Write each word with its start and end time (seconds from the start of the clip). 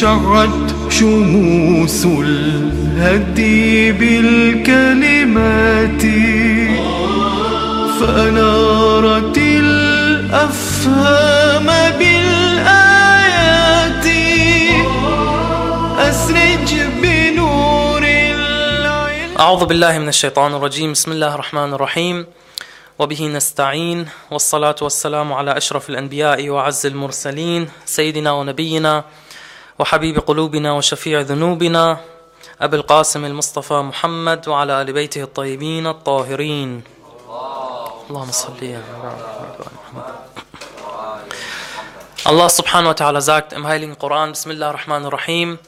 شعت 0.00 0.48
شموس 0.88 2.06
الهدي 2.06 3.92
بالكلمات. 3.92 6.02
فأنارت 8.00 9.38
الأفهام 9.38 11.66
بالآيات. 11.98 14.06
أسرج 15.98 16.74
بنور 17.02 18.02
العلم. 18.02 19.36
أعوذ 19.40 19.66
بالله 19.66 19.98
من 19.98 20.08
الشيطان 20.08 20.54
الرجيم. 20.54 20.92
بسم 20.92 21.12
الله 21.12 21.34
الرحمن 21.34 21.74
الرحيم. 21.74 22.26
وبه 22.98 23.26
نستعين. 23.26 24.06
والصلاة 24.30 24.76
والسلام 24.82 25.32
على 25.32 25.56
أشرف 25.56 25.90
الأنبياء 25.90 26.48
وعز 26.48 26.86
المرسلين. 26.86 27.68
سيدنا 27.84 28.32
ونبينا 28.32 29.04
وحبيب 29.80 30.18
قلوبنا 30.18 30.72
وشفيع 30.72 31.20
ذنوبنا 31.20 32.00
أبي 32.60 32.76
القاسم 32.76 33.24
المصطفى 33.24 33.74
محمد 33.74 34.48
وعلى 34.48 34.82
آل 34.82 34.92
بيته 34.92 35.22
الطيبين 35.22 35.86
الطاهرين. 35.86 36.70
اللهم 38.10 38.30
صل 38.30 38.60
على 38.60 38.82
محمد. 39.80 40.14
Allah 42.26 42.48
subhanahu 42.52 42.92
wa 42.92 42.98
ta'ala 43.00 43.20
sagt 43.24 43.54
im 43.54 43.64
heiligen 43.64 43.96
Koran, 43.96 44.32
Bismillah 44.36 44.76
ar-Rahman 44.76 45.06
ar-Rahim, 45.08 45.58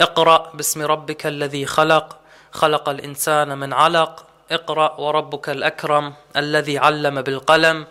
Iqra 0.00 0.50
bismi 0.58 0.82
rabbika 0.82 1.28
alladhi 1.30 1.64
khalaq, 1.64 2.18
خلق 2.52 2.88
الإنسان 2.88 3.58
من 3.58 3.72
علق. 3.72 4.26
اقرأ 4.50 5.00
وربك 5.00 5.48
الأكرم 5.50 6.12
الذي 6.36 6.78
علم 6.78 7.22
بالقلم. 7.22 7.86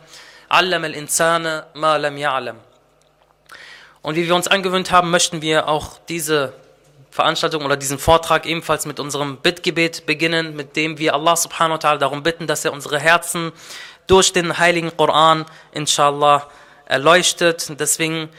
علم 0.52 0.86
الإنسان 0.86 1.64
ما 1.76 1.98
لم 1.98 2.18
يعلم. 2.18 2.69
Und 4.02 4.16
wie 4.16 4.28
wir 4.28 4.36
uns 4.36 4.48
angewöhnt 4.48 4.92
haben, 4.92 5.12
möchten 5.12 5.42
wir 5.42 5.68
auch 5.68 6.00
diese 6.08 6.54
Veranstaltung 7.12 7.66
oder 7.66 7.76
diesen 7.76 8.00
Vortrag 8.00 8.46
ebenfalls 8.46 8.86
mit 8.86 9.00
unserem 9.00 9.38
Bittgebet 9.38 10.06
beginnen, 10.06 10.56
mit 10.56 10.76
dem 10.76 10.98
wir 10.98 11.14
Allah 11.14 11.36
subhanahu 11.36 11.82
wa 11.82 11.90
ta'ala 11.90 11.98
darum 11.98 12.24
bitten, 12.24 12.48
dass 12.48 12.64
er 12.64 12.72
unsere 12.72 13.00
Herzen 13.00 13.52
durch 14.08 14.32
den 14.32 14.58
heiligen 14.58 14.96
Koran, 14.96 15.46
inshallah, 15.72 16.48
erleuchtet. 16.86 17.80
Deswegen 17.80 18.30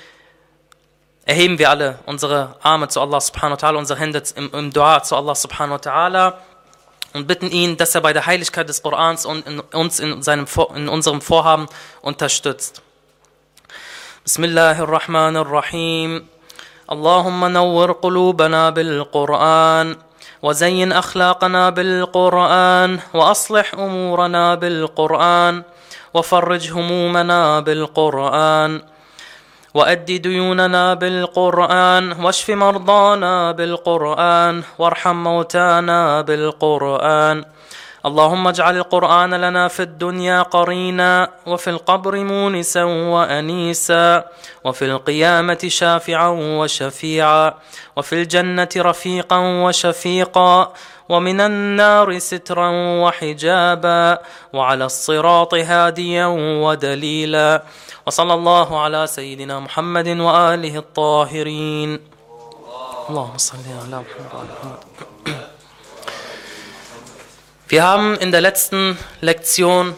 erheben 1.25 1.59
wir 1.59 1.71
alle 1.71 1.99
unsere 2.06 2.56
Arme 2.62 2.89
zu 2.89 3.01
Allah 3.01 3.21
subhanahu 3.21 3.61
wa 3.61 3.67
ta'ala, 3.67 3.77
unsere 3.77 3.99
Hände 3.99 4.23
im, 4.37 4.51
im 4.53 4.73
Dua 4.73 5.03
zu 5.03 5.17
Allah 5.17 5.34
subhanahu 5.34 5.75
wa 5.75 5.91
ta'ala 5.91 6.34
und 7.12 7.27
bitten 7.27 7.51
ihn, 7.51 7.77
dass 7.77 7.95
er 7.95 8.01
bei 8.01 8.12
der 8.12 8.27
Heiligkeit 8.27 8.69
des 8.69 8.83
Korans 8.83 9.27
und 9.27 9.47
in, 9.47 9.61
uns 9.61 10.01
in, 10.01 10.23
seinem, 10.23 10.47
in 10.75 10.89
unserem 10.89 11.21
Vorhaben 11.21 11.67
unterstützt. 12.03 12.83
بسم 14.27 14.45
الله 14.45 14.83
الرحمن 14.83 15.37
الرحيم. 15.37 16.27
اللهم 16.93 17.45
نور 17.45 17.93
قلوبنا 17.93 18.71
بالقرآن 18.71 19.97
وزين 20.43 20.93
أخلاقنا 20.93 21.71
بالقرآن 21.71 22.99
وأصلح 23.15 23.75
أمورنا 23.75 24.55
بالقرآن 24.55 25.62
وفرج 26.15 26.73
همومنا 26.73 27.61
بالقرآن 27.61 28.83
وأد 29.75 30.05
ديوننا 30.05 30.95
بالقرآن 30.95 32.12
واشف 32.12 32.51
مرضانا 32.51 33.53
بالقرآن 33.53 34.62
وارحم 34.79 35.17
موتانا 35.17 36.21
بالقرآن. 36.21 37.45
اللهم 38.06 38.48
اجعل 38.48 38.77
القرآن 38.77 39.34
لنا 39.34 39.69
في 39.69 39.83
الدنيا 39.83 40.43
قرينا 40.43 41.29
وفي 41.47 41.70
القبر 41.70 42.25
مونسا 42.25 42.84
وأنيسا 42.84 44.25
وفي 44.65 44.84
القيامة 44.84 45.59
شافعا 45.69 46.28
وشفيعا 46.28 47.55
وفي 47.97 48.12
الجنة 48.12 48.69
رفيقا 48.77 49.39
وشفيقا 49.39 50.73
ومن 51.09 51.41
النار 51.41 52.19
سترا 52.19 52.71
وحجابا 53.03 54.19
وعلى 54.53 54.84
الصراط 54.84 55.55
هاديا 55.55 56.27
ودليلا. 56.65 57.62
وصلى 58.06 58.34
الله 58.34 58.81
على 58.81 59.06
سيدنا 59.06 59.61
محمد 59.61 60.09
وآله 60.09 60.77
الطاهرين. 60.77 62.00
اللهم 63.11 63.37
صل 63.37 63.56
على 63.84 63.97
محمد 64.05 64.31
وعلى 64.34 64.49
محمد. 64.56 65.59
Wir 67.70 67.84
haben 67.84 68.16
in 68.16 68.32
der 68.32 68.41
letzten 68.41 68.98
Lektion 69.20 69.94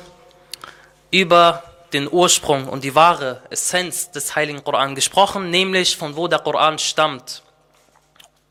über 1.11 1.63
den 1.95 2.07
Ursprung 2.07 2.69
und 2.69 2.85
die 2.85 2.95
wahre 2.95 3.41
Essenz 3.49 4.11
des 4.11 4.37
Heiligen 4.37 4.63
Koran 4.63 4.95
gesprochen, 4.95 5.49
nämlich 5.49 5.97
von 5.97 6.15
wo 6.15 6.29
der 6.29 6.41
Koran 6.41 6.79
stammt, 6.79 7.43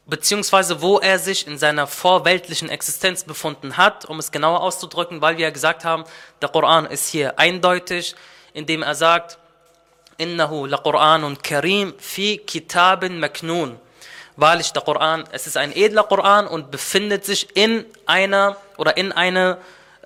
beziehungsweise 0.07 0.81
wo 0.81 0.97
er 0.97 1.19
sich 1.19 1.45
in 1.45 1.59
seiner 1.59 1.85
vorweltlichen 1.85 2.69
Existenz 2.69 3.23
befunden 3.23 3.77
hat, 3.77 4.05
um 4.05 4.17
es 4.17 4.31
genauer 4.31 4.61
auszudrücken, 4.61 5.21
weil 5.21 5.37
wir 5.37 5.43
ja 5.43 5.51
gesagt 5.51 5.85
haben, 5.85 6.03
der 6.41 6.49
Koran 6.49 6.87
ist 6.87 7.07
hier 7.07 7.37
eindeutig, 7.37 8.15
indem 8.53 8.81
er 8.81 8.95
sagt, 8.95 9.37
Innahu 10.17 10.65
la 10.65 10.77
Qur'anun 10.77 11.37
Karim 11.39 11.93
fi 11.99 12.39
Kitabin 12.39 13.19
Maknun. 13.19 13.79
Wahrlich, 14.35 14.71
der 14.71 14.81
Koran, 14.81 15.25
es 15.31 15.47
ist 15.47 15.57
ein 15.57 15.75
edler 15.75 16.03
Koran 16.03 16.47
und 16.47 16.71
befindet 16.71 17.25
sich 17.25 17.55
in 17.55 17.85
einer 18.05 18.57
oder 18.77 18.97
in 18.97 19.11
einer 19.11 19.57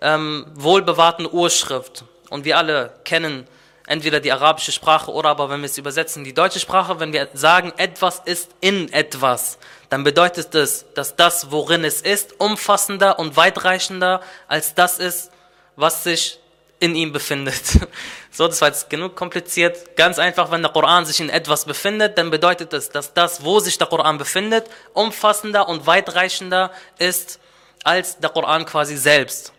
ähm, 0.01 0.45
wohlbewahrten 0.53 1.27
Urschrift. 1.31 2.05
Und 2.29 2.45
wir 2.45 2.57
alle 2.57 2.93
kennen 3.03 3.47
entweder 3.87 4.19
die 4.19 4.31
arabische 4.31 4.71
Sprache 4.71 5.11
oder 5.11 5.29
aber, 5.29 5.49
wenn 5.49 5.61
wir 5.61 5.67
es 5.67 5.77
übersetzen, 5.77 6.23
die 6.23 6.33
deutsche 6.33 6.59
Sprache. 6.59 6.99
Wenn 6.99 7.13
wir 7.13 7.29
sagen, 7.33 7.71
etwas 7.77 8.21
ist 8.25 8.51
in 8.61 8.91
etwas, 8.91 9.57
dann 9.89 10.03
bedeutet 10.03 10.55
es, 10.55 10.85
dass 10.93 11.15
das, 11.15 11.51
worin 11.51 11.83
es 11.83 12.01
ist, 12.01 12.39
umfassender 12.39 13.19
und 13.19 13.37
weitreichender 13.37 14.21
als 14.47 14.73
das 14.73 14.99
ist, 14.99 15.31
was 15.75 16.03
sich 16.03 16.39
in 16.79 16.95
ihm 16.95 17.11
befindet. 17.11 17.61
So, 18.31 18.49
das 18.49 18.59
war 18.59 18.67
jetzt 18.67 18.89
genug 18.89 19.15
kompliziert. 19.15 19.95
Ganz 19.95 20.19
einfach, 20.19 20.51
wenn 20.51 20.61
der 20.61 20.69
Koran 20.73 21.05
sich 21.05 21.21
in 21.21 21.29
etwas 21.29 21.63
befindet, 21.63 22.17
dann 22.17 22.31
bedeutet 22.31 22.73
es, 22.73 22.89
dass 22.89 23.13
das, 23.13 23.45
wo 23.45 23.61
sich 23.61 23.77
der 23.77 23.87
Koran 23.87 24.17
befindet, 24.17 24.69
umfassender 24.93 25.69
und 25.69 25.87
weitreichender 25.87 26.69
ist 26.97 27.39
als 27.85 28.19
der 28.19 28.29
Koran 28.29 28.65
quasi 28.65 28.97
selbst. 28.97 29.53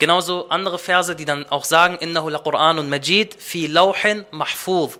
Genauso 0.00 0.48
andere 0.48 0.80
Verse, 0.80 1.14
die 1.14 1.24
dann 1.24 1.46
auch 1.50 1.64
sagen, 1.64 1.98
Innahu 2.00 2.30
la 2.30 2.40
Qur'anun 2.40 2.88
Majid 2.88 3.34
fi 3.34 3.68
Lauhin 3.68 4.24
Mahfuz. 4.32 4.98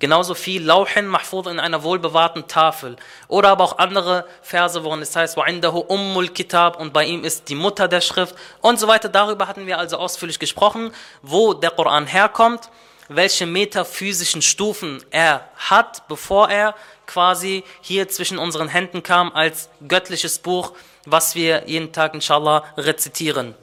Genauso 0.00 0.34
viel 0.34 0.64
Lauhin 0.64 1.08
Mahfuz 1.08 1.48
in 1.48 1.58
einer 1.58 1.82
wohlbewahrten 1.82 2.46
Tafel. 2.46 2.96
Oder 3.26 3.48
aber 3.48 3.64
auch 3.64 3.78
andere 3.78 4.24
Verse, 4.42 4.84
worin 4.84 5.02
es 5.02 5.16
heißt, 5.16 5.36
وَعِنْدَهُ 5.36 5.70
Ummul 5.70 6.28
Kitab 6.28 6.78
und 6.78 6.92
bei 6.92 7.04
ihm 7.04 7.24
ist 7.24 7.48
die 7.48 7.56
Mutter 7.56 7.88
der 7.88 8.00
Schrift 8.00 8.36
und 8.60 8.78
so 8.78 8.86
weiter. 8.86 9.08
Darüber 9.08 9.48
hatten 9.48 9.66
wir 9.66 9.78
also 9.78 9.96
ausführlich 9.96 10.38
gesprochen, 10.38 10.92
wo 11.22 11.52
der 11.52 11.72
Koran 11.72 12.06
herkommt, 12.06 12.70
welche 13.08 13.44
metaphysischen 13.46 14.40
Stufen 14.40 15.02
er 15.10 15.48
hat, 15.56 16.06
bevor 16.06 16.48
er 16.48 16.76
quasi 17.06 17.64
hier 17.80 18.08
zwischen 18.08 18.38
unseren 18.38 18.68
Händen 18.68 19.02
kam 19.02 19.32
als 19.32 19.68
göttliches 19.88 20.38
Buch, 20.38 20.74
was 21.06 21.34
wir 21.34 21.64
jeden 21.66 21.92
Tag 21.92 22.14
inshallah 22.14 22.64
rezitieren. 22.76 23.56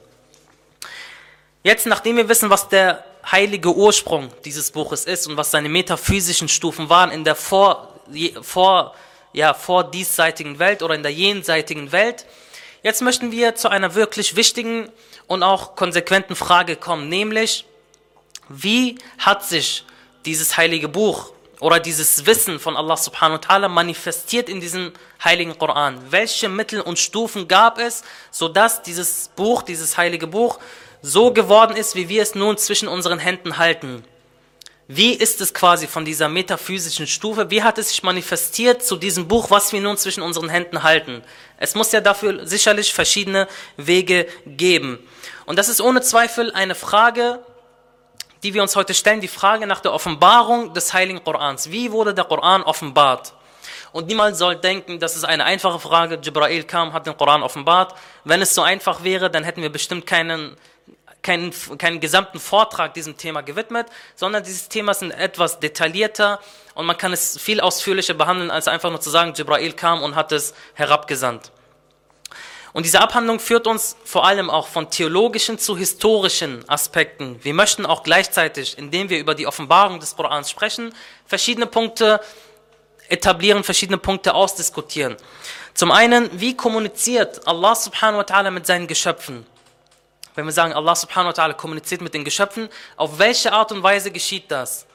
Jetzt, 1.62 1.86
nachdem 1.86 2.16
wir 2.16 2.28
wissen, 2.28 2.50
was 2.50 2.68
der 2.68 3.04
heilige 3.29 3.75
Ursprung 3.75 4.29
dieses 4.45 4.71
Buches 4.71 5.05
ist 5.05 5.27
und 5.27 5.37
was 5.37 5.51
seine 5.51 5.69
metaphysischen 5.69 6.47
Stufen 6.47 6.89
waren 6.89 7.11
in 7.11 7.23
der 7.23 7.35
vor, 7.35 7.93
vor, 8.41 8.95
ja, 9.33 9.53
vor 9.53 9.83
diesseitigen 9.83 10.59
Welt 10.59 10.83
oder 10.83 10.95
in 10.95 11.03
der 11.03 11.13
jenseitigen 11.13 11.91
Welt, 11.91 12.25
jetzt 12.83 13.01
möchten 13.01 13.31
wir 13.31 13.55
zu 13.55 13.69
einer 13.69 13.95
wirklich 13.95 14.35
wichtigen 14.35 14.89
und 15.27 15.43
auch 15.43 15.75
konsequenten 15.75 16.35
Frage 16.35 16.75
kommen, 16.75 17.09
nämlich, 17.09 17.65
wie 18.49 18.97
hat 19.17 19.45
sich 19.45 19.85
dieses 20.25 20.57
heilige 20.57 20.87
Buch 20.87 21.31
oder 21.61 21.79
dieses 21.79 22.25
Wissen 22.25 22.59
von 22.59 22.75
Allah 22.75 22.97
subhanahu 22.97 23.39
wa 23.41 23.47
ta'ala 23.47 23.67
manifestiert 23.69 24.49
in 24.49 24.59
diesem 24.59 24.91
heiligen 25.23 25.57
Koran? 25.57 26.01
Welche 26.09 26.49
Mittel 26.49 26.81
und 26.81 26.99
Stufen 26.99 27.47
gab 27.47 27.77
es, 27.79 28.03
sodass 28.31 28.81
dieses 28.81 29.29
Buch, 29.35 29.61
dieses 29.61 29.95
heilige 29.95 30.27
Buch, 30.27 30.59
so 31.01 31.31
geworden 31.33 31.75
ist, 31.75 31.95
wie 31.95 32.09
wir 32.09 32.21
es 32.21 32.35
nun 32.35 32.57
zwischen 32.57 32.87
unseren 32.87 33.19
Händen 33.19 33.57
halten? 33.57 34.03
Wie 34.87 35.13
ist 35.13 35.39
es 35.39 35.53
quasi 35.53 35.87
von 35.87 36.03
dieser 36.03 36.27
metaphysischen 36.27 37.07
Stufe? 37.07 37.49
Wie 37.49 37.63
hat 37.63 37.77
es 37.77 37.89
sich 37.89 38.03
manifestiert 38.03 38.83
zu 38.83 38.97
diesem 38.97 39.27
Buch, 39.27 39.49
was 39.49 39.71
wir 39.71 39.79
nun 39.79 39.95
zwischen 39.95 40.21
unseren 40.21 40.49
Händen 40.49 40.83
halten? 40.83 41.23
Es 41.57 41.75
muss 41.75 41.93
ja 41.93 42.01
dafür 42.01 42.45
sicherlich 42.45 42.93
verschiedene 42.93 43.47
Wege 43.77 44.27
geben. 44.45 44.99
Und 45.45 45.57
das 45.57 45.69
ist 45.69 45.79
ohne 45.79 46.01
Zweifel 46.01 46.51
eine 46.51 46.75
Frage, 46.75 47.39
die 48.43 48.53
wir 48.53 48.61
uns 48.61 48.75
heute 48.75 48.93
stellen, 48.93 49.21
die 49.21 49.27
Frage 49.27 49.65
nach 49.67 49.79
der 49.79 49.93
Offenbarung 49.93 50.73
des 50.73 50.93
Heiligen 50.93 51.23
Korans. 51.23 51.71
Wie 51.71 51.91
wurde 51.91 52.13
der 52.13 52.25
Koran 52.25 52.63
offenbart? 52.63 53.33
Und 53.91 54.07
niemand 54.07 54.37
soll 54.37 54.55
denken, 54.55 54.99
das 54.99 55.15
ist 55.15 55.25
eine 55.25 55.43
einfache 55.43 55.79
Frage. 55.79 56.19
Jibrail 56.21 56.63
kam, 56.63 56.93
hat 56.93 57.05
den 57.05 57.17
Koran 57.17 57.43
offenbart. 57.43 57.95
Wenn 58.23 58.41
es 58.41 58.55
so 58.55 58.61
einfach 58.61 59.03
wäre, 59.03 59.29
dann 59.29 59.43
hätten 59.43 59.61
wir 59.61 59.71
bestimmt 59.71 60.05
keinen, 60.05 60.57
keinen, 61.23 61.53
keinen 61.77 61.99
gesamten 61.99 62.39
Vortrag 62.39 62.93
diesem 62.93 63.17
Thema 63.17 63.41
gewidmet, 63.41 63.87
sondern 64.15 64.43
dieses 64.43 64.69
Thema 64.69 64.91
ist 64.91 65.01
etwas 65.03 65.59
detaillierter 65.59 66.39
und 66.73 66.85
man 66.85 66.97
kann 66.97 67.13
es 67.13 67.39
viel 67.39 67.59
ausführlicher 67.59 68.13
behandeln, 68.13 68.51
als 68.51 68.67
einfach 68.67 68.89
nur 68.89 69.01
zu 69.01 69.09
sagen, 69.09 69.33
Jibrail 69.35 69.73
kam 69.73 70.01
und 70.01 70.15
hat 70.15 70.31
es 70.31 70.53
herabgesandt. 70.73 71.51
Und 72.73 72.85
diese 72.85 73.01
Abhandlung 73.01 73.39
führt 73.39 73.67
uns 73.67 73.97
vor 74.05 74.25
allem 74.25 74.49
auch 74.49 74.67
von 74.67 74.89
theologischen 74.89 75.59
zu 75.59 75.77
historischen 75.77 76.67
Aspekten. 76.69 77.37
Wir 77.43 77.53
möchten 77.53 77.85
auch 77.85 78.03
gleichzeitig, 78.03 78.77
indem 78.77 79.09
wir 79.09 79.19
über 79.19 79.35
die 79.35 79.45
Offenbarung 79.45 79.99
des 79.99 80.15
Korans 80.15 80.49
sprechen, 80.49 80.93
verschiedene 81.25 81.65
Punkte 81.65 82.21
etablieren, 83.09 83.65
verschiedene 83.65 83.97
Punkte 83.97 84.33
ausdiskutieren. 84.33 85.17
Zum 85.73 85.91
einen, 85.91 86.29
wie 86.39 86.55
kommuniziert 86.55 87.45
Allah 87.45 87.75
subhanahu 87.75 88.19
wa 88.19 88.23
ta'ala 88.23 88.51
mit 88.51 88.65
seinen 88.65 88.87
Geschöpfen? 88.87 89.45
Wenn 90.35 90.45
wir 90.45 90.51
sagen, 90.51 90.73
Allah 90.73 90.95
subhanahu 90.95 91.35
wa 91.35 91.43
ta'ala 91.43 91.53
kommuniziert 91.53 92.01
mit 92.01 92.13
den 92.13 92.23
Geschöpfen, 92.23 92.69
auf 92.95 93.19
welche 93.19 93.51
Art 93.51 93.71
und 93.71 93.83
Weise 93.83 94.11
geschieht 94.11 94.49
das? 94.49 94.85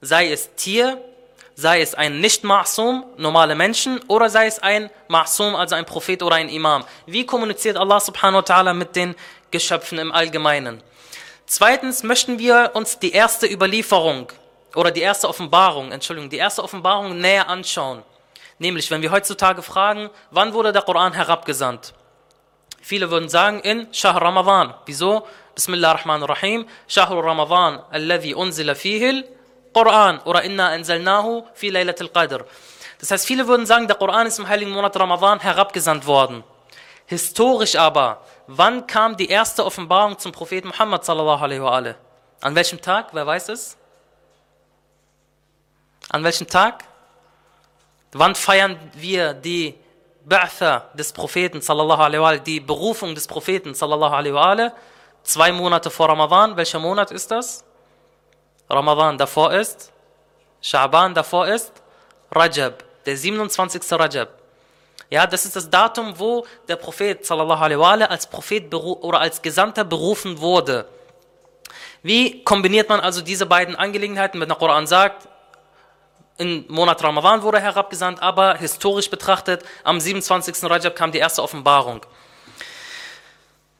Sei 0.00 0.32
es 0.32 0.54
Tier, 0.56 1.02
sei 1.54 1.80
es 1.80 1.94
ein 1.94 2.20
nicht-Ma'sum, 2.20 3.04
normale 3.16 3.54
Menschen, 3.54 4.00
oder 4.08 4.30
sei 4.30 4.46
es 4.46 4.58
ein 4.60 4.90
Ma'sum, 5.08 5.54
also 5.54 5.74
ein 5.74 5.84
Prophet 5.84 6.22
oder 6.22 6.36
ein 6.36 6.48
Imam. 6.48 6.84
Wie 7.06 7.26
kommuniziert 7.26 7.76
Allah 7.76 8.00
subhanahu 8.00 8.42
wa 8.42 8.54
ta'ala 8.54 8.74
mit 8.74 8.94
den 8.94 9.14
Geschöpfen 9.50 9.98
im 9.98 10.12
Allgemeinen? 10.12 10.82
Zweitens 11.46 12.02
möchten 12.02 12.38
wir 12.38 12.72
uns 12.74 12.98
die 12.98 13.12
erste 13.12 13.46
Überlieferung 13.46 14.30
oder 14.74 14.90
die 14.90 15.00
erste 15.00 15.28
Offenbarung, 15.28 15.92
Entschuldigung, 15.92 16.30
die 16.30 16.36
erste 16.36 16.62
Offenbarung 16.62 17.18
näher 17.18 17.48
anschauen. 17.48 18.02
Nämlich, 18.58 18.90
wenn 18.90 19.02
wir 19.02 19.10
heutzutage 19.10 19.62
fragen, 19.62 20.10
wann 20.30 20.52
wurde 20.52 20.72
der 20.72 20.82
Koran 20.82 21.12
herabgesandt? 21.12 21.94
Viele 22.88 23.10
würden 23.10 23.28
sagen, 23.28 23.60
in 23.60 23.92
Shahr 23.92 24.16
Ramadan. 24.18 24.72
Wieso? 24.86 25.26
Bismillah 25.54 25.90
ar-Rahman 25.90 26.22
ar-Rahim. 26.22 26.66
Shahr 26.86 27.10
Ramadan, 27.22 27.82
alladhi 27.90 28.32
unzila 28.32 28.74
fihil 28.74 29.28
Quran. 29.74 30.20
Oder 30.24 30.42
inna 30.44 30.68
anzalnahu 30.68 31.44
fi 31.52 31.68
laylatil 31.68 32.08
qadr. 32.08 32.46
Das 32.98 33.10
heißt, 33.10 33.26
viele 33.26 33.46
würden 33.46 33.66
sagen, 33.66 33.88
der 33.88 33.96
Koran 33.96 34.26
ist 34.26 34.38
im 34.38 34.48
heiligen 34.48 34.70
Monat 34.70 34.98
Ramadan 34.98 35.38
herabgesandt 35.38 36.06
worden. 36.06 36.42
Historisch 37.04 37.76
aber, 37.76 38.22
wann 38.46 38.86
kam 38.86 39.18
die 39.18 39.28
erste 39.28 39.66
Offenbarung 39.66 40.18
zum 40.18 40.32
Propheten 40.32 40.68
Muhammad 40.68 41.04
sallallahu 41.04 41.44
alaihi 41.44 41.62
wa 41.62 41.76
alaihi? 41.76 41.94
An 42.40 42.54
welchem 42.54 42.80
Tag? 42.80 43.08
Wer 43.12 43.26
weiß 43.26 43.50
es? 43.50 43.76
An 46.08 46.24
welchem 46.24 46.46
Tag? 46.46 46.84
Wann 48.12 48.34
feiern 48.34 48.78
wir 48.94 49.34
die 49.34 49.74
Ba'tha 50.28 50.82
des 50.94 51.12
Propheten 51.12 51.60
sallallahu 51.60 52.02
alaihi 52.02 52.20
wa 52.20 52.36
die 52.36 52.60
Berufung 52.60 53.14
des 53.14 53.26
Propheten 53.26 53.74
sallallahu 53.74 54.14
alaihi 54.14 54.34
wa? 54.34 54.72
Zwei 55.22 55.52
Monate 55.52 55.90
vor 55.90 56.08
Ramadan. 56.08 56.56
Welcher 56.56 56.78
Monat 56.78 57.10
ist 57.10 57.30
das? 57.30 57.64
Ramadan 58.68 59.16
davor 59.16 59.52
ist 59.52 59.92
Sha'ban 60.62 61.14
davor 61.14 61.46
ist 61.46 61.72
Rajab, 62.30 62.84
der 63.06 63.16
27. 63.16 63.80
Rajab. 63.92 64.28
Ja, 65.10 65.26
das 65.26 65.46
ist 65.46 65.56
das 65.56 65.70
Datum, 65.70 66.18
wo 66.18 66.44
der 66.66 66.76
Prophet 66.76 67.24
sallallahu 67.24 67.62
alaihi 67.62 67.80
wa 67.80 67.92
als 67.92 68.26
Prophet 68.26 68.72
oder 68.74 69.20
als 69.20 69.40
Gesandter 69.40 69.84
berufen 69.84 70.38
wurde. 70.38 70.86
Wie 72.02 72.44
kombiniert 72.44 72.88
man 72.88 73.00
also 73.00 73.22
diese 73.22 73.46
beiden 73.46 73.74
Angelegenheiten, 73.76 74.40
wenn 74.40 74.48
der 74.48 74.58
Koran 74.58 74.86
sagt, 74.86 75.28
im 76.38 76.64
Monat 76.68 77.02
Ramadan 77.02 77.42
wurde 77.42 77.60
herabgesandt, 77.60 78.22
aber 78.22 78.56
historisch 78.56 79.10
betrachtet, 79.10 79.64
am 79.84 80.00
27. 80.00 80.70
Rajab 80.70 80.94
kam 80.94 81.12
die 81.12 81.18
erste 81.18 81.42
Offenbarung. 81.42 82.00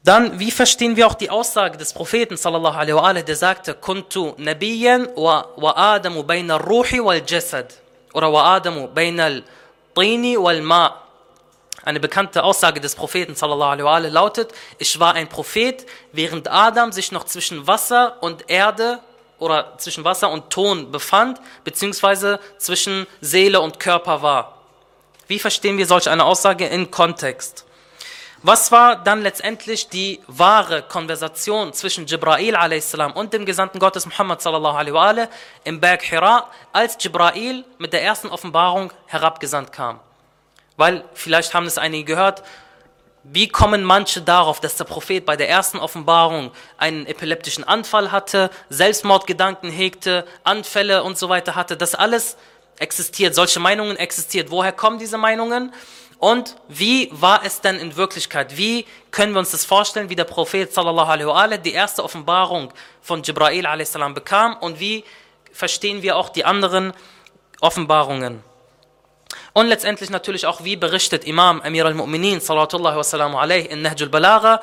Dann, 0.03 0.39
wie 0.39 0.51
verstehen 0.51 0.95
wir 0.95 1.07
auch 1.07 1.13
die 1.13 1.29
Aussage 1.29 1.77
des 1.77 1.93
Propheten, 1.93 2.37
sallallahu 2.37 2.77
alaihi 2.77 2.95
wa 2.95 3.01
alaihi, 3.01 3.25
der 3.25 3.35
sagte, 3.35 3.73
Kuntu 3.73 4.33
nabiyan 4.37 5.09
wa, 5.15 5.45
wa 5.57 5.71
adamu 5.75 6.23
bayna 6.23 6.57
ruhi 6.57 7.03
wal 7.03 7.21
jasad. 7.21 7.73
Oder 8.13 8.31
wa 8.31 8.55
adamu 8.55 8.87
bayna 8.87 9.41
tini 9.95 10.37
wal 10.37 10.61
ma. 10.61 10.95
Eine 11.83 11.99
bekannte 11.99 12.43
Aussage 12.43 12.79
des 12.81 12.95
Propheten, 12.95 13.35
sallallahu 13.35 13.71
alaihi 13.71 13.85
wa 13.85 13.95
alaihi, 13.95 14.11
lautet, 14.11 14.53
ich 14.77 14.99
war 14.99 15.13
ein 15.15 15.27
Prophet, 15.27 15.85
während 16.11 16.49
Adam 16.49 16.91
sich 16.91 17.11
noch 17.11 17.25
zwischen 17.25 17.67
Wasser 17.67 18.17
und 18.21 18.49
Erde 18.49 18.99
oder 19.39 19.77
zwischen 19.77 20.03
Wasser 20.03 20.29
und 20.29 20.49
Ton 20.49 20.91
befand, 20.91 21.39
beziehungsweise 21.63 22.39
zwischen 22.57 23.07
Seele 23.21 23.61
und 23.61 23.79
Körper 23.79 24.21
war. 24.21 24.59
Wie 25.27 25.39
verstehen 25.39 25.77
wir 25.77 25.85
solch 25.85 26.09
eine 26.09 26.25
Aussage 26.25 26.65
in 26.65 26.91
Kontext? 26.91 27.65
Was 28.41 28.71
war 28.71 28.95
dann 28.95 29.21
letztendlich 29.21 29.89
die 29.89 30.21
wahre 30.27 30.81
Konversation 30.81 31.73
zwischen 31.73 32.05
Jibrail 32.05 32.55
und 33.13 33.33
dem 33.33 33.45
Gesandten 33.45 33.79
Gottes 33.79 34.05
Muhammad 34.05 34.41
im 35.65 35.79
Berg 35.81 36.03
Hira, 36.03 36.47
als 36.71 36.97
Jibrail 37.03 37.65
mit 37.79 37.91
der 37.91 38.01
ersten 38.01 38.29
Offenbarung 38.29 38.93
herabgesandt 39.07 39.73
kam? 39.73 39.99
Weil 40.77 41.03
vielleicht 41.13 41.53
haben 41.53 41.65
es 41.65 41.77
einige 41.77 42.05
gehört, 42.05 42.41
wie 43.23 43.49
kommen 43.49 43.83
manche 43.83 44.21
darauf, 44.21 44.59
dass 44.59 44.77
der 44.77 44.85
Prophet 44.85 45.25
bei 45.25 45.35
der 45.35 45.49
ersten 45.49 45.77
Offenbarung 45.77 46.51
einen 46.77 47.05
epileptischen 47.05 47.63
Anfall 47.63 48.11
hatte, 48.11 48.49
Selbstmordgedanken 48.69 49.69
hegte, 49.69 50.25
Anfälle 50.43 51.03
und 51.03 51.17
so 51.17 51.29
weiter 51.29 51.55
hatte? 51.55 51.75
Das 51.75 51.95
alles 51.95 52.37
existiert, 52.79 53.35
solche 53.35 53.59
Meinungen 53.59 53.97
existiert. 53.97 54.51
Woher 54.51 54.71
kommen 54.71 54.99
diese 54.99 55.17
Meinungen? 55.17 55.73
Und 56.17 56.55
wie 56.67 57.09
war 57.11 57.45
es 57.45 57.61
denn 57.61 57.77
in 57.77 57.95
Wirklichkeit? 57.95 58.57
Wie 58.57 58.85
können 59.11 59.33
wir 59.33 59.39
uns 59.39 59.51
das 59.51 59.63
vorstellen, 59.63 60.09
wie 60.09 60.15
der 60.15 60.25
Prophet 60.25 60.73
sallallahu 60.73 61.09
alaihi 61.09 61.27
wa 61.27 61.57
die 61.57 61.71
erste 61.71 62.03
Offenbarung 62.03 62.73
von 63.01 63.23
Jibrail 63.23 63.65
a.s. 63.65 63.93
bekam 64.13 64.57
und 64.57 64.79
wie 64.79 65.05
verstehen 65.53 66.01
wir 66.01 66.17
auch 66.17 66.29
die 66.29 66.43
anderen 66.43 66.93
Offenbarungen? 67.61 68.43
Und 69.53 69.67
letztendlich 69.67 70.09
natürlich 70.09 70.45
auch, 70.45 70.63
wie 70.63 70.75
berichtet 70.75 71.23
Imam 71.23 71.61
Amir 71.61 71.85
al-Mu'minin 71.85 72.39
sallallahu 72.39 72.97
wa 72.97 73.03
sallam 73.03 73.35
in 73.51 73.81
Nahjul 73.81 74.09
Balagha, 74.09 74.61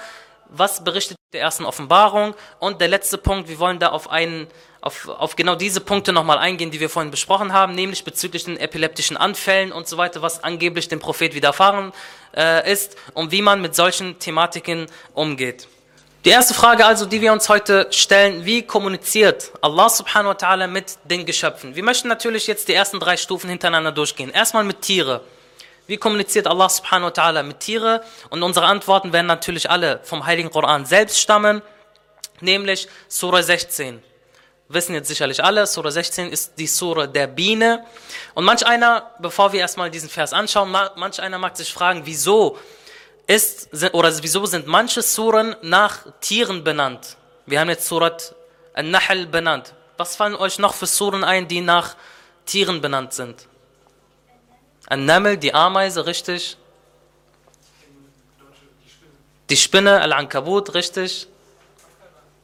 was 0.48 0.84
berichtet 0.84 1.16
der 1.32 1.40
ersten 1.40 1.64
Offenbarung? 1.64 2.34
Und 2.58 2.80
der 2.80 2.88
letzte 2.88 3.18
Punkt, 3.18 3.48
wir 3.48 3.58
wollen 3.58 3.78
da 3.78 3.88
auf 3.88 4.10
einen 4.10 4.46
auf, 4.86 5.08
auf 5.08 5.34
genau 5.34 5.56
diese 5.56 5.80
Punkte 5.80 6.12
nochmal 6.12 6.38
eingehen, 6.38 6.70
die 6.70 6.78
wir 6.78 6.88
vorhin 6.88 7.10
besprochen 7.10 7.52
haben, 7.52 7.74
nämlich 7.74 8.04
bezüglich 8.04 8.44
den 8.44 8.56
epileptischen 8.56 9.16
Anfällen 9.16 9.72
und 9.72 9.88
so 9.88 9.96
weiter, 9.96 10.22
was 10.22 10.44
angeblich 10.44 10.88
dem 10.88 11.00
Prophet 11.00 11.34
widerfahren 11.34 11.92
äh, 12.36 12.70
ist 12.70 12.96
und 13.12 13.32
wie 13.32 13.42
man 13.42 13.60
mit 13.60 13.74
solchen 13.74 14.18
Thematiken 14.20 14.86
umgeht. 15.12 15.66
Die 16.26 16.32
erste 16.32 16.54
Frage 16.54 16.84
also, 16.84 17.06
die 17.06 17.20
wir 17.20 17.32
uns 17.32 17.48
heute 17.48 17.86
stellen, 17.92 18.44
wie 18.44 18.62
kommuniziert 18.62 19.52
Allah 19.60 19.88
subhanahu 19.88 20.30
wa 20.30 20.36
ta'ala 20.36 20.66
mit 20.66 20.98
den 21.04 21.24
Geschöpfen? 21.24 21.76
Wir 21.76 21.84
möchten 21.84 22.08
natürlich 22.08 22.48
jetzt 22.48 22.66
die 22.66 22.74
ersten 22.74 22.98
drei 22.98 23.16
Stufen 23.16 23.48
hintereinander 23.48 23.92
durchgehen. 23.92 24.30
Erstmal 24.30 24.64
mit 24.64 24.82
Tiere. 24.82 25.20
Wie 25.86 25.98
kommuniziert 25.98 26.48
Allah 26.48 26.68
subhanahu 26.68 27.10
wa 27.10 27.12
ta'ala 27.12 27.44
mit 27.44 27.60
Tiere? 27.60 28.02
Und 28.30 28.42
unsere 28.42 28.66
Antworten 28.66 29.12
werden 29.12 29.28
natürlich 29.28 29.70
alle 29.70 30.00
vom 30.02 30.26
Heiligen 30.26 30.50
Koran 30.50 30.84
selbst 30.84 31.20
stammen, 31.20 31.62
nämlich 32.40 32.88
Surah 33.06 33.44
16 33.44 34.02
wissen 34.68 34.94
jetzt 34.94 35.06
sicherlich 35.06 35.44
alle, 35.44 35.64
Surah 35.64 35.92
16 35.92 36.32
ist 36.32 36.54
die 36.58 36.66
Surah 36.66 37.06
der 37.06 37.28
Biene. 37.28 37.84
Und 38.34 38.44
manch 38.44 38.66
einer, 38.66 39.12
bevor 39.20 39.52
wir 39.52 39.60
erstmal 39.60 39.92
diesen 39.92 40.08
Vers 40.08 40.32
anschauen, 40.32 40.74
manch 40.96 41.22
einer 41.22 41.38
mag 41.38 41.56
sich 41.56 41.72
fragen, 41.72 42.02
wieso 42.04 42.58
ist, 43.26 43.68
oder 43.92 44.12
wieso 44.22 44.46
sind 44.46 44.66
manche 44.66 45.02
Suren 45.02 45.56
nach 45.62 46.06
Tieren 46.20 46.62
benannt? 46.62 47.16
Wir 47.46 47.60
haben 47.60 47.68
jetzt 47.68 47.86
Surat 47.86 48.34
Al-Nahl 48.74 49.26
benannt. 49.26 49.74
Was 49.96 50.16
fallen 50.16 50.36
euch 50.36 50.58
noch 50.58 50.74
für 50.74 50.86
Suren 50.86 51.24
ein, 51.24 51.48
die 51.48 51.60
nach 51.60 51.96
Tieren 52.44 52.80
benannt 52.80 53.14
sind? 53.14 53.48
Al-Naml, 54.86 55.36
die 55.36 55.52
Ameise, 55.54 56.06
richtig. 56.06 56.56
Die 59.50 59.56
Spinne, 59.56 60.00
Al-Ankabut, 60.00 60.74
richtig. 60.74 61.26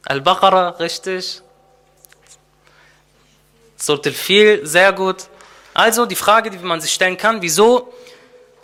Al-Baqarah, 0.05 0.69
richtig. 0.79 1.41
Surat 3.77 4.07
al-Fil, 4.07 4.65
sehr 4.65 4.91
gut. 4.91 5.27
Also 5.73 6.05
die 6.05 6.15
Frage, 6.15 6.49
die 6.49 6.57
man 6.57 6.81
sich 6.81 6.93
stellen 6.93 7.17
kann, 7.17 7.41
wieso 7.41 7.93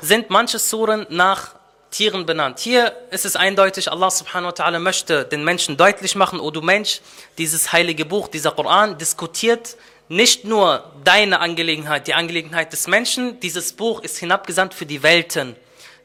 sind 0.01 0.29
manche 0.29 0.59
Suren 0.59 1.05
nach 1.09 1.58
Tieren 1.91 2.25
benannt? 2.25 2.59
Hier 2.59 2.95
ist 3.11 3.25
es 3.25 3.35
eindeutig, 3.35 3.91
Allah 3.91 4.11
subhanahu 4.11 4.51
wa 4.51 4.63
ta'ala 4.63 4.79
möchte 4.79 5.25
den 5.25 5.43
Menschen 5.43 5.75
deutlich 5.75 6.15
machen, 6.15 6.39
oh 6.39 6.51
du 6.51 6.61
Mensch, 6.61 7.01
dieses 7.37 7.71
heilige 7.71 8.05
Buch, 8.05 8.27
dieser 8.27 8.51
Koran 8.51 8.97
diskutiert 8.97 9.75
nicht 10.07 10.45
nur 10.45 10.91
deine 11.03 11.39
Angelegenheit, 11.39 12.07
die 12.07 12.13
Angelegenheit 12.13 12.73
des 12.73 12.87
Menschen, 12.87 13.39
dieses 13.39 13.73
Buch 13.73 14.01
ist 14.01 14.17
hinabgesandt 14.17 14.73
für 14.73 14.85
die 14.85 15.03
Welten. 15.03 15.55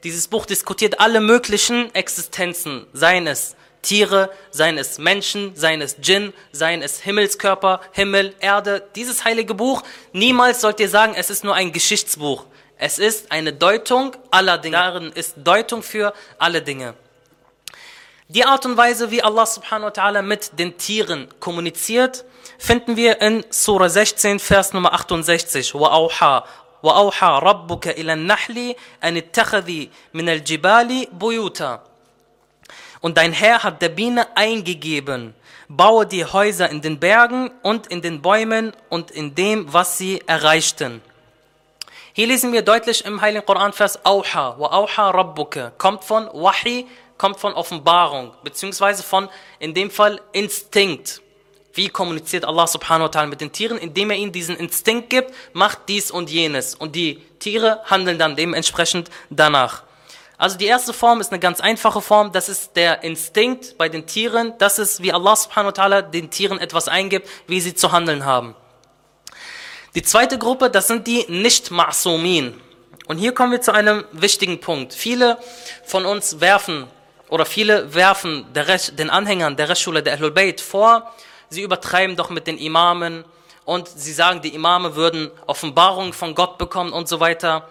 Dieses 0.05 0.29
Buch 0.29 0.47
diskutiert 0.47 1.01
alle 1.01 1.21
möglichen 1.21 1.95
Existenzen, 1.95 2.87
seien 2.93 3.27
es 3.27 3.57
Tiere, 3.81 4.31
seien 4.51 4.79
es 4.79 4.99
Menschen, 4.99 5.55
seien 5.55 5.81
es 5.81 5.97
Djinn, 5.97 6.33
seien 6.53 6.83
es 6.83 7.01
Himmelskörper, 7.01 7.81
Himmel, 7.93 8.35
Erde. 8.41 8.87
Dieses 8.95 9.25
heilige 9.25 9.55
Buch, 9.55 9.83
niemals 10.13 10.61
sollt 10.61 10.81
ihr 10.81 10.89
sagen, 10.89 11.15
es 11.17 11.31
ist 11.31 11.45
nur 11.45 11.55
ein 11.55 11.73
Geschichtsbuch. 11.73 12.47
Es 12.78 13.00
ist 13.00 13.32
eine 13.32 13.54
Deutung 13.54 14.16
aller 14.32 14.58
Dinge. 14.58 14.78
Darin 14.78 15.12
ist 15.12 15.36
Deutung 15.38 15.84
für 15.84 16.14
alle 16.38 16.62
Dinge. 16.62 16.94
Die 18.32 18.46
Art 18.46 18.64
und 18.66 18.78
Weise, 18.78 19.10
wie 19.10 19.24
Allah 19.24 19.46
subhanahu 19.46 19.88
wa 19.88 19.92
ta'ala 19.92 20.22
mit 20.22 20.60
den 20.60 20.78
Tieren 20.78 21.28
kommuniziert, 21.40 22.26
finden 22.60 22.96
wir 22.96 23.22
in 23.22 23.44
Surah 23.50 23.90
16, 23.90 24.38
Vers 24.40 24.72
Nummer 24.72 24.94
68. 24.94 25.74
وَأَوْحَى 25.74 26.44
وَأَوْحَى 26.84 27.40
رَبُّكَ 27.40 27.88
إِلَى 27.98 28.14
النَّحْلِ 28.14 28.76
أَنِ 29.04 29.18
اتَّخَذِي 29.18 29.90
مِنَ 30.14 30.30
الْجِبَالِ 30.30 31.08
بُيُوتًا 31.12 31.82
Und 33.02 33.18
dein 33.18 33.34
Herr 33.34 33.64
hat 33.64 33.82
der 33.82 33.90
Biene 33.90 34.28
eingegeben, 34.38 35.34
baue 35.68 36.06
die 36.06 36.24
Häuser 36.24 36.70
in 36.70 36.82
den 36.82 37.00
Bergen 37.00 37.50
und 37.64 37.88
in 37.88 38.02
den 38.02 38.22
Bäumen 38.22 38.74
und 38.90 39.10
in 39.10 39.34
dem, 39.34 39.74
was 39.74 39.98
sie 39.98 40.22
erreichten. 40.28 41.02
Hier 42.17 42.29
lesen 42.29 42.53
wir 42.53 42.63
deutlich 42.63 43.05
im 43.05 43.21
Heiligen 43.21 43.45
Koran 43.45 43.73
Vers 43.73 43.99
Auha, 44.05 44.55
wa 44.57 44.67
Auha 44.67 45.11
Rabbuke, 45.11 45.73
kommt 45.79 46.05
von 46.05 46.29
Wahi, 46.33 46.87
kommt 47.19 47.41
von 47.41 47.53
Offenbarung, 47.55 48.31
beziehungsweise 48.45 49.03
von, 49.03 49.29
in 49.59 49.75
dem 49.75 49.91
Fall, 49.91 50.21
Instinkt. 50.31 51.21
Wie 51.73 51.89
kommuniziert 51.89 52.45
Allah 52.45 52.69
subhanahu 52.69 53.07
wa 53.07 53.11
ta'ala 53.11 53.27
mit 53.27 53.41
den 53.41 53.51
Tieren? 53.51 53.79
Indem 53.79 54.13
er 54.13 54.17
ihnen 54.17 54.31
diesen 54.31 54.57
Instinkt 54.57 55.11
gibt, 55.11 55.35
macht 55.55 55.89
dies 55.89 56.13
und 56.13 56.31
jenes. 56.31 56.77
Und 56.77 56.95
die 56.95 57.21
Tiere 57.41 57.81
handeln 57.87 58.17
dann 58.17 58.37
dementsprechend 58.37 59.11
danach. 59.31 59.83
Also 60.39 60.57
die 60.57 60.67
erste 60.67 60.93
Form 60.93 61.21
ist 61.21 61.33
eine 61.33 61.41
ganz 61.41 61.61
einfache 61.61 62.01
Form, 62.01 62.31
das 62.31 62.49
ist 62.49 62.77
der 62.77 63.03
Instinkt 63.03 63.77
bei 63.77 63.89
den 63.89 64.07
Tieren, 64.07 64.55
das 64.59 64.79
ist, 64.79 65.03
wie 65.03 65.13
Allah 65.13 65.35
subhanahu 65.35 65.77
wa 65.77 65.83
ta'ala 65.83 66.03
den 66.03 66.31
Tieren 66.31 66.61
etwas 66.61 66.87
eingibt, 66.87 67.29
wie 67.49 67.61
sie 67.61 67.75
zu 67.75 67.91
handeln 67.91 68.25
haben. 68.25 68.55
Die 69.95 70.03
zweite 70.03 70.39
Gruppe, 70.39 70.71
das 70.71 70.89
sind 70.89 71.07
die 71.07 71.25
Nicht-Ma'sumin. 71.29 72.55
Und 73.07 73.19
hier 73.19 73.33
kommen 73.33 73.53
wir 73.53 73.61
zu 73.61 73.73
einem 73.73 74.05
wichtigen 74.11 74.61
Punkt. 74.61 74.93
Viele 74.93 75.39
von 75.85 76.05
uns 76.05 76.41
werfen, 76.41 76.89
oder 77.29 77.47
viele 77.47 77.95
werfen 77.95 78.45
den 78.53 79.09
Anhängern 79.09 79.57
der 79.57 79.69
Rechtsschule 79.69 80.03
der 80.03 80.15
Ahlul 80.15 80.33
Bayt 80.33 80.61
vor, 80.61 81.15
sie 81.49 81.63
übertreiben 81.63 82.17
doch 82.17 82.29
mit 82.31 82.49
den 82.49 82.59
Imamen 82.59 83.25
und 83.65 83.87
sie 83.87 84.13
sagen, 84.13 84.43
die 84.43 84.53
Imame 84.53 84.97
würden 84.97 85.31
Offenbarungen 85.47 86.13
von 86.13 86.35
Gott 86.35 86.59
bekommen 86.59 86.93
und 86.93 87.07
so 87.07 87.21
weiter. 87.21 87.69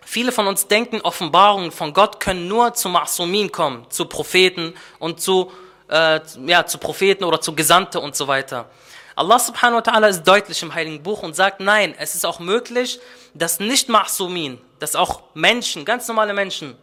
Viele 0.00 0.32
von 0.32 0.46
uns 0.46 0.68
denken, 0.68 1.02
Offenbarungen 1.02 1.70
von 1.70 1.92
Gott 1.92 2.18
können 2.18 2.48
nur 2.48 2.72
zu 2.72 2.88
Ma'sumin 2.88 3.50
kommen, 3.50 3.84
zu 3.90 4.06
Propheten 4.06 4.72
und 4.98 5.20
zu, 5.20 5.52
äh, 5.90 6.18
ja, 6.46 6.64
zu 6.64 6.78
Propheten 6.78 7.24
oder 7.24 7.42
zu 7.42 7.54
Gesandte 7.54 8.00
und 8.00 8.16
so 8.16 8.26
weiter. 8.26 8.70
Allah 9.15 9.39
subhanahu 9.39 9.77
wa 9.77 9.91
ta'ala 9.91 10.07
ist 10.09 10.23
deutlich 10.23 10.61
im 10.61 10.73
Heiligen 10.73 11.01
Buch 11.01 11.23
und 11.23 11.35
sagt, 11.35 11.59
nein, 11.59 11.95
es 11.97 12.13
ist 12.13 12.25
auch 12.25 12.39
möglich, 12.39 12.99
dass 13.33 13.59
nicht 13.59 13.89
Ma'sumin, 13.89 14.59
dass 14.79 14.95
auch 14.95 15.21
Menschen, 15.33 15.85
ganz 15.85 16.07
normale 16.07 16.33
Menschen, 16.33 16.77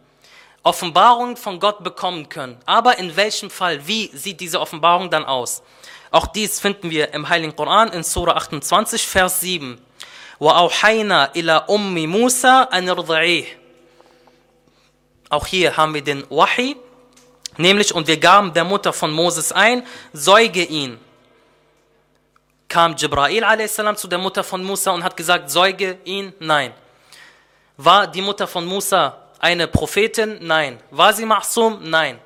Offenbarungen 0.63 1.37
von 1.37 1.59
Gott 1.59 1.83
bekommen 1.83 2.27
können. 2.27 2.57
Aber 2.65 2.97
in 2.97 3.15
welchem 3.15 3.49
Fall, 3.49 3.87
wie 3.87 4.09
sieht 4.13 4.41
diese 4.41 4.59
Offenbarung 4.59 5.09
dann 5.09 5.23
aus? 5.23 5.61
Auch 6.11 6.27
dies 6.27 6.59
finden 6.59 6.89
wir 6.89 7.13
im 7.13 7.29
Heiligen 7.29 7.55
Koran 7.55 7.89
in 7.89 8.03
Surah 8.03 8.35
28, 8.35 9.05
Vers 9.05 9.41
7. 9.41 9.79
وَأَوْحَيْنَا 10.39 11.33
إِلَى 11.35 11.67
أُمِّ 11.69 11.93
مُوسَى 12.07 12.67
أَنِ 12.71 12.89
رْضَعِيهِ 12.89 13.45
Auch 15.29 15.45
hier 15.45 15.77
haben 15.77 15.93
wir 15.93 16.03
den 16.03 16.25
Wahi, 16.29 16.75
nämlich, 17.57 17.93
und 17.93 18.07
wir 18.07 18.17
gaben 18.17 18.53
der 18.53 18.63
Mutter 18.63 18.91
von 18.91 19.11
Moses 19.11 19.51
ein, 19.51 19.85
säuge 20.13 20.63
ihn. 20.63 20.99
Kam 22.70 22.94
Jibrail 22.94 23.42
a.s. 23.42 23.80
zu 23.96 24.06
der 24.06 24.18
Mutter 24.18 24.44
von 24.44 24.62
Musa 24.62 24.92
und 24.92 25.02
hat 25.02 25.16
gesagt, 25.16 25.50
säuge 25.50 25.98
ihn? 26.04 26.32
Nein. 26.38 26.72
War 27.76 28.06
die 28.06 28.22
Mutter 28.22 28.46
von 28.46 28.64
Musa 28.64 29.18
eine 29.40 29.66
Prophetin? 29.66 30.38
Nein. 30.40 30.78
War 30.92 31.12
sie 31.12 31.24
Ma'sum? 31.24 31.78
Nein. 31.80 32.20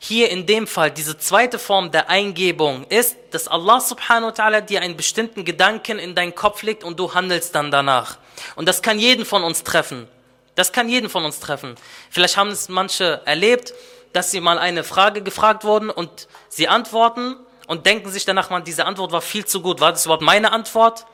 Hier 0.00 0.28
in 0.30 0.44
dem 0.44 0.66
Fall, 0.66 0.90
diese 0.90 1.16
zweite 1.18 1.56
Form 1.56 1.92
der 1.92 2.10
Eingebung 2.10 2.84
ist, 2.88 3.16
dass 3.30 3.46
Allah 3.46 3.78
subhanahu 3.78 4.30
wa 4.30 4.34
ta'ala 4.34 4.60
dir 4.60 4.82
einen 4.82 4.96
bestimmten 4.96 5.44
Gedanken 5.44 6.00
in 6.00 6.16
deinen 6.16 6.34
Kopf 6.34 6.64
legt 6.64 6.82
und 6.82 6.98
du 6.98 7.14
handelst 7.14 7.54
dann 7.54 7.70
danach. 7.70 8.18
Und 8.56 8.66
das 8.66 8.82
kann 8.82 8.98
jeden 8.98 9.24
von 9.24 9.44
uns 9.44 9.62
treffen. 9.62 10.08
Das 10.56 10.72
kann 10.72 10.88
jeden 10.88 11.08
von 11.08 11.24
uns 11.24 11.38
treffen. 11.38 11.76
Vielleicht 12.10 12.36
haben 12.36 12.50
es 12.50 12.68
manche 12.68 13.20
erlebt, 13.24 13.72
dass 14.12 14.32
sie 14.32 14.40
mal 14.40 14.58
eine 14.58 14.82
Frage 14.82 15.22
gefragt 15.22 15.62
wurden 15.62 15.90
und 15.90 16.26
sie 16.48 16.66
antworten 16.66 17.36
und 17.70 17.86
denken 17.86 18.10
sich 18.10 18.24
danach, 18.24 18.50
man, 18.50 18.64
diese 18.64 18.84
Antwort 18.84 19.12
war 19.12 19.20
viel 19.20 19.44
zu 19.44 19.62
gut. 19.62 19.78
War 19.78 19.92
das 19.92 20.04
überhaupt 20.04 20.24
meine 20.24 20.50
Antwort? 20.50 21.06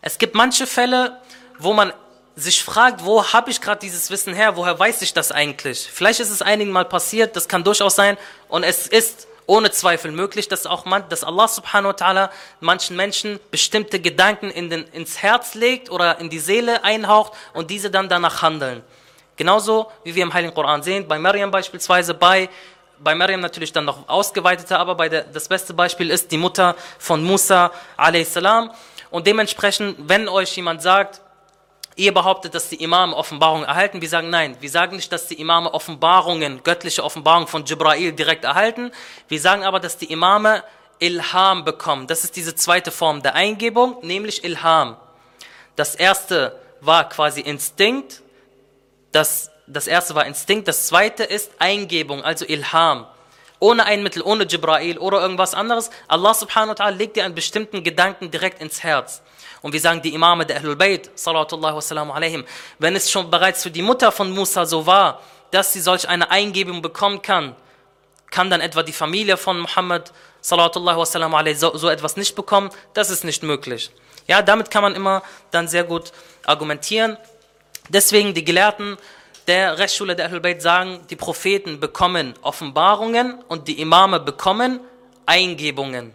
Es 0.00 0.16
gibt 0.16 0.34
manche 0.34 0.66
Fälle, 0.66 1.20
wo 1.58 1.74
man 1.74 1.92
sich 2.34 2.64
fragt, 2.64 3.04
wo 3.04 3.22
habe 3.30 3.50
ich 3.50 3.60
gerade 3.60 3.78
dieses 3.78 4.08
Wissen 4.08 4.32
her, 4.32 4.56
woher 4.56 4.78
weiß 4.78 5.02
ich 5.02 5.12
das 5.12 5.32
eigentlich? 5.32 5.86
Vielleicht 5.92 6.20
ist 6.20 6.30
es 6.30 6.40
einigen 6.40 6.70
Mal 6.72 6.86
passiert, 6.86 7.36
das 7.36 7.46
kann 7.46 7.62
durchaus 7.62 7.94
sein 7.94 8.16
und 8.48 8.62
es 8.62 8.86
ist 8.86 9.28
ohne 9.44 9.70
Zweifel 9.70 10.12
möglich, 10.12 10.48
dass 10.48 10.64
auch 10.64 10.86
man, 10.86 11.06
dass 11.10 11.22
Allah 11.22 11.46
subhanahu 11.46 11.92
wa 11.92 11.96
ta'ala 11.96 12.30
manchen 12.60 12.96
Menschen 12.96 13.38
bestimmte 13.50 14.00
Gedanken 14.00 14.48
in 14.48 14.70
den, 14.70 14.84
ins 14.94 15.22
Herz 15.22 15.52
legt 15.52 15.90
oder 15.90 16.20
in 16.20 16.30
die 16.30 16.38
Seele 16.38 16.84
einhaucht 16.84 17.34
und 17.52 17.70
diese 17.70 17.90
dann 17.90 18.08
danach 18.08 18.40
handeln. 18.40 18.82
Genauso 19.36 19.90
wie 20.04 20.14
wir 20.14 20.22
im 20.22 20.32
Heiligen 20.32 20.54
Koran 20.54 20.82
sehen, 20.82 21.06
bei 21.06 21.18
Maryam 21.18 21.50
beispielsweise, 21.50 22.14
bei 22.14 22.48
bei 23.04 23.14
Maryam 23.14 23.40
natürlich 23.40 23.72
dann 23.72 23.84
noch 23.84 24.08
ausgeweiteter, 24.08 24.78
aber 24.80 24.94
bei 24.94 25.08
der, 25.08 25.24
das 25.24 25.46
beste 25.46 25.74
Beispiel 25.74 26.10
ist 26.10 26.32
die 26.32 26.38
Mutter 26.38 26.74
von 26.98 27.22
Musa 27.22 27.70
a.s. 27.96 28.38
Und 29.10 29.26
dementsprechend, 29.26 29.96
wenn 30.08 30.28
euch 30.28 30.56
jemand 30.56 30.82
sagt, 30.82 31.20
Ihr 31.96 32.12
behauptet, 32.12 32.56
dass 32.56 32.68
die 32.68 32.82
Imame 32.82 33.14
Offenbarungen 33.14 33.68
erhalten. 33.68 34.00
Wir 34.00 34.08
sagen 34.08 34.28
nein. 34.28 34.56
Wir 34.58 34.70
sagen 34.70 34.96
nicht, 34.96 35.12
dass 35.12 35.28
die 35.28 35.40
Imame 35.40 35.72
Offenbarungen, 35.72 36.64
göttliche 36.64 37.04
Offenbarungen 37.04 37.46
von 37.46 37.64
Jibrail 37.64 38.12
direkt 38.12 38.42
erhalten. 38.42 38.90
Wir 39.28 39.40
sagen 39.40 39.62
aber, 39.62 39.78
dass 39.78 39.96
die 39.96 40.10
Imame 40.10 40.64
Ilham 40.98 41.64
bekommen. 41.64 42.08
Das 42.08 42.24
ist 42.24 42.34
diese 42.34 42.56
zweite 42.56 42.90
Form 42.90 43.22
der 43.22 43.34
Eingebung, 43.36 43.98
nämlich 44.02 44.42
Ilham. 44.42 44.96
Das 45.76 45.94
erste 45.94 46.58
war 46.80 47.08
quasi 47.08 47.40
Instinkt. 47.40 48.22
Das, 49.12 49.50
das 49.66 49.86
erste 49.86 50.14
war 50.14 50.26
Instinkt. 50.26 50.68
Das 50.68 50.86
zweite 50.86 51.24
ist 51.24 51.52
Eingebung, 51.58 52.22
also 52.22 52.44
Ilham. 52.44 53.06
Ohne 53.60 53.86
ein 53.86 54.02
Mittel, 54.02 54.22
ohne 54.22 54.44
Jibrail 54.44 54.98
oder 54.98 55.20
irgendwas 55.20 55.54
anderes. 55.54 55.90
Allah 56.08 56.34
subhanahu 56.34 56.70
wa 56.70 56.84
ta'ala 56.84 56.90
legt 56.90 57.16
dir 57.16 57.24
einen 57.24 57.34
bestimmten 57.34 57.82
Gedanken 57.82 58.30
direkt 58.30 58.60
ins 58.60 58.82
Herz. 58.82 59.22
Und 59.62 59.72
wir 59.72 59.80
sagen, 59.80 60.02
die 60.02 60.12
Imame 60.12 60.44
der 60.44 60.58
Ahlul 60.58 60.76
Bayt, 60.76 61.10
sallallahu 61.14 61.76
wasallam 61.76 62.10
alaihim, 62.10 62.44
wenn 62.78 62.94
es 62.94 63.10
schon 63.10 63.30
bereits 63.30 63.62
für 63.62 63.70
die 63.70 63.80
Mutter 63.80 64.12
von 64.12 64.30
Musa 64.30 64.66
so 64.66 64.86
war, 64.86 65.22
dass 65.52 65.72
sie 65.72 65.80
solch 65.80 66.06
eine 66.06 66.30
Eingebung 66.30 66.82
bekommen 66.82 67.22
kann, 67.22 67.56
kann 68.30 68.50
dann 68.50 68.60
etwa 68.60 68.82
die 68.82 68.92
Familie 68.92 69.38
von 69.38 69.60
Muhammad 69.60 70.12
sallallahu 70.42 71.00
wasallam 71.00 71.34
alaihi 71.34 71.54
so, 71.54 71.74
so 71.76 71.88
etwas 71.88 72.18
nicht 72.18 72.34
bekommen? 72.34 72.68
Das 72.92 73.08
ist 73.08 73.24
nicht 73.24 73.42
möglich. 73.42 73.90
Ja, 74.26 74.42
damit 74.42 74.70
kann 74.70 74.82
man 74.82 74.94
immer 74.94 75.22
dann 75.50 75.68
sehr 75.68 75.84
gut 75.84 76.12
argumentieren. 76.44 77.16
Deswegen 77.88 78.34
die 78.34 78.44
Gelehrten 78.44 78.98
der 79.46 79.78
Rechtsschule 79.78 80.16
der 80.16 80.26
Ahlul 80.26 80.60
sagen, 80.60 81.00
die 81.10 81.16
Propheten 81.16 81.80
bekommen 81.80 82.34
Offenbarungen 82.42 83.42
und 83.48 83.68
die 83.68 83.80
Imame 83.80 84.20
bekommen 84.20 84.80
Eingebungen. 85.26 86.14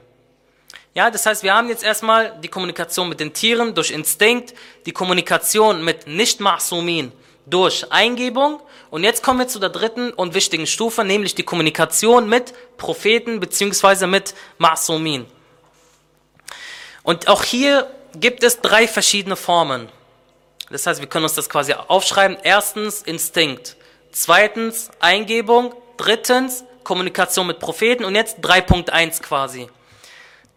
Ja, 0.96 1.12
das 1.12 1.26
heißt, 1.26 1.44
wir 1.44 1.54
haben 1.54 1.70
jetzt 1.70 1.84
erstmal 1.84 2.38
die 2.42 2.48
Kommunikation 2.48 3.10
mit 3.10 3.20
den 3.20 3.34
Tieren 3.34 3.76
durch 3.76 3.92
Instinkt, 3.92 4.54
die 4.86 4.92
Kommunikation 4.92 5.84
mit 5.84 6.08
Nicht-Ma'sumin 6.08 7.12
durch 7.46 7.92
Eingebung 7.92 8.60
und 8.90 9.04
jetzt 9.04 9.24
kommen 9.24 9.40
wir 9.40 9.48
zu 9.48 9.60
der 9.60 9.70
dritten 9.70 10.12
und 10.12 10.34
wichtigen 10.34 10.66
Stufe, 10.66 11.04
nämlich 11.04 11.36
die 11.36 11.44
Kommunikation 11.44 12.28
mit 12.28 12.54
Propheten 12.78 13.40
bzw. 13.40 14.08
mit 14.08 14.34
Ma'sumin. 14.60 15.26
Und 17.04 17.28
auch 17.28 17.44
hier 17.44 17.90
gibt 18.16 18.44
es 18.44 18.62
drei 18.62 18.88
verschiedene 18.88 19.36
Formen. 19.36 19.90
Das 20.70 20.86
heißt, 20.86 21.00
wir 21.00 21.08
können 21.08 21.24
uns 21.24 21.34
das 21.36 21.50
quasi 21.50 21.74
aufschreiben. 21.74 22.38
Erstens 22.44 23.02
Instinkt, 23.02 23.76
zweitens 24.12 24.92
Eingebung, 25.00 25.74
drittens 25.98 26.64
Kommunikation 26.84 27.48
mit 27.48 27.60
Propheten 27.60 28.06
und 28.06 28.16
jetzt 28.16 28.40
3.1 28.40 29.22
quasi. 29.22 29.70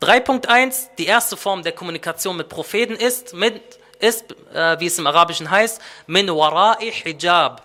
3.1, 0.00 0.88
die 0.98 1.06
erste 1.06 1.36
Form 1.36 1.62
der 1.62 1.72
Kommunikation 1.72 2.36
mit 2.36 2.48
Propheten 2.48 2.94
ist, 2.94 3.34
mit, 3.34 3.62
ist 4.00 4.34
äh, 4.52 4.78
wie 4.80 4.86
es 4.86 4.98
im 4.98 5.06
Arabischen 5.06 5.50
heißt, 5.50 5.80
min 6.06 6.28
wara'i 6.28 6.90
hijab, 6.90 7.62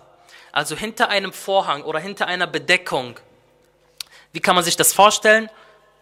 also 0.51 0.75
hinter 0.75 1.09
einem 1.09 1.33
Vorhang 1.33 1.83
oder 1.83 1.99
hinter 1.99 2.27
einer 2.27 2.45
Bedeckung. 2.45 3.19
Wie 4.33 4.39
kann 4.39 4.55
man 4.55 4.63
sich 4.63 4.75
das 4.75 4.93
vorstellen? 4.93 5.49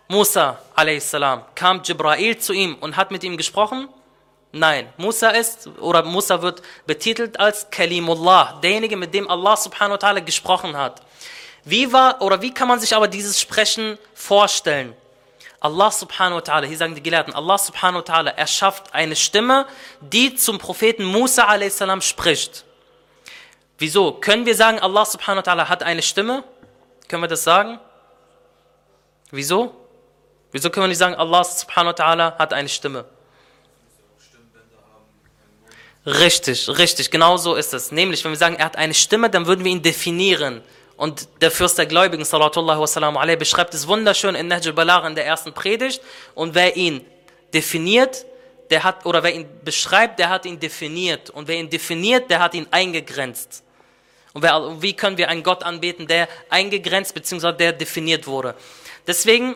Musa 0.07 0.59
a.s. 0.75 1.15
kam 1.55 1.81
Jibrail 1.83 2.37
zu 2.37 2.53
ihm 2.53 2.75
und 2.75 2.97
hat 2.97 3.11
mit 3.11 3.23
ihm 3.23 3.37
gesprochen? 3.37 3.87
Nein, 4.57 4.87
Musa 4.95 5.31
ist 5.31 5.67
oder 5.81 6.01
Musa 6.03 6.41
wird 6.41 6.61
betitelt 6.87 7.37
als 7.37 7.69
Kalimullah, 7.69 8.57
derjenige, 8.63 8.95
mit 8.95 9.13
dem 9.13 9.29
Allah 9.29 9.57
subhanahu 9.57 9.95
wa 9.95 9.97
ta'ala 9.97 10.21
gesprochen 10.21 10.77
hat. 10.77 11.01
Wie 11.65 11.91
war 11.91 12.21
oder 12.21 12.41
wie 12.41 12.53
kann 12.53 12.69
man 12.69 12.79
sich 12.79 12.95
aber 12.95 13.09
dieses 13.09 13.37
Sprechen 13.37 13.97
vorstellen? 14.13 14.95
Allah 15.59 15.91
subhanahu 15.91 16.37
wa 16.37 16.41
ta'ala, 16.41 16.67
hier 16.67 16.77
sagen 16.77 16.95
die 16.95 17.03
Gelehrten, 17.03 17.33
Allah 17.33 17.57
subhanahu 17.57 17.97
wa 17.97 18.13
ta'ala 18.13 18.31
erschafft 18.31 18.93
eine 18.93 19.17
Stimme, 19.17 19.65
die 19.99 20.35
zum 20.35 20.57
Propheten 20.57 21.03
Musa 21.03 21.49
a.s. 21.49 21.83
spricht. 22.05 22.63
Wieso? 23.77 24.13
Können 24.13 24.45
wir 24.45 24.55
sagen, 24.55 24.79
Allah 24.79 25.03
subhanahu 25.03 25.45
wa 25.45 25.51
ta'ala 25.51 25.67
hat 25.67 25.83
eine 25.83 26.01
Stimme? 26.01 26.45
Können 27.09 27.23
wir 27.23 27.27
das 27.27 27.43
sagen? 27.43 27.77
Wieso? 29.31 29.75
Wieso 30.53 30.69
können 30.69 30.85
wir 30.85 30.87
nicht 30.87 30.97
sagen, 30.97 31.15
Allah 31.15 31.43
subhanahu 31.43 31.97
wa 31.97 32.03
ta'ala 32.05 32.37
hat 32.37 32.53
eine 32.53 32.69
Stimme? 32.69 33.03
Richtig, 36.05 36.69
richtig, 36.69 37.09
genau 37.09 37.37
so 37.37 37.55
ist 37.55 37.73
es. 37.73 37.91
Nämlich, 37.91 38.23
wenn 38.23 38.31
wir 38.31 38.37
sagen, 38.37 38.55
er 38.55 38.65
hat 38.65 38.77
eine 38.77 38.93
Stimme, 38.93 39.29
dann 39.29 39.47
würden 39.47 39.65
wir 39.65 39.71
ihn 39.71 39.81
definieren. 39.81 40.61
Und 40.97 41.27
der 41.41 41.51
Fürst 41.51 41.77
der 41.77 41.87
Gläubigen, 41.87 42.23
sallallahu 42.23 42.81
wasallam 42.81 43.17
alaihi, 43.17 43.37
beschreibt 43.37 43.73
es 43.73 43.87
wunderschön 43.87 44.35
in 44.35 44.47
Nahj 44.47 44.67
al-Balagh 44.67 45.07
in 45.07 45.15
der 45.15 45.25
ersten 45.25 45.51
Predigt. 45.53 46.01
Und 46.35 46.53
wer 46.53 46.77
ihn 46.77 47.03
definiert, 47.53 48.25
der 48.69 48.83
hat, 48.83 49.05
oder 49.05 49.23
wer 49.23 49.33
ihn 49.33 49.47
beschreibt, 49.63 50.19
der 50.19 50.29
hat 50.29 50.45
ihn 50.45 50.59
definiert. 50.59 51.31
Und 51.31 51.47
wer 51.47 51.57
ihn 51.57 51.69
definiert, 51.69 52.29
der 52.29 52.39
hat 52.39 52.53
ihn 52.53 52.67
eingegrenzt. 52.69 53.63
Und 54.33 54.43
wer, 54.43 54.81
wie 54.81 54.93
können 54.93 55.17
wir 55.17 55.29
einen 55.29 55.43
Gott 55.43 55.63
anbeten, 55.63 56.07
der 56.07 56.27
eingegrenzt 56.49 57.15
bzw. 57.15 57.51
der 57.51 57.73
definiert 57.73 58.27
wurde? 58.27 58.53
Deswegen, 59.07 59.55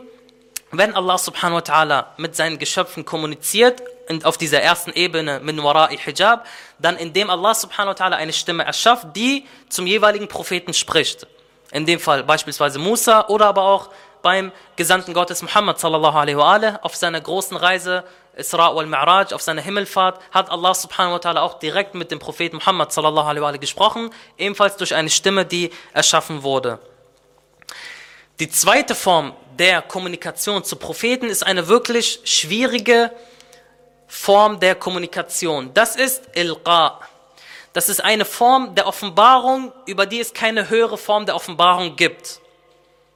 wenn 0.71 0.93
Allah 0.95 1.17
subhanahu 1.17 1.57
wa 1.57 1.61
ta'ala 1.61 2.05
mit 2.17 2.35
seinen 2.35 2.57
Geschöpfen 2.57 3.05
kommuniziert, 3.05 3.81
auf 4.23 4.37
dieser 4.37 4.61
ersten 4.61 4.91
Ebene 4.91 5.39
min 5.39 5.59
wara'i 5.59 5.97
hijab, 5.97 6.45
dann 6.79 6.97
indem 6.97 7.29
Allah 7.29 7.53
subhanahu 7.53 7.91
wa 7.97 8.05
ta'ala 8.05 8.15
eine 8.15 8.33
Stimme 8.33 8.63
erschafft, 8.63 9.07
die 9.15 9.45
zum 9.69 9.85
jeweiligen 9.85 10.27
Propheten 10.27 10.73
spricht. 10.73 11.27
In 11.71 11.85
dem 11.85 11.99
Fall 11.99 12.23
beispielsweise 12.23 12.79
Musa 12.79 13.27
oder 13.27 13.45
aber 13.45 13.63
auch 13.63 13.89
beim 14.21 14.51
Gesandten 14.75 15.13
Gottes 15.13 15.41
Muhammad 15.41 15.79
sallallahu 15.79 16.17
alaihi 16.17 16.37
wa 16.37 16.79
auf 16.81 16.95
seiner 16.95 17.21
großen 17.21 17.55
Reise 17.55 18.03
Isra 18.35 18.75
wal 18.75 18.85
Mi'raj, 18.85 19.33
auf 19.33 19.41
seiner 19.41 19.61
Himmelfahrt, 19.61 20.19
hat 20.31 20.49
Allah 20.49 20.73
subhanahu 20.73 21.13
wa 21.13 21.17
ta'ala 21.17 21.41
auch 21.41 21.59
direkt 21.59 21.93
mit 21.93 22.09
dem 22.09 22.19
Propheten 22.19 22.57
Muhammad 22.57 22.91
sallallahu 22.91 23.27
alaihi 23.27 23.41
wa 23.43 23.51
gesprochen, 23.51 24.11
ebenfalls 24.37 24.77
durch 24.77 24.95
eine 24.95 25.09
Stimme, 25.09 25.45
die 25.45 25.71
erschaffen 25.93 26.43
wurde. 26.43 26.79
Die 28.39 28.49
zweite 28.49 28.95
Form 28.95 29.33
der 29.57 29.81
Kommunikation 29.81 30.63
zu 30.63 30.77
Propheten 30.77 31.25
ist 31.25 31.45
eine 31.45 31.67
wirklich 31.67 32.21
schwierige 32.23 33.11
Form 34.09 34.59
der 34.59 34.73
Kommunikation. 34.73 35.71
Das 35.73 35.95
ist 35.95 36.23
Ilqa. 36.33 36.99
Das 37.73 37.87
ist 37.87 38.03
eine 38.03 38.25
Form 38.25 38.73
der 38.73 38.87
Offenbarung, 38.87 39.71
über 39.85 40.07
die 40.07 40.19
es 40.19 40.33
keine 40.33 40.67
höhere 40.67 40.97
Form 40.97 41.27
der 41.27 41.35
Offenbarung 41.35 41.95
gibt. 41.95 42.41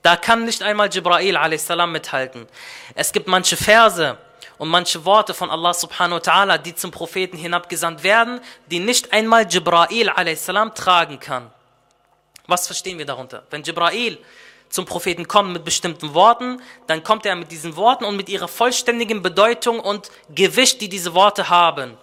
Da 0.04 0.16
kann 0.16 0.46
nicht 0.46 0.62
einmal 0.62 0.90
Jibrail 0.94 1.36
a.s. 1.36 1.70
mithalten. 1.88 2.48
Es 2.94 3.12
gibt 3.12 3.28
manche 3.28 3.58
Verse 3.58 4.18
und 4.60 4.70
manche 4.70 5.04
Worte 5.04 5.34
von 5.34 5.50
Allah 5.50 5.74
subhanahu 5.74 6.18
wa 6.18 6.32
ta'ala, 6.32 6.58
die 6.60 6.76
zum 6.76 6.92
Propheten 6.92 7.38
hinabgesandt 7.38 8.04
werden, 8.04 8.40
die 8.68 8.80
nicht 8.80 9.12
einmal 9.12 9.48
Jibrail 9.48 10.10
a.s. 10.10 10.46
tragen 10.76 11.20
kann. 11.20 11.50
Was 12.46 12.68
verstehen 12.68 13.00
wir 13.00 13.06
darunter? 13.06 13.44
Wenn 13.50 13.64
Jibrail 13.64 14.20
zum 14.74 14.86
Propheten 14.86 15.28
kommt 15.28 15.54
mit 15.54 15.64
bestimmten 15.64 16.16
Worten, 16.16 16.60
dann 16.88 17.04
kommt 17.04 17.28
er 17.28 17.36
mit 17.36 17.52
diesen 17.52 17.76
Worten 17.76 18.06
und 18.06 18.18
mit 18.18 18.28
ihrer 18.28 18.48
vollständigen 18.48 19.22
Bedeutung 19.22 19.80
und 19.80 20.10
Gewicht, 20.34 20.82
die 20.82 20.90
diese 20.90 21.14
Worte 21.14 21.48
haben. 21.48 21.96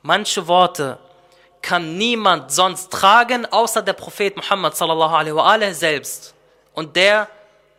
Manche 0.00 0.48
Worte 0.48 0.98
kann 1.60 1.98
niemand 1.98 2.50
sonst 2.50 2.90
tragen, 2.90 3.44
außer 3.44 3.82
der 3.82 3.92
Prophet 3.92 4.34
Muhammad 4.38 4.74
sallallahu 4.74 5.14
alaihi 5.14 5.36
wa 5.36 5.52
alaihi 5.52 5.74
selbst. 5.74 6.32
Und 6.72 6.96
der, 6.96 7.28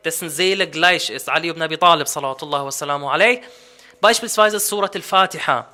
dessen 0.05 0.29
Seele 0.29 0.67
gleich 0.69 1.09
ist, 1.09 1.27
Ali 1.27 1.49
ibn 1.49 1.63
Abi 1.63 1.79
Talib 1.79 2.07
sallallahu 2.07 3.07
alaihi 3.07 3.41
Beispielsweise 3.99 4.59
Surat 4.59 4.95
al-Fatiha. 4.95 5.65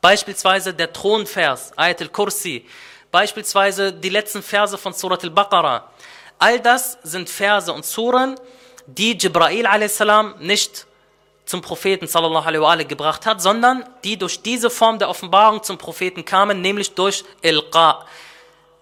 Beispielsweise 0.00 0.74
der 0.74 0.92
Thronvers, 0.92 1.72
Ayat 1.76 2.00
al-Kursi. 2.02 2.66
Beispielsweise 3.12 3.92
die 3.92 4.08
letzten 4.08 4.42
Verse 4.42 4.76
von 4.76 4.92
Surat 4.92 5.22
al-Baqarah. 5.22 5.88
All 6.38 6.60
das 6.60 6.98
sind 7.02 7.28
Verse 7.28 7.72
und 7.72 7.84
Suren, 7.84 8.38
die 8.86 9.16
Jibrail 9.18 9.66
a.s. 9.66 10.02
nicht 10.38 10.86
zum 11.44 11.62
Propheten 11.62 12.06
sallallahu 12.06 12.64
alaihi 12.64 12.84
gebracht 12.84 13.26
hat, 13.26 13.40
sondern 13.40 13.84
die 14.04 14.18
durch 14.18 14.42
diese 14.42 14.70
Form 14.70 14.98
der 14.98 15.08
Offenbarung 15.08 15.62
zum 15.62 15.78
Propheten 15.78 16.24
kamen, 16.24 16.60
nämlich 16.60 16.94
durch 16.94 17.24
Ilqa. 17.42 18.04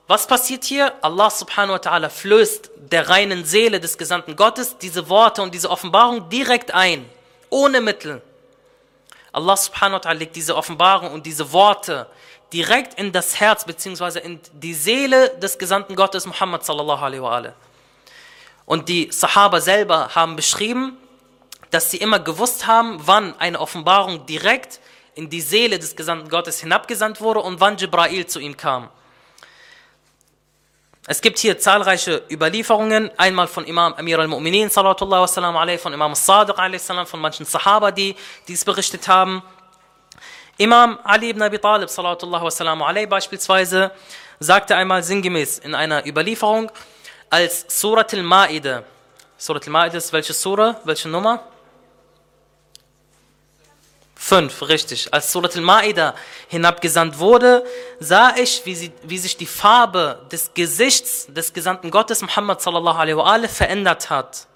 Was 0.08 0.26
passiert 0.26 0.64
hier? 0.64 0.92
Allah 1.02 1.30
subhanahu 1.30 1.74
wa 1.74 1.78
ta'ala 1.78 2.08
flößt 2.08 2.70
der 2.76 3.08
reinen 3.08 3.44
Seele 3.44 3.80
des 3.80 3.96
Gesandten 3.98 4.36
Gottes 4.36 4.78
diese 4.78 5.08
Worte 5.08 5.42
und 5.42 5.54
diese 5.54 5.70
Offenbarung 5.70 6.28
direkt 6.28 6.72
ein, 6.74 7.08
ohne 7.50 7.80
Mittel. 7.80 8.20
Allah 9.32 9.56
subhanahu 9.56 10.04
wa 10.04 10.10
ta'ala 10.10 10.14
legt 10.14 10.36
diese 10.36 10.56
Offenbarung 10.56 11.12
und 11.12 11.24
diese 11.24 11.52
Worte 11.52 12.06
direkt 12.52 12.98
in 12.98 13.12
das 13.12 13.40
Herz 13.40 13.64
bzw. 13.64 14.20
in 14.20 14.40
die 14.52 14.74
Seele 14.74 15.30
des 15.38 15.58
Gesandten 15.58 15.96
Gottes 15.96 16.26
Muhammad 16.26 16.64
sallallahu 16.64 17.04
alaihi 17.04 17.22
wa 17.22 17.52
Und 18.64 18.88
die 18.88 19.08
Sahaba 19.10 19.60
selber 19.60 20.14
haben 20.14 20.36
beschrieben, 20.36 20.96
dass 21.70 21.90
sie 21.90 21.98
immer 21.98 22.20
gewusst 22.20 22.66
haben, 22.66 22.98
wann 23.04 23.38
eine 23.38 23.60
Offenbarung 23.60 24.26
direkt 24.26 24.80
in 25.14 25.30
die 25.30 25.40
Seele 25.40 25.78
des 25.78 25.96
Gesandten 25.96 26.28
Gottes 26.28 26.60
hinabgesandt 26.60 27.20
wurde 27.20 27.40
und 27.40 27.60
wann 27.60 27.76
Jibrail 27.76 28.26
zu 28.26 28.38
ihm 28.38 28.56
kam. 28.56 28.90
Es 31.08 31.20
gibt 31.20 31.38
hier 31.38 31.56
zahlreiche 31.56 32.24
Überlieferungen, 32.28 33.10
einmal 33.16 33.46
von 33.46 33.64
Imam 33.64 33.94
Amir 33.94 34.18
al-Mu'minin, 34.18 34.68
von 34.70 35.92
Imam 35.92 36.10
al-Sadiq, 36.10 37.06
von 37.06 37.20
manchen 37.20 37.46
Sahaba, 37.46 37.92
die 37.92 38.16
dies 38.48 38.64
berichtet 38.64 39.06
haben. 39.06 39.42
Imam 40.58 40.98
Ali 41.04 41.30
ibn 41.30 41.42
Abi 41.42 41.58
Talib 41.58 41.90
alayhi, 41.90 43.06
beispielsweise 43.06 43.90
sagte 44.40 44.74
einmal 44.74 45.02
sinngemäß 45.02 45.58
in 45.58 45.74
einer 45.74 46.06
Überlieferung, 46.06 46.70
als 47.28 47.66
Surat 47.68 48.14
al-Ma'ide, 48.14 48.82
Surat 49.36 49.66
al-Ma'ide 49.66 49.98
ist 49.98 50.12
welche 50.14 50.32
Sura, 50.32 50.80
welche 50.84 51.08
Nummer? 51.08 51.42
Fünf, 54.14 54.62
richtig. 54.62 55.12
Als 55.12 55.30
Surat 55.30 55.54
al-Ma'ida 55.56 56.14
hinabgesandt 56.48 57.18
wurde, 57.18 57.62
sah 58.00 58.34
ich, 58.36 58.64
wie, 58.64 58.74
sie, 58.74 58.92
wie, 59.02 59.18
sich 59.18 59.36
die 59.36 59.46
Farbe 59.46 60.26
des 60.32 60.54
Gesichts 60.54 61.26
des 61.28 61.52
Gesandten 61.52 61.90
Gottes 61.90 62.22
Muhammad 62.22 62.62
sallallahu 62.62 62.98
alaihi 62.98 63.16
wa 63.16 63.48
verändert 63.48 64.08
hat. 64.08 64.46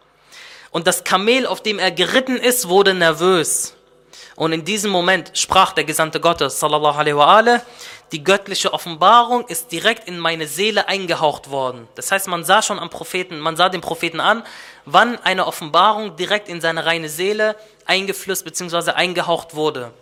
Und 0.71 0.87
das 0.87 1.05
Kamel, 1.05 1.47
auf 1.47 1.63
dem 1.63 1.79
er 1.79 1.91
geritten 1.91 2.37
ist, 2.37 2.69
wurde 2.69 2.95
nervös. 2.95 3.75
Und 4.37 4.53
in 4.53 4.64
diesem 4.64 4.90
Moment 4.90 5.33
sprach 5.35 5.73
der 5.73 5.85
Gesandte 5.85 6.20
Gottes, 6.20 6.61
sallallahu 6.61 6.99
alaihi 6.99 7.16
wa 7.16 7.61
die 8.12 8.25
göttliche 8.25 8.73
Offenbarung 8.73 9.46
ist 9.46 9.70
direkt 9.70 10.09
in 10.09 10.18
meine 10.18 10.49
Seele 10.49 10.88
eingehaucht 10.88 11.51
worden. 11.51 11.87
Das 11.94 12.11
heißt, 12.11 12.27
man 12.27 12.44
sah 12.44 12.61
schon 12.61 12.81
am 12.81 12.90
Propheten, 12.90 13.38
man 13.38 13.57
sah 13.57 13.68
den 13.68 13.81
Propheten 13.81 14.18
an, 14.18 14.42
wann 14.85 15.16
eine 15.23 15.46
Offenbarung 15.46 16.16
direkt 16.16 16.49
in 16.49 16.61
seine 16.61 16.87
reine 16.87 17.09
Seele 17.09 17.55
eingeflößt 17.87 18.44
bzw. 18.44 18.92
eingehaucht 18.92 19.55
wurde. 19.55 19.92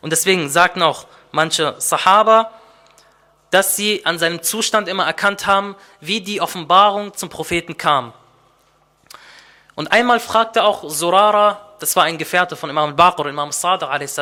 Und 0.00 0.10
deswegen 0.10 0.48
sagten 0.48 0.82
auch 0.82 1.06
manche 1.30 1.74
Sahaba, 1.78 2.52
dass 3.50 3.76
sie 3.76 4.04
an 4.06 4.18
seinem 4.18 4.42
Zustand 4.42 4.88
immer 4.88 5.04
erkannt 5.04 5.46
haben, 5.46 5.76
wie 6.00 6.20
die 6.22 6.40
Offenbarung 6.40 7.14
zum 7.14 7.28
Propheten 7.28 7.76
kam. 7.76 8.14
Und 9.74 9.92
einmal 9.92 10.20
fragte 10.20 10.64
auch 10.64 10.88
Surara, 10.88 11.63
das 11.78 11.94
war 11.96 12.04
ein 12.04 12.18
Gefährte 12.18 12.56
von 12.56 12.70
Imam 12.70 12.90
al-Baqir, 12.90 13.26
Imam 13.26 13.48
al-Sadiq 13.48 13.88
a.s. 13.88 14.20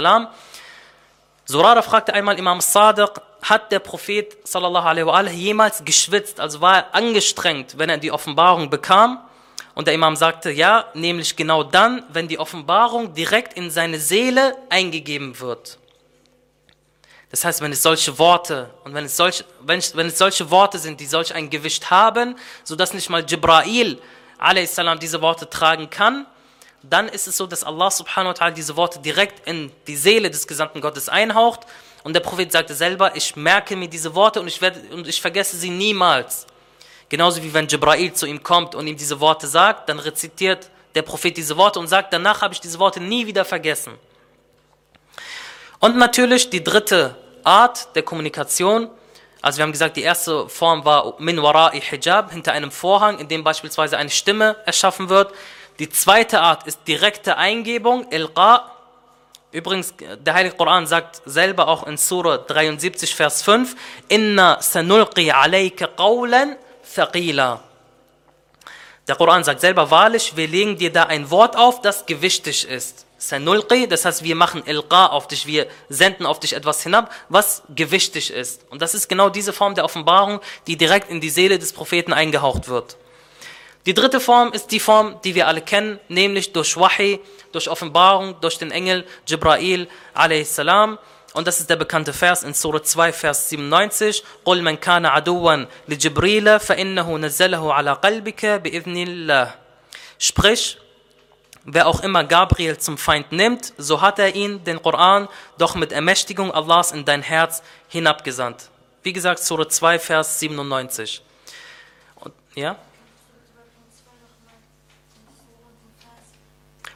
Surara 1.44 1.82
fragte 1.82 2.14
einmal 2.14 2.38
Imam 2.38 2.56
al-Sadiq, 2.56 3.20
hat 3.42 3.72
der 3.72 3.80
Prophet 3.80 4.36
sallallahu 4.46 4.86
alaihi 4.86 5.06
wa 5.06 5.20
jemals 5.22 5.84
geschwitzt, 5.84 6.38
also 6.38 6.60
war 6.60 6.76
er 6.76 6.94
angestrengt, 6.94 7.76
wenn 7.76 7.90
er 7.90 7.98
die 7.98 8.12
Offenbarung 8.12 8.70
bekam? 8.70 9.18
Und 9.74 9.86
der 9.86 9.94
Imam 9.94 10.16
sagte, 10.16 10.50
ja, 10.50 10.84
nämlich 10.94 11.34
genau 11.34 11.62
dann, 11.62 12.04
wenn 12.10 12.28
die 12.28 12.38
Offenbarung 12.38 13.14
direkt 13.14 13.54
in 13.54 13.70
seine 13.70 13.98
Seele 13.98 14.56
eingegeben 14.68 15.40
wird. 15.40 15.78
Das 17.30 17.46
heißt, 17.46 17.62
wenn 17.62 17.72
es 17.72 17.82
solche 17.82 18.18
Worte 18.18 18.68
und 18.84 18.92
wenn 18.92 19.06
es 19.06 19.16
solche, 19.16 19.44
wenn, 19.60 19.82
wenn 19.94 20.08
es 20.08 20.18
solche 20.18 20.50
Worte 20.50 20.78
sind, 20.78 21.00
die 21.00 21.06
solch 21.06 21.34
ein 21.34 21.48
Gewicht 21.48 21.90
haben, 21.90 22.36
sodass 22.62 22.92
nicht 22.92 23.08
mal 23.08 23.24
Jibrail 23.24 23.98
a.s. 24.38 24.80
diese 25.00 25.22
Worte 25.22 25.48
tragen 25.48 25.88
kann, 25.88 26.26
dann 26.82 27.08
ist 27.08 27.26
es 27.26 27.36
so, 27.36 27.46
dass 27.46 27.64
Allah 27.64 27.90
subhanahu 27.90 28.30
wa 28.30 28.44
ta'ala 28.44 28.50
diese 28.50 28.76
Worte 28.76 28.98
direkt 28.98 29.46
in 29.46 29.70
die 29.86 29.96
Seele 29.96 30.30
des 30.30 30.46
Gesandten 30.46 30.80
Gottes 30.80 31.08
einhaucht. 31.08 31.60
Und 32.02 32.14
der 32.14 32.20
Prophet 32.20 32.50
sagte 32.50 32.74
selber, 32.74 33.14
ich 33.14 33.36
merke 33.36 33.76
mir 33.76 33.88
diese 33.88 34.14
Worte 34.14 34.40
und 34.40 34.48
ich, 34.48 34.60
werde, 34.60 34.80
und 34.92 35.06
ich 35.06 35.20
vergesse 35.20 35.56
sie 35.56 35.70
niemals. 35.70 36.46
Genauso 37.08 37.42
wie 37.42 37.52
wenn 37.54 37.68
Jibrail 37.68 38.12
zu 38.12 38.26
ihm 38.26 38.42
kommt 38.42 38.74
und 38.74 38.86
ihm 38.86 38.96
diese 38.96 39.20
Worte 39.20 39.46
sagt, 39.46 39.88
dann 39.88 39.98
rezitiert 39.98 40.70
der 40.94 41.02
Prophet 41.02 41.36
diese 41.36 41.56
Worte 41.56 41.78
und 41.78 41.86
sagt, 41.86 42.12
danach 42.12 42.42
habe 42.42 42.54
ich 42.54 42.60
diese 42.60 42.78
Worte 42.78 43.00
nie 43.00 43.26
wieder 43.26 43.44
vergessen. 43.44 43.94
Und 45.78 45.96
natürlich 45.96 46.50
die 46.50 46.62
dritte 46.62 47.16
Art 47.44 47.94
der 47.94 48.02
Kommunikation, 48.02 48.88
also 49.40 49.58
wir 49.58 49.64
haben 49.64 49.72
gesagt, 49.72 49.96
die 49.96 50.02
erste 50.02 50.48
Form 50.48 50.84
war 50.84 51.14
min 51.18 51.40
wara'i 51.40 51.80
hijab, 51.80 52.30
hinter 52.30 52.52
einem 52.52 52.70
Vorhang, 52.70 53.18
in 53.18 53.26
dem 53.26 53.42
beispielsweise 53.42 53.98
eine 53.98 54.10
Stimme 54.10 54.56
erschaffen 54.64 55.08
wird. 55.08 55.34
Die 55.78 55.88
zweite 55.88 56.40
Art 56.40 56.66
ist 56.66 56.80
direkte 56.86 57.36
Eingebung, 57.36 58.06
Ilqa. 58.10 58.70
Übrigens, 59.52 59.94
der 60.18 60.34
Heilige 60.34 60.56
Koran 60.56 60.86
sagt 60.86 61.22
selber 61.24 61.68
auch 61.68 61.86
in 61.86 61.96
Surah 61.96 62.38
73, 62.38 63.14
Vers 63.14 63.42
5, 63.42 63.74
Inna 64.08 64.60
sanulqi 64.60 65.30
alayka 65.30 65.86
qawlan 65.86 66.56
thaqila. 66.94 67.60
Der 69.08 69.16
Koran 69.16 69.44
sagt 69.44 69.60
selber 69.60 69.90
wahrlich, 69.90 70.36
wir 70.36 70.46
legen 70.46 70.76
dir 70.76 70.92
da 70.92 71.04
ein 71.04 71.30
Wort 71.30 71.56
auf, 71.56 71.80
das 71.80 72.06
gewichtig 72.06 72.68
ist. 72.68 73.04
Sanulqi, 73.18 73.86
das 73.86 74.04
heißt, 74.04 74.22
wir 74.24 74.34
machen 74.34 74.62
Ilqa 74.66 75.06
auf 75.06 75.28
dich, 75.28 75.46
wir 75.46 75.66
senden 75.88 76.26
auf 76.26 76.40
dich 76.40 76.54
etwas 76.54 76.82
hinab, 76.82 77.12
was 77.28 77.62
gewichtig 77.74 78.30
ist. 78.30 78.62
Und 78.70 78.82
das 78.82 78.94
ist 78.94 79.08
genau 79.08 79.28
diese 79.28 79.52
Form 79.52 79.74
der 79.74 79.84
Offenbarung, 79.84 80.40
die 80.66 80.76
direkt 80.76 81.10
in 81.10 81.20
die 81.20 81.30
Seele 81.30 81.58
des 81.58 81.72
Propheten 81.72 82.12
eingehaucht 82.12 82.68
wird. 82.68 82.96
Die 83.85 83.93
dritte 83.93 84.19
Form 84.19 84.51
ist 84.51 84.71
die 84.71 84.81
Form, 84.81 85.19
die 85.23 85.33
wir 85.33 85.47
alle 85.47 85.61
kennen, 85.61 85.99
nämlich 86.09 86.51
durch 86.51 86.75
Wahi, 86.75 87.21
durch 87.53 87.69
Offenbarung, 87.69 88.35
durch 88.41 88.57
den 88.57 88.71
Engel 88.71 89.05
Jibrail 89.25 89.87
a.s. 90.13 90.59
Und 91.33 91.47
das 91.47 91.59
ist 91.59 91.69
der 91.69 91.75
bekannte 91.77 92.11
Vers 92.11 92.43
in 92.43 92.53
Surah 92.53 92.83
2, 92.83 93.13
Vers 93.13 93.49
97. 93.49 94.23
قُلْ 94.43 94.61
مَنْ 94.61 94.77
كَانَ 94.77 95.05
عَدُوًا 95.05 95.67
لِجِبْرِيلَ 95.87 96.59
فَإِنَّهُ 96.59 97.17
نَزَّلَهُ 97.17 97.73
عَلَى 97.73 97.93
قَلْبِكَ 97.93 98.61
بِإِذْنِ 98.63 99.07
اللَّهِ 99.07 99.53
Sprich, 100.17 100.79
wer 101.63 101.87
auch 101.87 102.01
immer 102.01 102.23
Gabriel 102.23 102.77
zum 102.77 102.97
Feind 102.97 103.31
nimmt, 103.31 103.73
so 103.77 104.01
hat 104.01 104.19
er 104.19 104.35
ihn, 104.35 104.63
den 104.63 104.81
Koran, 104.81 105.29
doch 105.57 105.75
mit 105.75 105.91
Ermächtigung 105.91 106.51
Allahs 106.51 106.91
in 106.91 107.05
dein 107.05 107.21
Herz 107.21 107.61
hinabgesandt. 107.87 108.69
Wie 109.03 109.13
gesagt, 109.13 109.39
Surah 109.39 109.69
2, 109.69 109.99
Vers 109.99 110.39
97. 110.39 111.21
Und, 112.15 112.33
ja? 112.55 112.77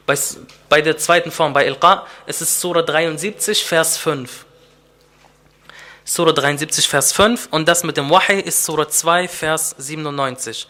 Bei, 0.07 0.17
bei 0.69 0.81
der 0.81 0.97
zweiten 0.97 1.31
Form, 1.31 1.51
bei 1.51 1.67
Ilqa, 1.67 2.07
ist 2.25 2.41
es 2.41 2.61
Surah 2.61 2.81
73, 2.81 3.65
Vers 3.65 3.97
5. 3.97 4.45
Surah 6.05 6.31
73, 6.31 6.87
Vers 6.87 7.11
5 7.11 7.49
und 7.51 7.67
das 7.67 7.83
mit 7.83 7.97
dem 7.97 8.09
Wahi 8.09 8.39
ist 8.39 8.63
Surah 8.63 8.87
2, 8.87 9.27
Vers 9.27 9.75
97. 9.77 10.65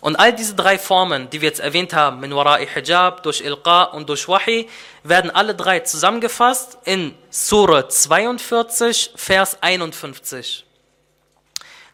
Und 0.00 0.14
all 0.14 0.32
diese 0.32 0.54
drei 0.54 0.78
Formen, 0.78 1.28
die 1.28 1.40
wir 1.40 1.48
jetzt 1.48 1.58
erwähnt 1.58 1.92
haben, 1.92 2.20
min 2.20 2.32
wara'i 2.32 2.68
hijab, 2.72 3.24
durch 3.24 3.40
Ilqa 3.40 3.82
und 3.82 4.08
durch 4.08 4.28
Wahi, 4.28 4.68
werden 5.02 5.32
alle 5.32 5.56
drei 5.56 5.80
zusammengefasst 5.80 6.78
in 6.84 7.16
Surah 7.30 7.88
42, 7.88 9.10
Vers 9.16 9.58
51. 9.60 10.67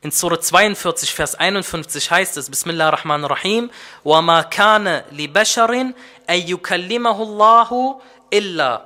In 0.03 0.11
Surah 0.11 0.39
42, 0.39 1.13
Vers 1.13 1.35
51 1.35 2.09
heißt 2.11 2.37
es, 2.37 2.49
Bismillah 2.49 2.87
ar-Rahman 2.87 3.23
ar-Rahim, 3.25 3.69
وَمَا 4.05 4.49
كَانَ 4.49 5.03
لِبَشَرٍ 5.11 5.93
أَن 6.29 6.39
يُكَلِّمَهُ 6.47 7.17
اللَّهُ 7.21 8.01
إِلَّا 8.33 8.81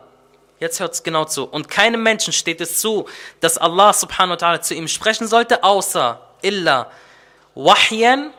Jetzt 0.60 0.80
hört 0.80 0.94
es 0.94 1.04
genau 1.04 1.26
zu. 1.26 1.44
Und 1.44 1.68
keinem 1.68 2.02
Menschen 2.02 2.32
steht 2.34 2.62
es 2.62 2.80
zu, 2.80 3.06
dass 3.42 3.58
Allah 3.58 3.94
subhanahu 3.94 4.32
wa 4.32 4.36
ta'ala 4.38 4.62
zu 4.62 4.74
ihm 4.74 4.88
sprechen 4.88 5.28
sollte, 5.28 5.64
außer 5.64 6.20
illa 6.42 6.88
wahyan, 7.54 8.32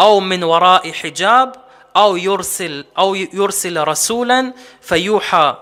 أو 0.00 0.20
من 0.20 0.44
وراء 0.44 0.92
حجاب 0.92 1.52
أو 1.96 2.16
يرسل 2.16 2.84
أو 2.98 3.14
يرسل 3.14 3.88
رسولا 3.88 4.54
فيوحى 4.80 5.56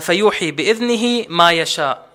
فيوحي 0.00 0.50
بإذنه 0.50 1.26
ما 1.28 1.52
يشاء 1.52 2.06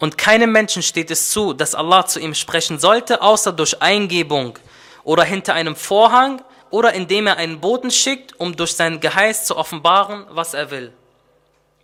Und 0.00 0.16
keinem 0.16 0.50
Menschen 0.50 0.82
steht 0.82 1.10
es 1.10 1.30
zu, 1.30 1.52
dass 1.52 1.74
Allah 1.74 2.06
zu 2.06 2.18
ihm 2.18 2.34
sprechen 2.34 2.78
sollte, 2.78 3.20
außer 3.20 3.52
durch 3.52 3.80
Eingebung 3.82 4.58
oder 5.04 5.24
hinter 5.24 5.54
einem 5.54 5.76
Vorhang 5.76 6.42
oder 6.70 6.94
indem 6.94 7.26
er 7.26 7.36
einen 7.36 7.60
Boten 7.60 7.90
schickt, 7.90 8.40
um 8.40 8.56
durch 8.56 8.74
sein 8.74 9.00
Geheiß 9.00 9.44
zu 9.44 9.56
offenbaren, 9.56 10.24
was 10.30 10.54
er 10.54 10.70
will. 10.70 10.92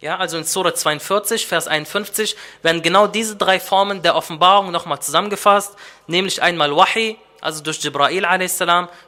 Ja, 0.00 0.16
also 0.16 0.38
in 0.38 0.44
Surah 0.44 0.74
42, 0.74 1.46
Vers 1.46 1.68
51 1.68 2.36
werden 2.62 2.82
genau 2.82 3.06
diese 3.06 3.36
drei 3.36 3.60
Formen 3.60 4.02
der 4.02 4.16
Offenbarung 4.16 4.70
nochmal 4.70 5.00
zusammengefasst, 5.00 5.74
nämlich 6.06 6.42
einmal 6.42 6.74
Wahi, 6.74 7.18
also 7.40 7.62
durch 7.62 7.82
Jibrail 7.82 8.24
a.s., 8.24 8.60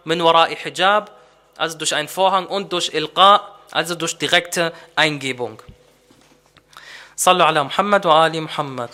min 0.04 0.20
wara'i 0.20 0.56
hijab, 0.56 1.10
also 1.56 1.78
durch 1.78 1.94
einen 1.94 2.08
Vorhang 2.08 2.46
und 2.46 2.72
durch 2.72 2.92
Ilqa, 2.92 3.54
also 3.70 3.94
durch 3.94 4.18
direkte 4.18 4.72
Eingebung. 4.96 5.62
صلوا 7.17 7.45
على 7.45 7.63
محمد 7.63 8.05
وآل 8.05 8.41
محمد 8.41 8.89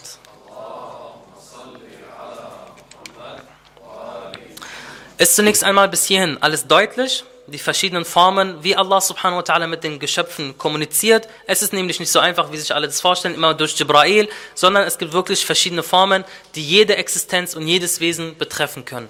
Ist 5.17 5.35
zunächst 5.35 5.65
einmal 5.65 5.89
bis 5.89 6.05
hierhin 6.05 6.37
alles 6.39 6.65
deutlich? 6.65 7.25
Die 7.47 7.59
verschiedenen 7.59 8.05
Formen, 8.05 8.63
wie 8.63 8.77
Allah 8.77 9.01
subhanahu 9.01 9.39
wa 9.39 9.41
ta'ala 9.41 9.67
mit 9.67 9.83
den 9.83 9.99
Geschöpfen 9.99 10.57
kommuniziert. 10.57 11.27
Es 11.45 11.61
ist 11.61 11.73
nämlich 11.73 11.99
nicht 11.99 12.09
so 12.09 12.19
einfach, 12.19 12.53
wie 12.53 12.57
sich 12.57 12.73
alle 12.73 12.87
das 12.87 13.01
vorstellen, 13.01 13.35
immer 13.35 13.53
durch 13.53 13.77
Jibrail, 13.77 14.29
sondern 14.55 14.83
es 14.83 14.97
gibt 14.97 15.11
wirklich 15.11 15.45
verschiedene 15.45 15.83
Formen, 15.83 16.23
die 16.55 16.65
jede 16.65 16.95
Existenz 16.95 17.53
und 17.53 17.67
jedes 17.67 17.99
Wesen 17.99 18.37
betreffen 18.37 18.85
können. 18.85 19.09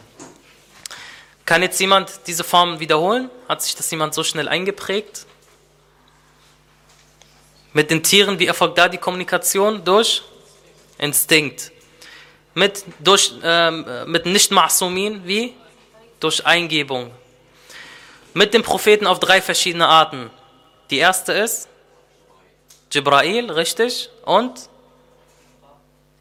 Kann 1.46 1.62
jetzt 1.62 1.80
jemand 1.80 2.12
diese 2.26 2.44
Formen 2.44 2.80
wiederholen? 2.80 3.30
Hat 3.48 3.62
sich 3.62 3.76
das 3.76 3.92
jemand 3.92 4.16
so 4.16 4.24
schnell 4.24 4.48
eingeprägt? 4.48 5.28
Mit 7.75 7.91
den 7.91 8.03
Tieren, 8.03 8.39
wie 8.39 8.47
erfolgt 8.47 8.79
da 8.79 8.89
die 8.89 8.99
Kommunikation? 8.99 9.85
Durch 9.85 10.23
Instinkt. 10.97 11.73
Mit, 12.55 12.85
durch, 13.01 13.35
ähm, 13.43 13.85
mit 14.07 14.27
Nicht-Ma'sumin, 14.27 15.23
wie? 15.25 15.55
Durch 16.21 16.47
Eingebung. 16.47 17.11
Mit 18.33 18.55
dem 18.55 18.63
Propheten 18.63 19.09
auf 19.09 19.19
drei 19.19 19.43
verschiedene 19.43 19.89
Arten. 19.89 20.31
Die 20.91 20.99
erste 20.99 21.33
ist 21.33 21.69
Jibrail, 22.93 23.51
richtig? 23.51 24.09
Und 24.25 24.69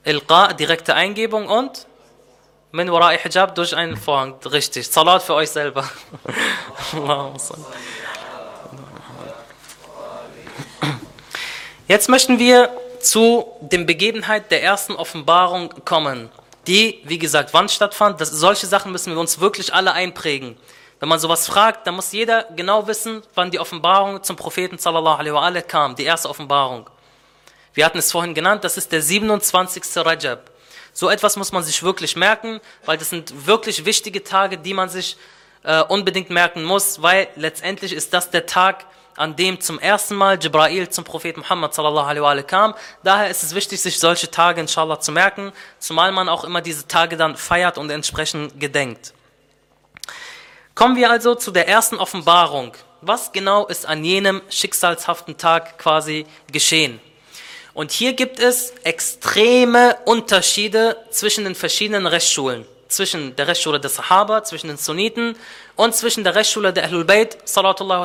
Ilqa, 0.04 0.54
direkte 0.54 0.96
Eingebung 0.96 1.48
und 1.48 1.88
Min 2.76 2.90
wara'i 2.90 3.20
hijab 3.20 3.54
durch 3.54 3.76
einen 3.76 3.96
Vorhang, 3.96 4.34
richtig. 4.46 4.88
Salat 4.88 5.22
für 5.22 5.36
euch 5.36 5.52
selber. 5.52 5.88
Jetzt 11.94 12.10
möchten 12.10 12.40
wir 12.40 12.76
zu 13.02 13.46
den 13.62 13.86
Begebenheiten 13.86 14.48
der 14.50 14.64
ersten 14.64 14.94
Offenbarung 14.96 15.72
kommen, 15.86 16.32
die, 16.66 17.00
wie 17.04 17.20
gesagt, 17.20 17.54
wann 17.54 17.70
stattfand. 17.70 18.20
Das, 18.20 18.32
solche 18.32 18.66
Sachen 18.66 18.92
müssen 18.92 19.14
wir 19.14 19.20
uns 19.20 19.40
wirklich 19.40 19.72
alle 19.76 19.94
einprägen. 19.94 20.58
Wenn 21.00 21.08
man 21.08 21.20
sowas 21.20 21.46
fragt, 21.46 21.86
dann 21.86 21.94
muss 21.94 22.12
jeder 22.12 22.48
genau 22.56 22.88
wissen, 22.88 23.22
wann 23.36 23.52
die 23.52 23.60
Offenbarung 23.60 24.24
zum 24.24 24.36
Propheten 24.36 24.80
sallallahu 24.80 25.20
alaihi 25.20 25.36
wa 25.36 25.62
kam, 25.62 25.96
die 25.96 26.06
erste 26.06 26.32
Offenbarung. 26.32 26.90
Wir 27.76 27.86
hatten 27.86 28.00
es 28.00 28.12
vorhin 28.12 28.34
genannt, 28.34 28.64
das 28.64 28.76
ist 28.76 28.92
der 28.92 29.04
27. 29.04 29.84
Rajab. 29.98 30.50
So 30.94 31.12
etwas 31.12 31.38
muss 31.38 31.52
man 31.52 31.62
sich 31.62 31.84
wirklich 31.84 32.16
merken, 32.16 32.60
weil 32.86 32.98
das 32.98 33.12
sind 33.12 33.46
wirklich 33.46 33.86
wichtige 33.86 34.24
Tage, 34.24 34.58
die 34.58 34.74
man 34.74 34.90
sich 34.90 35.16
äh, 35.62 35.84
unbedingt 35.84 36.32
merken 36.32 36.64
muss, 36.64 37.04
weil 37.04 37.28
letztendlich 37.36 37.94
ist 37.94 38.16
das 38.16 38.32
der 38.32 38.48
Tag, 38.48 38.88
an 39.16 39.36
dem 39.36 39.60
zum 39.62 39.80
ersten 39.80 40.16
Mal 40.16 40.38
Jibrail 40.42 40.90
zum 40.90 41.04
Propheten 41.04 41.42
Muhammad 41.42 41.74
sallallahu 41.74 42.08
alaihi 42.08 42.24
wa 42.24 42.42
kam. 42.44 42.74
Daher 43.04 43.30
ist 43.30 43.44
es 43.44 43.56
wichtig, 43.56 43.82
sich 43.82 44.00
solche 44.00 44.30
Tage 44.30 44.62
inshallah 44.62 45.00
zu 45.00 45.12
merken, 45.12 45.52
zumal 45.80 46.12
man 46.12 46.30
auch 46.30 46.44
immer 46.44 46.62
diese 46.62 46.88
Tage 46.88 47.18
dann 47.18 47.36
feiert 47.36 47.78
und 47.78 47.90
entsprechend 47.90 48.60
gedenkt. 48.60 49.14
Kommen 50.76 50.96
wir 50.96 51.12
also 51.12 51.36
zu 51.36 51.52
der 51.52 51.68
ersten 51.68 51.98
Offenbarung. 51.98 52.74
Was 53.02 53.32
genau 53.32 53.68
ist 53.68 53.86
an 53.86 54.04
jenem 54.04 54.42
schicksalshaften 54.50 55.38
Tag 55.38 55.78
quasi 55.78 56.26
geschehen? 56.52 57.00
Und 57.74 57.92
hier 57.92 58.14
gibt 58.14 58.40
es 58.40 58.72
extreme 58.84 59.98
Unterschiede 60.06 60.98
zwischen 61.10 61.44
den 61.44 61.56
verschiedenen 61.56 62.08
Rechtsschulen 62.08 62.66
zwischen 62.96 63.36
der 63.36 63.48
Rechtsschule 63.48 63.80
der 63.80 63.90
Sahaba, 63.90 64.44
zwischen 64.44 64.68
den 64.68 64.78
Sunniten 64.78 65.36
und 65.76 65.96
zwischen 65.96 66.24
der 66.24 66.36
Rechtsschule 66.36 66.72
der 66.72 66.86
Ahlul 66.86 67.06
Bayt, 67.06 67.38
salatullah 67.46 68.04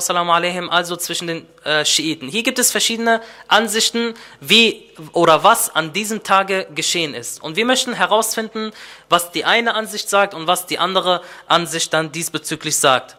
also 0.70 0.96
zwischen 0.96 1.26
den 1.26 1.46
äh, 1.64 1.84
Schiiten. 1.84 2.28
Hier 2.28 2.42
gibt 2.42 2.58
es 2.58 2.70
verschiedene 2.70 3.20
Ansichten, 3.46 4.14
wie 4.40 4.90
oder 5.12 5.44
was 5.44 5.74
an 5.74 5.92
diesem 5.92 6.22
Tage 6.22 6.66
geschehen 6.74 7.14
ist. 7.14 7.42
Und 7.42 7.56
wir 7.56 7.64
möchten 7.64 7.92
herausfinden, 7.92 8.72
was 9.08 9.30
die 9.32 9.44
eine 9.44 9.74
Ansicht 9.74 10.08
sagt 10.08 10.34
und 10.34 10.46
was 10.46 10.66
die 10.66 10.78
andere 10.78 11.22
Ansicht 11.46 11.92
dann 11.92 12.10
diesbezüglich 12.10 12.76
sagt. 12.76 13.16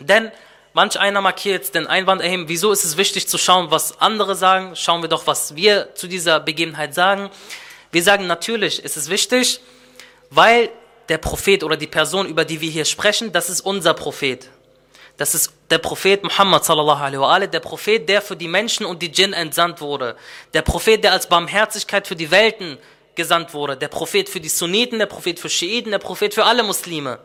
Denn 0.00 0.32
manch 0.72 0.98
einer 0.98 1.20
mag 1.20 1.38
hier 1.38 1.52
jetzt 1.52 1.74
den 1.74 1.86
Einwand 1.86 2.22
erheben, 2.22 2.48
wieso 2.48 2.72
ist 2.72 2.84
es 2.84 2.96
wichtig 2.96 3.28
zu 3.28 3.38
schauen, 3.38 3.70
was 3.70 4.00
andere 4.00 4.34
sagen? 4.34 4.74
Schauen 4.74 5.02
wir 5.02 5.08
doch, 5.08 5.26
was 5.26 5.54
wir 5.54 5.94
zu 5.94 6.06
dieser 6.06 6.40
Begebenheit 6.40 6.94
sagen. 6.94 7.30
Wir 7.92 8.02
sagen 8.02 8.26
natürlich, 8.26 8.84
ist 8.84 8.96
es 8.96 9.10
wichtig, 9.10 9.60
weil 10.30 10.70
der 11.10 11.18
Prophet 11.18 11.64
oder 11.64 11.76
die 11.76 11.88
Person, 11.88 12.26
über 12.26 12.44
die 12.44 12.60
wir 12.60 12.70
hier 12.70 12.84
sprechen, 12.84 13.32
das 13.32 13.50
ist 13.50 13.60
unser 13.60 13.94
Prophet. 13.94 14.48
Das 15.16 15.34
ist 15.34 15.52
der 15.68 15.78
Prophet 15.78 16.22
Muhammad 16.22 16.64
sallallahu 16.64 17.02
alaihi 17.02 17.20
wa 17.20 17.38
der 17.40 17.60
Prophet, 17.60 18.08
der 18.08 18.22
für 18.22 18.36
die 18.36 18.46
Menschen 18.46 18.86
und 18.86 19.02
die 19.02 19.10
Djinn 19.10 19.32
entsandt 19.32 19.80
wurde. 19.80 20.16
Der 20.54 20.62
Prophet, 20.62 21.02
der 21.02 21.12
als 21.12 21.28
Barmherzigkeit 21.28 22.06
für 22.06 22.14
die 22.14 22.30
Welten 22.30 22.78
gesandt 23.16 23.52
wurde. 23.52 23.76
Der 23.76 23.88
Prophet 23.88 24.28
für 24.28 24.40
die 24.40 24.48
Sunniten, 24.48 25.00
der 25.00 25.06
Prophet 25.06 25.40
für 25.40 25.50
Schiiten, 25.50 25.90
der 25.90 25.98
Prophet 25.98 26.32
für 26.32 26.44
alle 26.44 26.62
Muslime. 26.62 27.18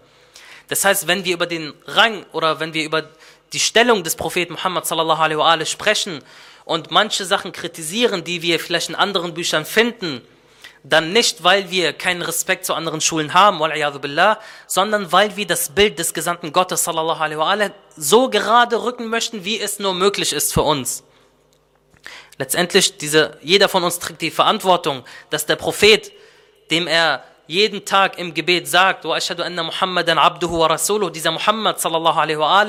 Das 0.68 0.84
heißt, 0.84 1.08
wenn 1.08 1.24
wir 1.24 1.36
über 1.36 1.46
den 1.46 1.74
Rang 1.86 2.26
oder 2.34 2.60
wenn 2.60 2.74
wir 2.74 2.84
über 2.84 3.08
die 3.54 3.60
Stellung 3.60 4.04
des 4.04 4.16
Propheten 4.16 4.54
Muhammad 4.54 4.88
sallallahu 4.88 5.22
alaihi 5.22 5.38
wa 5.38 5.66
sprechen 5.66 6.24
und 6.66 6.90
manche 6.90 7.24
Sachen 7.24 7.52
kritisieren, 7.52 8.24
die 8.24 8.42
wir 8.42 8.60
vielleicht 8.60 8.90
in 8.90 8.96
anderen 8.96 9.36
Büchern 9.36 9.64
finden, 9.64 10.22
dann 10.88 11.14
nicht, 11.14 11.44
weil 11.44 11.72
wir 11.72 11.94
keinen 11.94 12.22
Respekt 12.22 12.66
zu 12.66 12.76
anderen 12.76 13.02
Schulen 13.02 13.34
haben, 13.34 13.60
sondern 14.68 15.12
weil 15.12 15.36
wir 15.36 15.48
das 15.48 15.70
Bild 15.70 15.98
des 15.98 16.14
Gesandten 16.14 16.54
Gottes 16.54 16.84
sallallahu 16.84 17.70
so 17.98 18.30
gerade 18.30 18.84
rücken 18.84 19.08
möchten, 19.08 19.44
wie 19.44 19.60
es 19.60 19.80
nur 19.80 19.96
möglich 19.96 20.32
ist 20.32 20.54
für 20.54 20.62
uns. 20.62 21.04
Letztendlich, 22.38 22.98
diese, 22.98 23.38
jeder 23.42 23.68
von 23.68 23.84
uns 23.84 23.98
trägt 23.98 24.22
die 24.22 24.30
Verantwortung, 24.30 25.04
dass 25.32 25.46
der 25.46 25.56
Prophet, 25.56 26.12
dem 26.70 26.86
er 26.86 27.24
jeden 27.48 27.86
Tag 27.86 28.20
im 28.20 28.34
Gebet 28.34 28.68
sagt, 28.68 29.06
dieser 29.06 29.64
Muhammad 31.32 31.80
sallallahu 31.80 32.20
alaihi 32.20 32.40
wa 32.40 32.66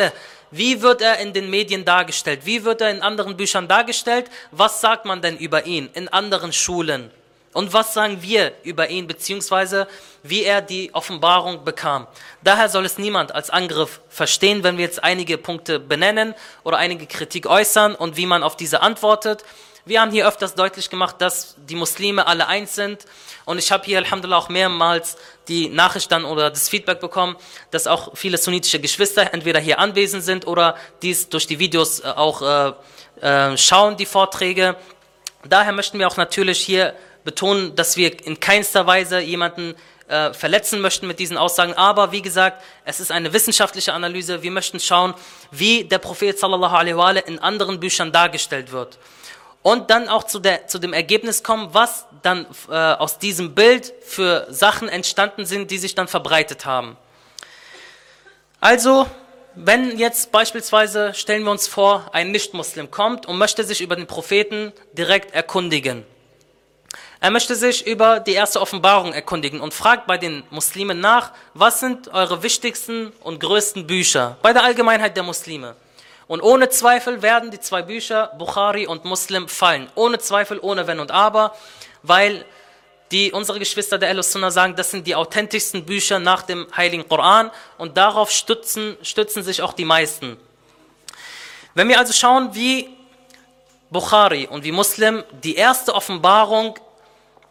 wie 0.52 0.80
wird 0.80 1.02
er 1.02 1.18
in 1.18 1.32
den 1.32 1.50
Medien 1.50 1.84
dargestellt? 1.84 2.40
Wie 2.44 2.64
wird 2.64 2.80
er 2.80 2.90
in 2.90 3.02
anderen 3.02 3.36
Büchern 3.36 3.66
dargestellt? 3.66 4.30
Was 4.52 4.80
sagt 4.80 5.04
man 5.04 5.20
denn 5.20 5.36
über 5.36 5.66
ihn 5.66 5.90
in 5.92 6.08
anderen 6.08 6.52
Schulen? 6.52 7.10
Und 7.56 7.72
was 7.72 7.94
sagen 7.94 8.18
wir 8.20 8.52
über 8.64 8.90
ihn, 8.90 9.06
beziehungsweise 9.06 9.88
wie 10.22 10.44
er 10.44 10.60
die 10.60 10.92
Offenbarung 10.92 11.64
bekam? 11.64 12.06
Daher 12.44 12.68
soll 12.68 12.84
es 12.84 12.98
niemand 12.98 13.34
als 13.34 13.48
Angriff 13.48 14.02
verstehen, 14.10 14.62
wenn 14.62 14.76
wir 14.76 14.84
jetzt 14.84 15.02
einige 15.02 15.38
Punkte 15.38 15.80
benennen 15.80 16.34
oder 16.64 16.76
einige 16.76 17.06
Kritik 17.06 17.46
äußern 17.46 17.94
und 17.94 18.18
wie 18.18 18.26
man 18.26 18.42
auf 18.42 18.58
diese 18.58 18.82
antwortet. 18.82 19.42
Wir 19.86 20.02
haben 20.02 20.10
hier 20.10 20.28
öfters 20.28 20.54
deutlich 20.54 20.90
gemacht, 20.90 21.16
dass 21.20 21.56
die 21.56 21.76
Muslime 21.76 22.26
alle 22.26 22.46
eins 22.46 22.74
sind. 22.74 23.06
Und 23.46 23.56
ich 23.56 23.72
habe 23.72 23.86
hier, 23.86 23.96
Alhamdulillah, 24.00 24.36
auch 24.36 24.50
mehrmals 24.50 25.16
die 25.48 25.70
Nachricht 25.70 26.12
dann 26.12 26.26
oder 26.26 26.50
das 26.50 26.68
Feedback 26.68 27.00
bekommen, 27.00 27.36
dass 27.70 27.86
auch 27.86 28.14
viele 28.18 28.36
sunnitische 28.36 28.80
Geschwister 28.80 29.32
entweder 29.32 29.60
hier 29.60 29.78
anwesend 29.78 30.24
sind 30.24 30.46
oder 30.46 30.76
dies 31.00 31.30
durch 31.30 31.46
die 31.46 31.58
Videos 31.58 32.00
äh, 32.00 32.08
auch 32.08 32.42
äh, 33.22 33.24
äh, 33.26 33.56
schauen, 33.56 33.96
die 33.96 34.04
Vorträge. 34.04 34.76
Daher 35.48 35.72
möchten 35.72 35.98
wir 35.98 36.06
auch 36.06 36.18
natürlich 36.18 36.58
hier 36.58 36.94
betonen, 37.26 37.76
dass 37.76 37.98
wir 37.98 38.24
in 38.26 38.40
keinster 38.40 38.86
Weise 38.86 39.20
jemanden 39.20 39.74
äh, 40.08 40.32
verletzen 40.32 40.80
möchten 40.80 41.06
mit 41.06 41.18
diesen 41.18 41.36
Aussagen. 41.36 41.74
Aber 41.74 42.12
wie 42.12 42.22
gesagt, 42.22 42.62
es 42.86 43.00
ist 43.00 43.12
eine 43.12 43.34
wissenschaftliche 43.34 43.92
Analyse. 43.92 44.42
Wir 44.42 44.50
möchten 44.50 44.80
schauen, 44.80 45.12
wie 45.50 45.84
der 45.84 45.98
Prophet 45.98 46.38
sallallahu 46.38 47.18
in 47.26 47.38
anderen 47.38 47.80
Büchern 47.80 48.12
dargestellt 48.12 48.72
wird. 48.72 48.98
Und 49.62 49.90
dann 49.90 50.08
auch 50.08 50.22
zu, 50.22 50.38
der, 50.38 50.68
zu 50.68 50.78
dem 50.78 50.92
Ergebnis 50.92 51.42
kommen, 51.42 51.70
was 51.72 52.06
dann 52.22 52.46
äh, 52.70 52.72
aus 52.72 53.18
diesem 53.18 53.54
Bild 53.54 53.92
für 54.00 54.46
Sachen 54.48 54.88
entstanden 54.88 55.44
sind, 55.44 55.72
die 55.72 55.78
sich 55.78 55.96
dann 55.96 56.06
verbreitet 56.06 56.64
haben. 56.64 56.96
Also, 58.60 59.06
wenn 59.56 59.98
jetzt 59.98 60.30
beispielsweise, 60.30 61.14
stellen 61.14 61.42
wir 61.42 61.50
uns 61.50 61.66
vor, 61.66 62.10
ein 62.12 62.30
Nichtmuslim 62.30 62.92
kommt 62.92 63.26
und 63.26 63.38
möchte 63.38 63.64
sich 63.64 63.80
über 63.80 63.96
den 63.96 64.06
Propheten 64.06 64.72
direkt 64.92 65.34
erkundigen. 65.34 66.04
Er 67.20 67.30
möchte 67.30 67.56
sich 67.56 67.86
über 67.86 68.20
die 68.20 68.34
erste 68.34 68.60
Offenbarung 68.60 69.12
erkundigen 69.12 69.60
und 69.60 69.72
fragt 69.72 70.06
bei 70.06 70.18
den 70.18 70.42
Muslimen 70.50 71.00
nach, 71.00 71.32
was 71.54 71.80
sind 71.80 72.08
eure 72.08 72.42
wichtigsten 72.42 73.12
und 73.22 73.40
größten 73.40 73.86
Bücher 73.86 74.36
bei 74.42 74.52
der 74.52 74.64
Allgemeinheit 74.64 75.16
der 75.16 75.22
Muslime. 75.22 75.76
Und 76.28 76.42
ohne 76.42 76.68
Zweifel 76.68 77.22
werden 77.22 77.50
die 77.50 77.60
zwei 77.60 77.82
Bücher 77.82 78.32
Bukhari 78.38 78.86
und 78.86 79.04
Muslim 79.04 79.48
fallen. 79.48 79.88
Ohne 79.94 80.18
Zweifel, 80.18 80.58
ohne 80.60 80.86
Wenn 80.86 81.00
und 81.00 81.10
Aber, 81.10 81.54
weil 82.02 82.44
die 83.12 83.32
unsere 83.32 83.60
Geschwister 83.60 83.98
der 83.98 84.08
Al-Sunnah 84.10 84.50
sagen, 84.50 84.74
das 84.74 84.90
sind 84.90 85.06
die 85.06 85.14
authentischsten 85.14 85.84
Bücher 85.84 86.18
nach 86.18 86.42
dem 86.42 86.66
Heiligen 86.76 87.08
Koran 87.08 87.50
und 87.78 87.96
darauf 87.96 88.30
stützen, 88.30 88.96
stützen 89.02 89.42
sich 89.44 89.62
auch 89.62 89.72
die 89.72 89.84
meisten. 89.84 90.36
Wenn 91.74 91.88
wir 91.88 91.98
also 91.98 92.12
schauen, 92.12 92.54
wie 92.54 92.88
Bukhari 93.90 94.48
und 94.50 94.64
wie 94.64 94.72
Muslim 94.72 95.22
die 95.44 95.54
erste 95.54 95.94
Offenbarung 95.94 96.74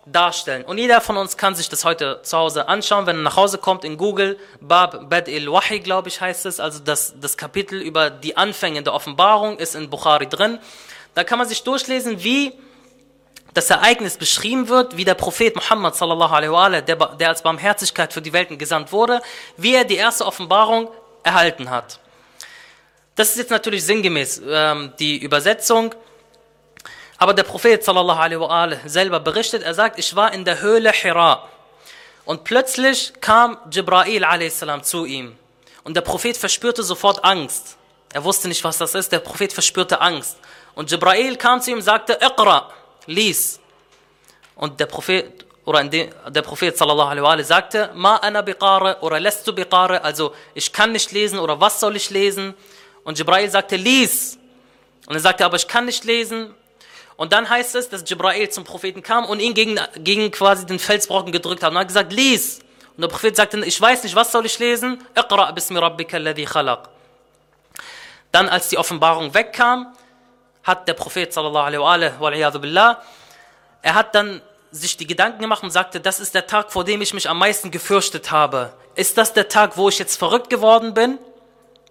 darstellen. 0.06 0.64
Und 0.64 0.78
jeder 0.78 1.02
von 1.02 1.18
uns 1.18 1.38
kann 1.38 1.56
sich 1.56 1.70
das 1.70 1.84
heute 1.84 2.22
zu 2.22 2.38
Hause 2.38 2.68
anschauen, 2.68 3.08
wenn 3.08 3.18
er 3.18 3.24
nach 3.24 3.36
Hause 3.36 3.58
kommt 3.58 3.84
in 3.84 3.98
Google, 3.98 4.38
Bab 4.62 5.10
Bad 5.10 5.28
il-Wahi, 5.28 5.80
glaube 5.80 6.10
ich, 6.10 6.22
heißt 6.22 6.46
es, 6.46 6.60
also 6.60 6.80
das, 6.80 7.16
das 7.20 7.38
Kapitel 7.38 7.82
über 7.82 8.10
die 8.10 8.38
Anfänge 8.38 8.84
der 8.84 8.94
Offenbarung 8.94 9.58
ist 9.58 9.76
in 9.76 9.90
Bukhari 9.90 10.28
drin. 10.28 10.60
Da 11.16 11.24
kann 11.24 11.40
man 11.40 11.48
sich 11.48 11.64
durchlesen, 11.64 12.24
wie 12.24 12.54
das 13.56 13.70
Ereignis 13.70 14.18
beschrieben 14.18 14.68
wird, 14.68 14.98
wie 14.98 15.06
der 15.06 15.16
Prophet 15.16 15.56
Muhammad 15.56 15.96
sallallahu 15.96 16.34
alaihi 16.34 16.52
wa 16.52 16.70
der, 16.70 16.96
der 16.96 17.30
als 17.30 17.42
Barmherzigkeit 17.42 18.12
für 18.12 18.22
die 18.22 18.34
Welten 18.34 18.58
gesandt 18.58 18.92
wurde, 18.92 19.22
wie 19.58 19.74
er 19.74 19.86
die 19.86 19.96
erste 19.96 20.26
Offenbarung 20.26 20.90
erhalten 21.24 21.70
hat. 21.70 22.00
Das 23.16 23.30
ist 23.30 23.38
jetzt 23.38 23.52
natürlich 23.52 23.86
sinngemäß 23.86 24.42
ähm, 24.46 24.94
die 25.00 25.18
Übersetzung. 25.18 25.96
Aber 27.18 27.34
der 27.34 27.44
Prophet 27.44 27.84
sallallahu 27.84 28.20
alaihi 28.20 28.40
wa 28.40 28.70
selber 28.86 29.20
berichtet, 29.20 29.64
er 29.64 29.74
sagt, 29.74 30.00
ich 30.00 30.16
war 30.16 30.34
in 30.34 30.44
der 30.44 30.62
Höhle 30.62 30.92
Hira 30.92 31.48
und 32.26 32.44
plötzlich 32.44 33.14
kam 33.22 33.58
Jibrail 33.72 34.24
a.s. 34.24 34.64
zu 34.84 35.06
ihm 35.06 35.38
und 35.84 35.96
der 35.96 36.02
Prophet 36.02 36.36
verspürte 36.36 36.84
sofort 36.84 37.24
Angst. 37.24 37.78
Er 38.12 38.24
wusste 38.24 38.48
nicht, 38.48 38.64
was 38.64 38.78
das 38.78 38.96
ist, 38.96 39.12
der 39.12 39.20
Prophet 39.20 39.54
verspürte 39.54 40.02
Angst. 40.02 40.38
Und 40.74 40.92
Jibrail 40.92 41.36
kam 41.38 41.62
zu 41.62 41.72
ihm 41.72 41.78
und 41.78 41.84
sagte, 41.84 42.18
Iqra, 42.22 42.70
lies. 43.06 43.60
Und 44.56 44.80
der 44.80 44.88
Prophet, 44.88 45.46
oder 45.64 45.84
der 45.84 46.42
Prophet 46.42 46.78
sallallahu 46.78 47.10
alaihi 47.10 47.24
wa 47.24 47.44
sagte, 47.44 47.92
Ma 47.94 48.18
ana 48.18 48.42
biqare 48.42 48.98
oder 49.02 49.20
lässt 49.20 49.48
du 49.48 49.54
biqare, 49.54 50.04
also 50.04 50.34
ich 50.54 50.72
kann 50.72 50.92
nicht 50.92 51.12
lesen 51.12 51.40
oder 51.40 51.60
was 51.60 51.80
soll 51.80 51.96
ich 51.96 52.10
lesen? 52.10 52.54
Und 53.04 53.18
Jibrail 53.18 53.50
sagte, 53.50 53.76
lies. 53.76 54.38
Und 55.06 55.14
er 55.14 55.20
sagte, 55.20 55.46
aber 55.46 55.58
ich 55.58 55.68
kann 55.68 55.86
nicht 55.86 56.04
lesen. 56.04 56.56
Und 57.18 57.32
dann 57.32 57.50
heißt 57.50 57.76
es, 57.76 57.90
dass 57.90 58.04
Jibrail 58.10 58.50
zum 58.50 58.64
Propheten 58.64 59.02
kam 59.02 59.26
und 59.26 59.40
ihn 59.40 59.54
gegen, 59.54 59.80
gegen 59.98 60.32
quasi 60.32 60.66
den 60.66 60.80
Felsbrocken 60.80 61.32
gedrückt 61.32 61.64
hat 61.64 61.72
und 61.72 61.78
hat 61.78 61.88
gesagt, 61.88 62.12
lies. 62.12 62.60
Und 62.96 63.02
der 63.02 63.08
Prophet 63.08 63.36
sagte, 63.36 63.64
ich 63.66 63.80
weiß 63.80 64.04
nicht, 64.04 64.16
was 64.16 64.32
soll 64.32 64.46
ich 64.46 64.60
lesen? 64.60 65.02
Iqra 65.18 65.52
bismi 65.52 65.80
rabbika 65.80 66.18
alladhi 66.18 66.46
khalaq. 66.46 66.90
Dann, 68.32 68.50
als 68.50 68.70
die 68.70 68.78
Offenbarung 68.78 69.34
wegkam, 69.34 69.94
hat 70.64 70.88
der 70.88 70.94
Prophet 70.94 71.32
sallallahu 71.32 71.84
alaihi 71.84 72.20
wa 72.20 72.50
billah, 72.60 73.02
er 73.82 73.94
hat 73.94 74.16
dann 74.16 74.42
sich 74.72 74.98
die 74.98 75.08
Gedanken 75.08 75.40
gemacht 75.42 75.64
und 75.64 75.72
sagte, 75.72 76.02
das 76.02 76.20
ist 76.20 76.36
der 76.36 76.48
Tag, 76.48 76.72
vor 76.72 76.84
dem 76.84 77.02
ich 77.02 77.14
mich 77.14 77.30
am 77.30 77.38
meisten 77.38 77.72
gefürchtet 77.72 78.32
habe. 78.32 78.74
Ist 78.96 79.18
das 79.18 79.32
der 79.32 79.48
Tag, 79.48 79.78
wo 79.78 79.90
ich 79.90 80.00
jetzt 80.00 80.18
verrückt 80.18 80.50
geworden 80.50 80.94
bin? 80.94 81.18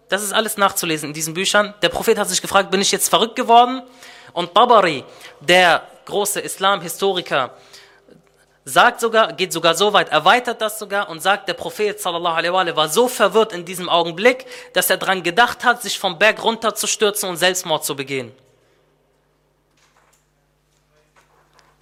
Das 0.08 0.22
ist 0.22 0.32
alles 0.32 0.56
nachzulesen 0.58 1.10
in 1.10 1.14
diesen 1.14 1.34
Büchern. 1.34 1.72
Der 1.82 1.88
Prophet 1.88 2.18
hat 2.18 2.28
sich 2.28 2.42
gefragt, 2.42 2.70
bin 2.70 2.80
ich 2.80 2.92
jetzt 2.92 3.08
verrückt 3.08 3.36
geworden? 3.36 3.82
Und 4.34 4.54
Tabari, 4.54 5.04
der 5.40 5.82
große 6.04 6.40
Islam-Historiker, 6.40 7.52
sagt 8.64 9.00
sogar, 9.00 9.32
geht 9.32 9.52
sogar 9.52 9.74
so 9.74 9.92
weit, 9.92 10.08
erweitert 10.08 10.60
das 10.60 10.78
sogar 10.78 11.08
und 11.08 11.20
sagt, 11.20 11.48
der 11.48 11.54
Prophet 11.54 12.00
sallallahu 12.00 12.34
alaihi 12.34 12.52
wa 12.52 12.76
war 12.76 12.88
so 12.88 13.08
verwirrt 13.08 13.52
in 13.52 13.64
diesem 13.64 13.88
Augenblick, 13.88 14.46
dass 14.72 14.90
er 14.90 14.96
daran 14.96 15.22
gedacht 15.22 15.64
hat, 15.64 15.82
sich 15.82 15.98
vom 15.98 16.18
Berg 16.18 16.42
runterzustürzen 16.42 17.28
und 17.28 17.36
Selbstmord 17.36 17.84
zu 17.84 17.94
begehen. 17.94 18.32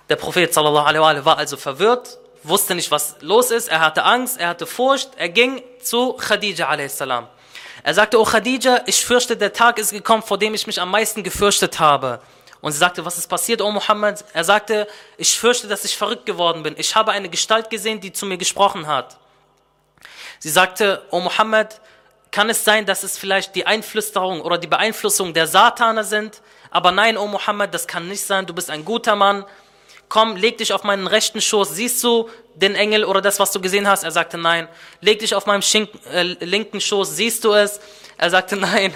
Der 0.09 0.17
Prophet 0.17 0.53
sallallahu 0.53 0.87
alaihi 0.87 1.03
wa 1.03 1.25
war 1.25 1.39
also 1.39 1.57
verwirrt, 1.57 2.19
wusste 2.43 2.75
nicht, 2.75 2.91
was 2.91 3.17
los 3.21 3.51
ist, 3.51 3.69
er 3.69 3.81
hatte 3.81 4.05
Angst, 4.05 4.39
er 4.39 4.49
hatte 4.49 4.67
Furcht, 4.67 5.11
er 5.17 5.31
ging 5.31 5.63
zu 5.81 6.13
Khadija 6.15 6.69
a.s. 6.69 7.01
Er 7.85 7.95
sagte, 7.95 8.21
oh 8.21 8.25
Khadija, 8.25 8.83
ich 8.87 9.05
fürchte, 9.05 9.37
der 9.37 9.53
Tag 9.53 9.79
ist 9.79 9.93
gekommen, 9.93 10.23
vor 10.23 10.39
dem 10.39 10.55
ich 10.55 10.67
mich 10.67 10.81
am 10.81 10.91
meisten 10.91 11.23
gefürchtet 11.23 11.81
habe. 11.81 12.21
Und 12.63 12.71
sie 12.73 12.79
sagte, 12.79 13.05
was 13.05 13.19
ist 13.19 13.27
passiert, 13.27 13.61
O 13.61 13.71
Muhammad? 13.71 14.25
Er 14.33 14.45
sagte, 14.45 14.87
ich 15.19 15.39
fürchte, 15.39 15.67
dass 15.67 15.85
ich 15.85 15.97
verrückt 15.97 16.25
geworden 16.25 16.63
bin. 16.63 16.75
Ich 16.79 16.95
habe 16.95 17.11
eine 17.11 17.29
Gestalt 17.29 17.69
gesehen, 17.69 18.01
die 18.01 18.13
zu 18.13 18.25
mir 18.25 18.39
gesprochen 18.39 18.87
hat. 18.87 19.19
Sie 20.39 20.49
sagte, 20.49 21.03
O 21.11 21.19
Muhammad, 21.19 21.81
kann 22.31 22.49
es 22.49 22.65
sein, 22.65 22.87
dass 22.87 23.03
es 23.03 23.19
vielleicht 23.19 23.57
die 23.57 23.67
Einflüsterung 23.67 24.41
oder 24.41 24.59
die 24.59 24.69
Beeinflussung 24.69 25.35
der 25.35 25.49
Satane 25.49 26.05
sind? 26.05 26.41
Aber 26.71 26.93
nein, 26.93 27.19
O 27.19 27.27
Muhammad, 27.27 27.75
das 27.75 27.89
kann 27.89 28.09
nicht 28.09 28.23
sein. 28.23 28.47
Du 28.47 28.55
bist 28.55 28.71
ein 28.71 28.85
guter 28.85 29.17
Mann. 29.17 29.45
Komm, 30.09 30.37
leg 30.37 30.57
dich 30.59 30.73
auf 30.73 30.85
meinen 30.85 31.09
rechten 31.09 31.41
Schoß. 31.41 31.75
Siehst 31.75 32.03
du 32.05 32.31
den 32.55 32.77
Engel 32.77 33.05
oder 33.05 33.21
das, 33.21 33.41
was 33.41 33.51
du 33.51 33.61
gesehen 33.61 33.89
hast? 33.89 34.05
Er 34.05 34.13
sagte, 34.13 34.39
nein. 34.39 34.69
Leg 35.01 35.19
dich 35.19 35.35
auf 35.35 35.47
meinem 35.47 35.63
Schink, 35.63 35.91
äh, 36.13 36.23
linken 36.23 36.81
Schoß. 36.81 37.17
Siehst 37.17 37.43
du 37.45 37.55
es? 37.55 37.81
Er 38.19 38.31
sagte, 38.31 38.57
nein. 38.57 38.95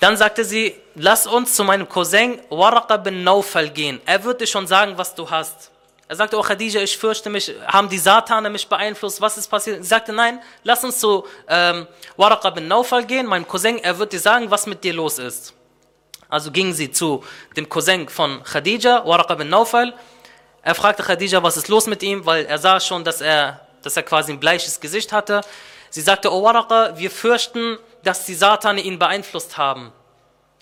Dann 0.00 0.16
sagte 0.16 0.44
sie, 0.44 0.74
lass 0.94 1.26
uns 1.26 1.54
zu 1.54 1.64
meinem 1.64 1.88
Cousin 1.88 2.40
Waraqa 2.50 2.98
bin 2.98 3.24
Naufal 3.24 3.70
gehen. 3.70 4.00
Er 4.04 4.22
wird 4.24 4.40
dir 4.40 4.46
schon 4.46 4.66
sagen, 4.66 4.92
was 4.96 5.14
du 5.14 5.28
hast. 5.28 5.70
Er 6.08 6.14
sagte, 6.14 6.38
oh 6.38 6.42
Khadija, 6.42 6.80
ich 6.82 6.96
fürchte 6.96 7.30
mich, 7.30 7.52
haben 7.66 7.88
die 7.88 7.98
Satane 7.98 8.48
mich 8.48 8.68
beeinflusst, 8.68 9.20
was 9.20 9.36
ist 9.38 9.48
passiert? 9.48 9.82
Sie 9.82 9.88
sagte, 9.88 10.12
nein, 10.12 10.40
lass 10.62 10.84
uns 10.84 11.00
zu 11.00 11.24
ähm, 11.48 11.88
Waraqa 12.16 12.50
bin 12.50 12.68
Naufal 12.68 13.04
gehen, 13.04 13.26
mein 13.26 13.46
Cousin, 13.46 13.78
er 13.78 13.98
wird 13.98 14.12
dir 14.12 14.20
sagen, 14.20 14.48
was 14.50 14.66
mit 14.66 14.84
dir 14.84 14.92
los 14.92 15.18
ist. 15.18 15.52
Also 16.28 16.52
ging 16.52 16.72
sie 16.72 16.92
zu 16.92 17.24
dem 17.56 17.68
Cousin 17.68 18.08
von 18.08 18.42
Khadija, 18.44 19.04
Waraqa 19.04 19.34
bin 19.34 19.48
Naufal. 19.48 19.94
Er 20.62 20.74
fragte 20.76 21.02
Khadija, 21.02 21.42
was 21.42 21.56
ist 21.56 21.68
los 21.68 21.86
mit 21.86 22.02
ihm, 22.04 22.24
weil 22.24 22.44
er 22.44 22.58
sah 22.58 22.78
schon, 22.78 23.02
dass 23.02 23.20
er, 23.20 23.66
dass 23.82 23.96
er 23.96 24.04
quasi 24.04 24.32
ein 24.32 24.38
bleiches 24.38 24.78
Gesicht 24.78 25.12
hatte. 25.12 25.40
Sie 25.90 26.02
sagte, 26.02 26.32
oh 26.32 26.42
Waraqa, 26.44 26.96
wir 26.96 27.10
fürchten, 27.10 27.78
dass 28.06 28.24
die 28.24 28.34
Satane 28.34 28.80
ihn 28.80 28.98
beeinflusst 28.98 29.58
haben. 29.58 29.92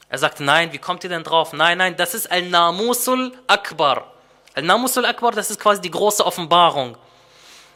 Er 0.08 0.18
sagte, 0.18 0.42
nein, 0.42 0.72
wie 0.72 0.78
kommt 0.78 1.04
ihr 1.04 1.10
denn 1.10 1.24
drauf? 1.24 1.52
Nein, 1.52 1.78
nein, 1.78 1.96
das 1.96 2.14
ist 2.14 2.30
Al-Namusul 2.30 3.32
Akbar. 3.46 4.12
Al-Namusul 4.54 5.04
Akbar, 5.04 5.32
das 5.32 5.50
ist 5.50 5.60
quasi 5.60 5.80
die 5.80 5.90
große 5.90 6.24
Offenbarung. 6.24 6.96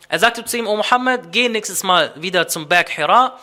Er 0.09 0.19
sagte 0.19 0.45
zu 0.45 0.57
ihm, 0.57 0.67
O 0.67 0.77
Muhammad, 0.77 1.33
geh 1.33 1.49
nächstes 1.49 1.83
Mal 1.83 2.13
wieder 2.17 2.49
zum 2.49 2.67
Berg 2.67 2.89
Hira. 2.89 3.39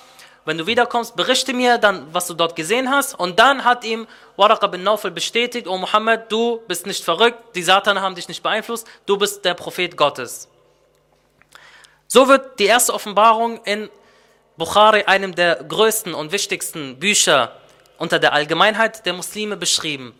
Wenn 0.45 0.57
du 0.57 0.65
wiederkommst, 0.65 1.15
berichte 1.15 1.53
mir 1.53 1.77
dann, 1.77 2.11
was 2.11 2.27
du 2.27 2.33
dort 2.33 2.55
gesehen 2.55 2.89
hast. 2.89 3.13
Und 3.13 3.37
dann 3.37 3.63
hat 3.63 3.83
ihm 3.83 4.07
Waraqa 4.35 4.67
bin 4.67 4.83
Naufel 4.83 5.11
bestätigt, 5.11 5.67
O 5.67 5.77
Muhammad, 5.77 6.31
du 6.31 6.61
bist 6.67 6.87
nicht 6.87 7.03
verrückt, 7.03 7.55
die 7.55 7.63
Satan 7.63 8.01
haben 8.01 8.15
dich 8.15 8.27
nicht 8.27 8.41
beeinflusst, 8.41 8.87
du 9.05 9.17
bist 9.17 9.45
der 9.45 9.53
Prophet 9.53 9.95
Gottes. 9.95 10.47
So 12.07 12.27
wird 12.27 12.59
die 12.59 12.65
erste 12.65 12.93
Offenbarung 12.93 13.63
in 13.65 13.89
Bukhari, 14.57 15.03
einem 15.03 15.35
der 15.35 15.55
größten 15.55 16.13
und 16.13 16.31
wichtigsten 16.31 16.97
Bücher 16.97 17.51
unter 17.97 18.19
der 18.19 18.31
Allgemeinheit 18.31 19.05
der 19.05 19.13
Muslime, 19.13 19.57
beschrieben. 19.57 20.13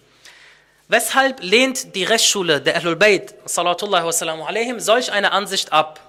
Weshalb 0.88 1.42
lehnt 1.42 1.96
die 1.96 2.04
Rechtsschule 2.04 2.62
der 2.62 2.76
Ahlul 2.76 2.96
Bayt, 2.96 3.34
salatullahi 3.46 4.06
wassalamu 4.06 4.46
alaihim, 4.46 4.80
solch 4.80 5.12
eine 5.12 5.32
Ansicht 5.32 5.72
ab? 5.72 6.00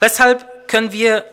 Weshalb 0.00 0.68
können 0.68 0.92
wir 0.92 1.24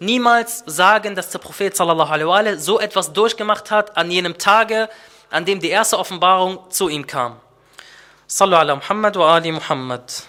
niemals 0.00 0.64
sagen, 0.66 1.14
dass 1.14 1.30
der 1.30 1.38
Prophet 1.38 1.76
sallallahu 1.76 2.12
alaihi 2.12 2.56
wa 2.56 2.58
so 2.58 2.80
etwas 2.80 3.12
durchgemacht 3.12 3.70
hat 3.70 3.96
an 3.96 4.10
jenem 4.10 4.38
Tage, 4.38 4.88
an 5.30 5.44
dem 5.44 5.60
die 5.60 5.70
erste 5.70 5.98
Offenbarung 5.98 6.68
zu 6.70 6.88
ihm 6.88 7.06
kam? 7.06 7.40
Sallu 8.26 8.56
ala 8.56 8.76
Muhammad 8.76 9.16
wa 9.16 9.34
ali 9.36 9.52
Muhammad. 9.52 10.24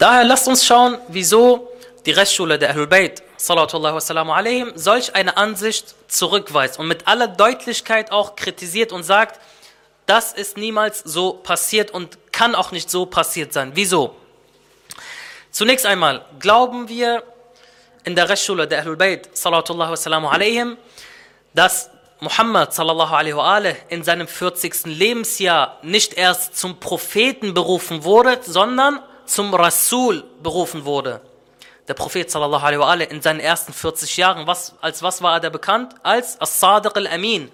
Daher 0.00 0.24
lasst 0.24 0.48
uns 0.48 0.64
schauen, 0.64 0.96
wieso 1.08 1.68
die 2.06 2.12
Rechtsschule 2.12 2.58
der 2.58 2.70
Ahlul 2.70 2.86
Bayt, 2.86 3.22
sallallahu 3.36 3.96
wassalamu 3.96 4.32
alaihim, 4.32 4.72
solch 4.74 5.14
eine 5.14 5.36
Ansicht 5.36 5.94
zurückweist 6.08 6.78
und 6.78 6.88
mit 6.88 7.06
aller 7.06 7.28
Deutlichkeit 7.28 8.10
auch 8.10 8.34
kritisiert 8.34 8.92
und 8.92 9.02
sagt, 9.02 9.38
das 10.06 10.32
ist 10.32 10.56
niemals 10.56 11.00
so 11.00 11.34
passiert 11.34 11.90
und 11.90 12.32
kann 12.32 12.54
auch 12.54 12.72
nicht 12.72 12.88
so 12.90 13.04
passiert 13.04 13.52
sein. 13.52 13.72
Wieso? 13.74 14.16
Zunächst 15.50 15.84
einmal 15.84 16.24
glauben 16.38 16.88
wir 16.88 17.22
in 18.04 18.16
der 18.16 18.30
Rechtsschule 18.30 18.66
der 18.66 18.78
Ahlul 18.78 18.96
Bayt, 18.96 19.28
sallallahu 19.36 19.92
wassalamu 19.92 20.30
alaihim, 20.30 20.78
dass 21.52 21.90
Muhammad 22.20 22.72
sallallahu 22.72 23.14
alaihi 23.14 23.36
wa 23.36 23.54
alih, 23.54 23.74
in 23.90 24.02
seinem 24.02 24.28
40. 24.28 24.86
Lebensjahr 24.86 25.78
nicht 25.82 26.14
erst 26.14 26.56
zum 26.56 26.80
Propheten 26.80 27.52
berufen 27.52 28.02
wurde, 28.02 28.38
sondern 28.42 29.00
zum 29.30 29.54
Rasul 29.54 30.24
berufen 30.42 30.84
wurde. 30.84 31.20
Der 31.88 31.94
Prophet 31.94 32.30
sallallahu 32.30 32.64
alaihi 32.64 32.80
wa 32.80 32.94
in 32.94 33.22
seinen 33.22 33.40
ersten 33.40 33.72
40 33.72 34.16
Jahren, 34.16 34.46
was, 34.46 34.74
als 34.80 35.02
was 35.02 35.22
war 35.22 35.42
er 35.42 35.50
bekannt? 35.50 35.94
Als 36.02 36.40
As-Sadiq 36.40 36.96
al-Amin, 36.96 37.50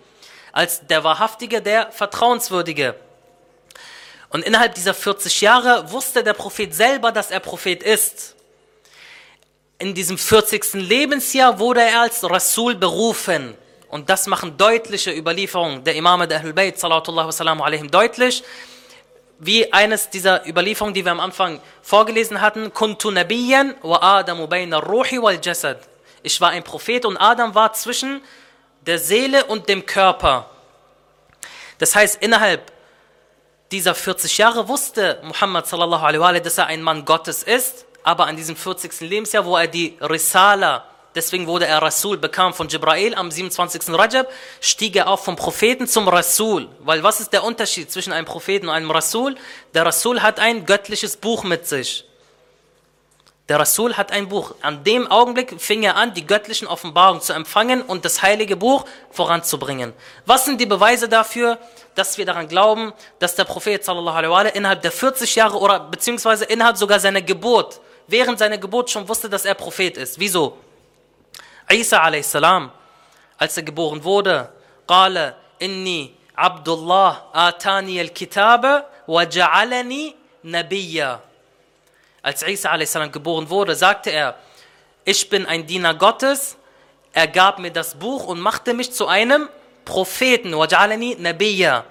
als 0.53 0.87
der 0.87 1.05
Wahrhaftige, 1.05 1.62
der 1.62 1.93
Vertrauenswürdige. 1.93 2.95
Und 4.31 4.45
innerhalb 4.45 4.75
dieser 4.75 4.95
40 4.95 5.41
Jahre 5.41 5.91
wusste 5.91 6.25
der 6.25 6.33
Prophet 6.33 6.75
selber, 6.75 7.12
dass 7.12 7.31
er 7.31 7.41
Prophet 7.41 7.83
ist. 7.83 8.35
In 9.79 9.95
diesem 9.95 10.19
40. 10.19 10.75
Lebensjahr 10.75 11.59
wurde 11.59 11.83
er 11.83 12.01
als 12.01 12.29
Rasul 12.29 12.75
berufen. 12.75 13.55
Und 13.89 14.11
das 14.11 14.27
machen 14.27 14.57
deutliche 14.57 15.12
Überlieferungen 15.12 15.85
der 15.85 15.95
Imame 15.95 16.27
der 16.27 16.41
Ahlul 16.41 16.55
Bayt, 16.55 16.79
sallallahu 16.79 17.29
wassalamu 17.29 17.62
alaihim, 17.62 17.91
deutlich. 17.91 18.43
Wie 19.38 19.72
eines 19.72 20.09
dieser 20.09 20.46
Überlieferungen, 20.46 20.94
die 20.94 21.05
wir 21.05 21.12
am 21.12 21.20
Anfang 21.20 21.61
vorgelesen 21.83 22.40
hatten, 22.40 22.72
Kuntu 22.72 23.11
Nabiyan 23.11 23.75
wa 23.83 24.18
Adamu 24.18 24.46
bayna 24.46 24.79
ruhi 24.79 25.20
wal 25.20 25.38
jasad. 25.42 25.79
Ich 26.22 26.40
war 26.40 26.51
ein 26.51 26.64
Prophet 26.64 27.05
und 27.05 27.16
Adam 27.18 27.55
war 27.55 27.72
zwischen 27.75 28.22
der 28.87 28.99
Seele 28.99 29.44
und 29.44 29.68
dem 29.68 29.85
Körper. 29.85 30.49
Das 31.79 31.94
heißt, 31.94 32.22
innerhalb 32.22 32.72
dieser 33.70 33.94
40 33.94 34.38
Jahre 34.38 34.68
wusste 34.68 35.20
Muhammad 35.22 35.66
sallallahu 35.66 36.05
alaihi 36.05 36.20
wa 36.20 36.33
dass 36.33 36.59
er 36.59 36.66
ein 36.66 36.83
Mann 36.83 37.05
Gottes 37.05 37.42
ist, 37.42 37.85
aber 38.03 38.27
an 38.27 38.37
diesem 38.37 38.57
40. 38.57 39.01
Lebensjahr, 39.01 39.44
wo 39.44 39.57
er 39.57 39.66
die 39.66 39.99
Risala, 40.01 40.85
deswegen 41.16 41.46
wurde 41.46 41.66
er 41.66 41.83
Rasul, 41.83 42.18
bekam 42.18 42.55
von 42.55 42.68
Jibrail 42.68 43.14
am 43.14 43.31
27. 43.31 43.88
Rajab, 43.88 44.31
stieg 44.61 44.94
er 44.94 45.09
auf 45.09 45.24
vom 45.24 45.35
Propheten 45.35 45.88
zum 45.88 46.07
Rasul. 46.07 46.68
Weil 46.81 47.02
was 47.02 47.20
ist 47.20 47.33
der 47.33 47.42
Unterschied 47.42 47.90
zwischen 47.90 48.12
einem 48.12 48.26
Propheten 48.26 48.68
und 48.68 48.74
einem 48.74 48.90
Rasul? 48.90 49.37
Der 49.74 49.85
Rasul 49.85 50.22
hat 50.22 50.38
ein 50.38 50.66
göttliches 50.66 51.16
Buch 51.16 51.42
mit 51.42 51.66
sich. 51.66 52.05
Der 53.48 53.61
Rasul 53.61 53.96
hat 53.96 54.11
ein 54.11 54.29
Buch. 54.29 54.57
An 54.61 54.83
dem 54.83 55.09
Augenblick 55.09 55.61
fing 55.61 55.85
er 55.85 55.94
an, 55.94 56.14
die 56.14 56.26
göttlichen 56.26 56.66
Offenbarungen 56.66 57.22
zu 57.22 57.33
empfangen 57.33 57.81
und 57.81 58.05
das 58.05 58.20
heilige 58.22 58.57
Buch 58.57 58.85
voranzubringen. 59.12 59.92
Was 60.24 60.44
sind 60.46 60.61
die 60.61 60.66
Beweise 60.66 61.09
dafür, 61.09 61.59
dass 61.94 62.18
wir 62.18 62.26
daran 62.26 62.48
glauben, 62.48 62.92
dass 63.20 63.37
der 63.37 63.44
Prophet 63.44 63.85
sallallahu 63.85 64.16
alaihi 64.16 64.33
wa 64.33 64.42
innerhalb 64.42 64.83
der 64.83 64.90
40 64.90 65.37
Jahre 65.37 65.59
oder 65.59 65.79
beziehungsweise 65.79 66.44
innerhalb 66.44 66.76
sogar 66.76 66.98
seiner 66.98 67.22
Geburt, 67.22 67.81
während 68.09 68.40
seiner 68.40 68.59
Geburt 68.59 68.90
schon 68.90 69.09
wusste, 69.09 69.31
dass 69.31 69.44
er 69.44 69.55
Prophet 69.55 69.96
ist? 69.96 70.18
Wieso? 70.18 70.59
Isa 71.70 72.02
a.s., 72.04 72.36
als 73.38 73.58
er 73.58 73.63
geboren 73.63 74.04
wurde, 74.04 74.50
قال 74.88 75.34
إني 75.62 76.12
عبد 76.38 76.70
الله 76.70 77.22
آتاني 77.34 78.02
الكتاب 78.02 78.86
وجعلني 79.08 80.15
نبيا 80.44 81.20
als 82.24 82.44
Isa 82.44 82.72
a.s. 82.72 82.94
geboren 83.12 83.50
wurde, 83.50 83.76
sagte 83.76 84.12
er, 84.12 84.36
ich 85.06 85.30
bin 85.30 85.46
ein 85.46 85.65
Diener 85.65 85.96
Gottes, 85.96 86.58
er 87.13 87.28
gab 87.28 87.60
mir 87.60 87.72
das 87.72 87.96
Buch 87.96 88.26
und 88.26 88.39
machte 88.39 88.74
mich 88.74 88.94
zu 88.94 89.08
einem 89.08 89.50
Propheten, 89.86 90.54
وَجَعَلَنِي 90.54 91.17
نَبِيًّا 91.20 91.84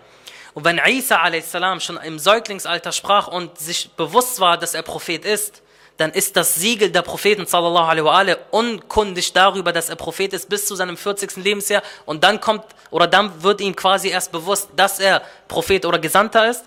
Und 0.54 0.64
wenn 0.64 0.80
Isa 0.86 1.16
a.s. 1.22 1.56
schon 1.84 1.96
im 1.98 2.18
Säuglingsalter 2.18 2.92
sprach 2.92 3.26
und 3.26 3.58
sich 3.58 3.90
bewusst 3.96 4.40
war, 4.40 4.56
dass 4.56 4.74
er 4.74 4.82
Prophet 4.82 5.24
ist, 5.24 5.62
dann 5.97 6.11
ist 6.11 6.35
das 6.35 6.55
Siegel 6.55 6.89
der 6.89 7.01
Propheten 7.01 7.45
sallallahu 7.45 7.85
alaihi 7.85 8.05
wa 8.05 8.17
alaihi, 8.17 8.37
unkundig 8.51 9.31
darüber, 9.33 9.71
dass 9.71 9.89
er 9.89 9.95
Prophet 9.95 10.33
ist 10.33 10.49
bis 10.49 10.65
zu 10.65 10.75
seinem 10.75 10.97
40. 10.97 11.37
Lebensjahr 11.37 11.83
und 12.05 12.23
dann 12.23 12.41
kommt 12.41 12.65
oder 12.91 13.07
dann 13.07 13.43
wird 13.43 13.61
ihm 13.61 13.75
quasi 13.75 14.09
erst 14.09 14.31
bewusst, 14.31 14.69
dass 14.75 14.99
er 14.99 15.21
Prophet 15.47 15.85
oder 15.85 15.99
Gesandter 15.99 16.49
ist. 16.49 16.63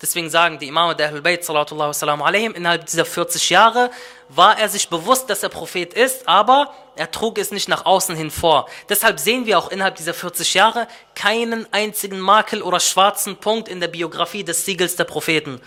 Deswegen 0.00 0.30
sagen 0.30 0.60
die 0.60 0.68
Imame 0.68 0.94
der 0.94 1.08
Ahlul 1.08 1.22
Bayt, 1.22 1.44
sallallahu 1.44 1.88
wasallam 1.88 2.22
alaihim, 2.22 2.54
innerhalb 2.54 2.86
dieser 2.86 3.04
40 3.04 3.50
Jahre 3.50 3.90
war 4.28 4.58
er 4.58 4.68
sich 4.68 4.88
bewusst, 4.88 5.28
dass 5.28 5.42
er 5.42 5.48
Prophet 5.48 5.92
ist, 5.92 6.28
aber 6.28 6.72
er 6.98 7.10
trug 7.10 7.38
es 7.38 7.50
nicht 7.50 7.68
nach 7.68 7.86
außen 7.86 8.16
hin 8.16 8.30
vor. 8.30 8.68
Deshalb 8.88 9.18
sehen 9.20 9.46
wir 9.46 9.58
auch 9.58 9.70
innerhalb 9.70 9.96
dieser 9.96 10.14
40 10.14 10.54
Jahre 10.54 10.88
keinen 11.14 11.72
einzigen 11.72 12.18
Makel 12.20 12.62
oder 12.62 12.80
schwarzen 12.80 13.36
Punkt 13.36 13.68
in 13.68 13.80
der 13.80 13.88
Biografie 13.88 14.44
des 14.44 14.64
Siegels 14.64 14.96
der 14.96 15.04
Propheten. 15.04 15.60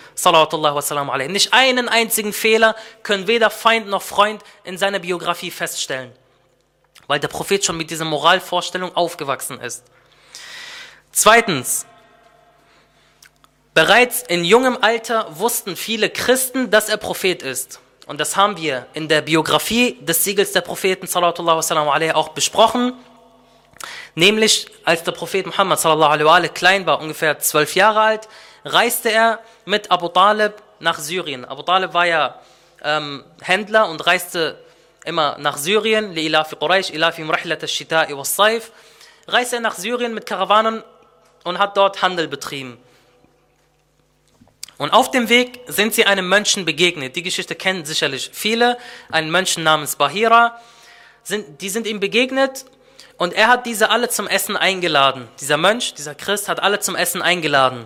Nicht 1.29 1.53
einen 1.53 1.89
einzigen 1.89 2.33
Fehler 2.33 2.75
können 3.03 3.27
weder 3.27 3.49
Feind 3.49 3.87
noch 3.87 4.01
Freund 4.01 4.43
in 4.63 4.77
seiner 4.77 4.99
Biografie 4.99 5.51
feststellen, 5.51 6.11
weil 7.07 7.19
der 7.19 7.29
Prophet 7.29 7.63
schon 7.65 7.77
mit 7.77 7.89
dieser 7.89 8.05
Moralvorstellung 8.05 8.95
aufgewachsen 8.95 9.59
ist. 9.59 9.83
Zweitens, 11.11 11.85
Bereits 13.73 14.21
in 14.23 14.43
jungem 14.43 14.77
Alter 14.81 15.27
wussten 15.39 15.77
viele 15.77 16.09
Christen, 16.09 16.71
dass 16.71 16.89
er 16.89 16.97
Prophet 16.97 17.41
ist. 17.41 17.79
Und 18.11 18.19
das 18.19 18.35
haben 18.35 18.57
wir 18.57 18.87
in 18.93 19.07
der 19.07 19.21
Biografie 19.21 19.97
des 20.01 20.25
Siegels 20.25 20.51
der 20.51 20.59
Propheten 20.59 21.07
sallallahu 21.07 22.13
auch 22.13 22.29
besprochen. 22.33 22.91
Nämlich, 24.15 24.65
als 24.83 25.05
der 25.05 25.13
Prophet 25.13 25.45
Muhammad 25.45 25.79
sallallahu 25.79 26.49
klein 26.49 26.85
war, 26.85 26.99
ungefähr 26.99 27.39
zwölf 27.39 27.73
Jahre 27.73 28.01
alt, 28.01 28.27
reiste 28.65 29.09
er 29.09 29.39
mit 29.63 29.89
Abu 29.89 30.09
Talib 30.09 30.55
nach 30.81 30.99
Syrien. 30.99 31.45
Abu 31.45 31.61
Talib 31.61 31.93
war 31.93 32.05
ja 32.05 32.37
ähm, 32.83 33.23
Händler 33.39 33.87
und 33.87 34.05
reiste 34.05 34.61
immer 35.05 35.37
nach 35.39 35.55
Syrien. 35.55 36.13
Reiste 36.13 36.57
er 39.55 39.61
nach 39.61 39.75
Syrien 39.75 40.13
mit 40.13 40.25
Karawanen 40.25 40.83
und 41.45 41.59
hat 41.59 41.77
dort 41.77 42.01
Handel 42.01 42.27
betrieben. 42.27 42.77
Und 44.81 44.89
auf 44.93 45.11
dem 45.11 45.29
Weg 45.29 45.59
sind 45.67 45.93
sie 45.93 46.07
einem 46.07 46.27
Mönchen 46.27 46.65
begegnet. 46.65 47.15
Die 47.15 47.21
Geschichte 47.21 47.53
kennen 47.53 47.85
sicherlich 47.85 48.31
viele. 48.33 48.79
Ein 49.11 49.29
Mönchen 49.29 49.63
namens 49.63 49.95
Bahira. 49.95 50.59
Sind, 51.21 51.61
die 51.61 51.69
sind 51.69 51.85
ihm 51.85 51.99
begegnet 51.99 52.65
und 53.17 53.35
er 53.35 53.47
hat 53.47 53.67
diese 53.67 53.91
alle 53.91 54.09
zum 54.09 54.25
Essen 54.25 54.57
eingeladen. 54.57 55.27
Dieser 55.39 55.57
Mönch, 55.57 55.93
dieser 55.93 56.15
Christ 56.15 56.49
hat 56.49 56.63
alle 56.63 56.79
zum 56.79 56.95
Essen 56.95 57.21
eingeladen. 57.21 57.85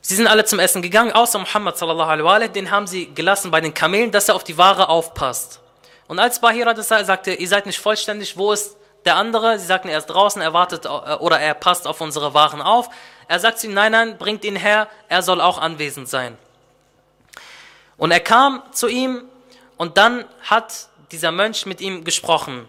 Sie 0.00 0.14
sind 0.14 0.28
alle 0.28 0.46
zum 0.46 0.60
Essen 0.60 0.80
gegangen, 0.80 1.12
außer 1.12 1.38
Muhammad 1.38 1.76
sallallahu 1.76 2.08
alaihi 2.08 2.24
wa 2.24 2.48
den 2.48 2.70
haben 2.70 2.86
sie 2.86 3.12
gelassen 3.14 3.50
bei 3.50 3.60
den 3.60 3.74
Kamelen, 3.74 4.10
dass 4.10 4.30
er 4.30 4.36
auf 4.36 4.44
die 4.44 4.56
Ware 4.56 4.88
aufpasst. 4.88 5.60
Und 6.08 6.20
als 6.20 6.40
Bahira 6.40 6.72
das 6.72 6.88
sagte, 6.88 7.34
ihr 7.34 7.48
seid 7.48 7.66
nicht 7.66 7.78
vollständig, 7.78 8.34
wo 8.38 8.52
ist 8.52 8.78
der 9.04 9.16
andere? 9.16 9.58
Sie 9.58 9.66
sagten, 9.66 9.88
er 9.88 9.98
ist 9.98 10.06
draußen, 10.06 10.40
er 10.40 10.52
wartet 10.52 10.86
oder 10.86 11.38
er 11.38 11.54
passt 11.54 11.86
auf 11.86 12.00
unsere 12.00 12.34
Waren 12.34 12.62
auf. 12.62 12.88
Er 13.28 13.38
sagt 13.38 13.58
zu 13.58 13.66
ihm, 13.66 13.74
nein, 13.74 13.92
nein, 13.92 14.18
bringt 14.18 14.44
ihn 14.44 14.56
her, 14.56 14.88
er 15.08 15.22
soll 15.22 15.40
auch 15.40 15.58
anwesend 15.58 16.08
sein. 16.08 16.36
Und 17.96 18.10
er 18.10 18.20
kam 18.20 18.62
zu 18.72 18.88
ihm 18.88 19.24
und 19.76 19.98
dann 19.98 20.24
hat 20.42 20.88
dieser 21.10 21.30
Mönch 21.30 21.66
mit 21.66 21.80
ihm 21.80 22.04
gesprochen. 22.04 22.68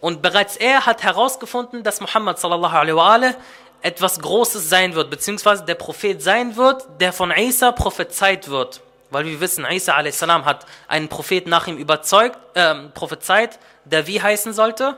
Und 0.00 0.20
bereits 0.20 0.56
er 0.56 0.86
hat 0.86 1.02
herausgefunden, 1.02 1.82
dass 1.82 2.00
Muhammad 2.00 2.38
sallallahu 2.38 2.76
alaihi 2.76 2.96
wa 2.96 3.34
etwas 3.80 4.18
Großes 4.18 4.68
sein 4.68 4.94
wird, 4.94 5.10
beziehungsweise 5.10 5.64
der 5.64 5.74
Prophet 5.74 6.22
sein 6.22 6.56
wird, 6.56 6.86
der 7.00 7.12
von 7.12 7.30
Isa 7.30 7.70
prophezeit 7.72 8.48
wird. 8.48 8.80
Weil 9.10 9.26
wir 9.26 9.40
wissen, 9.40 9.66
Isa 9.70 9.94
a.s. 9.94 10.22
hat 10.22 10.66
einen 10.88 11.08
Propheten 11.08 11.50
nach 11.50 11.66
ihm 11.66 11.76
überzeugt, 11.76 12.38
äh, 12.54 12.74
prophezeit, 12.94 13.58
der 13.84 14.06
wie 14.06 14.20
heißen 14.20 14.54
sollte? 14.54 14.96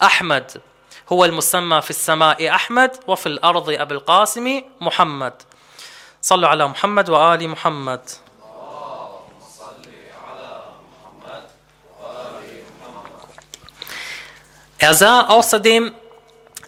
Ahmad. 0.00 0.60
هو 1.12 1.24
المسمى 1.24 1.82
في 1.82 1.90
السماء 1.90 2.48
أحمد 2.48 2.90
وفي 3.06 3.26
الأرض 3.26 3.70
أبو 3.70 3.94
القاسم 3.94 4.62
محمد 4.80 5.32
صلوا 6.22 6.48
على 6.48 6.68
محمد 6.68 7.10
وآل 7.10 7.48
محمد 7.48 8.00
Er 14.78 14.94
sah 14.94 15.28
außerdem 15.28 15.94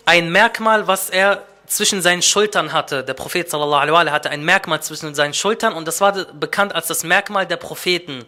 ein 0.06 0.30
Merkmal, 0.30 0.86
was 0.86 1.10
er 1.10 1.42
zwischen 1.66 2.00
seinen 2.00 2.22
Schultern 2.22 2.72
hatte. 2.72 3.02
Der 3.02 3.14
Prophet 3.14 3.50
sallallahu 3.50 3.80
alaihi 3.80 3.92
wa 3.92 3.98
sallam 3.98 4.14
hatte 4.14 4.30
ein 4.30 4.44
Merkmal 4.44 4.80
zwischen 4.82 5.16
seinen 5.16 5.34
Schultern 5.34 5.72
und 5.72 5.88
das 5.88 6.00
war 6.00 6.12
bekannt 6.12 6.76
als 6.76 6.86
das 6.86 7.02
Merkmal 7.02 7.44
der 7.44 7.56
Propheten. 7.56 8.24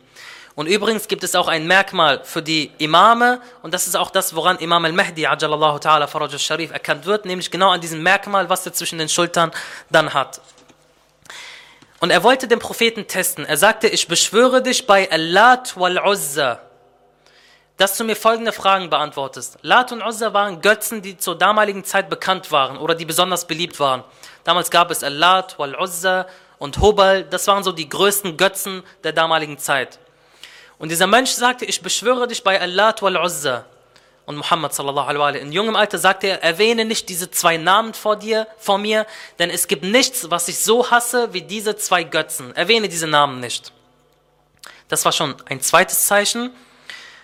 Und 0.55 0.67
übrigens 0.67 1.07
gibt 1.07 1.23
es 1.23 1.33
auch 1.33 1.47
ein 1.47 1.65
Merkmal 1.65 2.23
für 2.23 2.41
die 2.41 2.71
Imame 2.77 3.39
und 3.61 3.73
das 3.73 3.87
ist 3.87 3.95
auch 3.95 4.11
das, 4.11 4.35
woran 4.35 4.57
Imam 4.57 4.83
al-Mahdi 4.83 5.25
ajalallahu 5.25 5.77
ta'ala 5.77 6.07
faraj 6.07 6.33
al-Sharif 6.33 6.71
erkannt 6.71 7.05
wird, 7.05 7.25
nämlich 7.25 7.49
genau 7.49 7.69
an 7.69 7.79
diesem 7.79 8.03
Merkmal, 8.03 8.49
was 8.49 8.65
er 8.65 8.73
zwischen 8.73 8.99
den 8.99 9.07
Schultern 9.07 9.51
dann 9.89 10.13
hat. 10.13 10.41
Und 12.01 12.09
er 12.09 12.23
wollte 12.23 12.47
den 12.47 12.59
Propheten 12.59 13.07
testen. 13.07 13.45
Er 13.45 13.57
sagte, 13.57 13.87
ich 13.87 14.07
beschwöre 14.07 14.61
dich 14.61 14.87
bei 14.87 15.09
Allat 15.09 15.77
wal 15.77 15.99
Uzza, 15.99 16.59
dass 17.77 17.95
du 17.95 18.03
mir 18.03 18.15
folgende 18.15 18.51
Fragen 18.51 18.89
beantwortest. 18.89 19.59
Lat 19.61 19.91
und 19.91 20.03
Uzza 20.03 20.33
waren 20.33 20.61
Götzen, 20.61 21.01
die 21.01 21.17
zur 21.17 21.37
damaligen 21.37 21.85
Zeit 21.85 22.09
bekannt 22.09 22.51
waren 22.51 22.77
oder 22.77 22.95
die 22.95 23.05
besonders 23.05 23.45
beliebt 23.45 23.79
waren. 23.79 24.03
Damals 24.43 24.69
gab 24.69 24.91
es 24.91 25.03
Allat 25.03 25.57
wal 25.59 25.75
Uzza 25.75 26.25
und 26.57 26.79
Hubal, 26.79 27.23
das 27.23 27.47
waren 27.47 27.63
so 27.63 27.71
die 27.71 27.87
größten 27.87 28.35
Götzen 28.35 28.83
der 29.03 29.13
damaligen 29.13 29.57
Zeit. 29.57 29.99
Und 30.81 30.89
dieser 30.89 31.05
Mensch 31.05 31.29
sagte, 31.29 31.63
ich 31.63 31.83
beschwöre 31.83 32.27
dich 32.27 32.43
bei 32.43 32.59
Allat 32.59 33.03
wal 33.03 33.15
Uzza. 33.15 33.65
Und 34.25 34.35
Muhammad 34.35 34.73
sallallahu 34.73 35.07
alaihi 35.07 35.19
wa 35.19 35.25
sallam, 35.27 35.47
in 35.47 35.51
jungem 35.51 35.75
Alter 35.75 35.99
sagte 35.99 36.25
er, 36.25 36.41
erwähne 36.41 36.85
nicht 36.85 37.07
diese 37.07 37.29
zwei 37.29 37.57
Namen 37.57 37.93
vor 37.93 38.15
dir, 38.15 38.47
vor 38.57 38.79
mir, 38.79 39.05
denn 39.37 39.51
es 39.51 39.67
gibt 39.67 39.83
nichts, 39.83 40.31
was 40.31 40.47
ich 40.47 40.57
so 40.57 40.89
hasse 40.89 41.33
wie 41.33 41.43
diese 41.43 41.75
zwei 41.75 42.03
Götzen. 42.03 42.55
Erwähne 42.55 42.89
diese 42.89 43.05
Namen 43.05 43.39
nicht. 43.39 43.71
Das 44.87 45.05
war 45.05 45.11
schon 45.11 45.35
ein 45.45 45.61
zweites 45.61 46.07
Zeichen. 46.07 46.49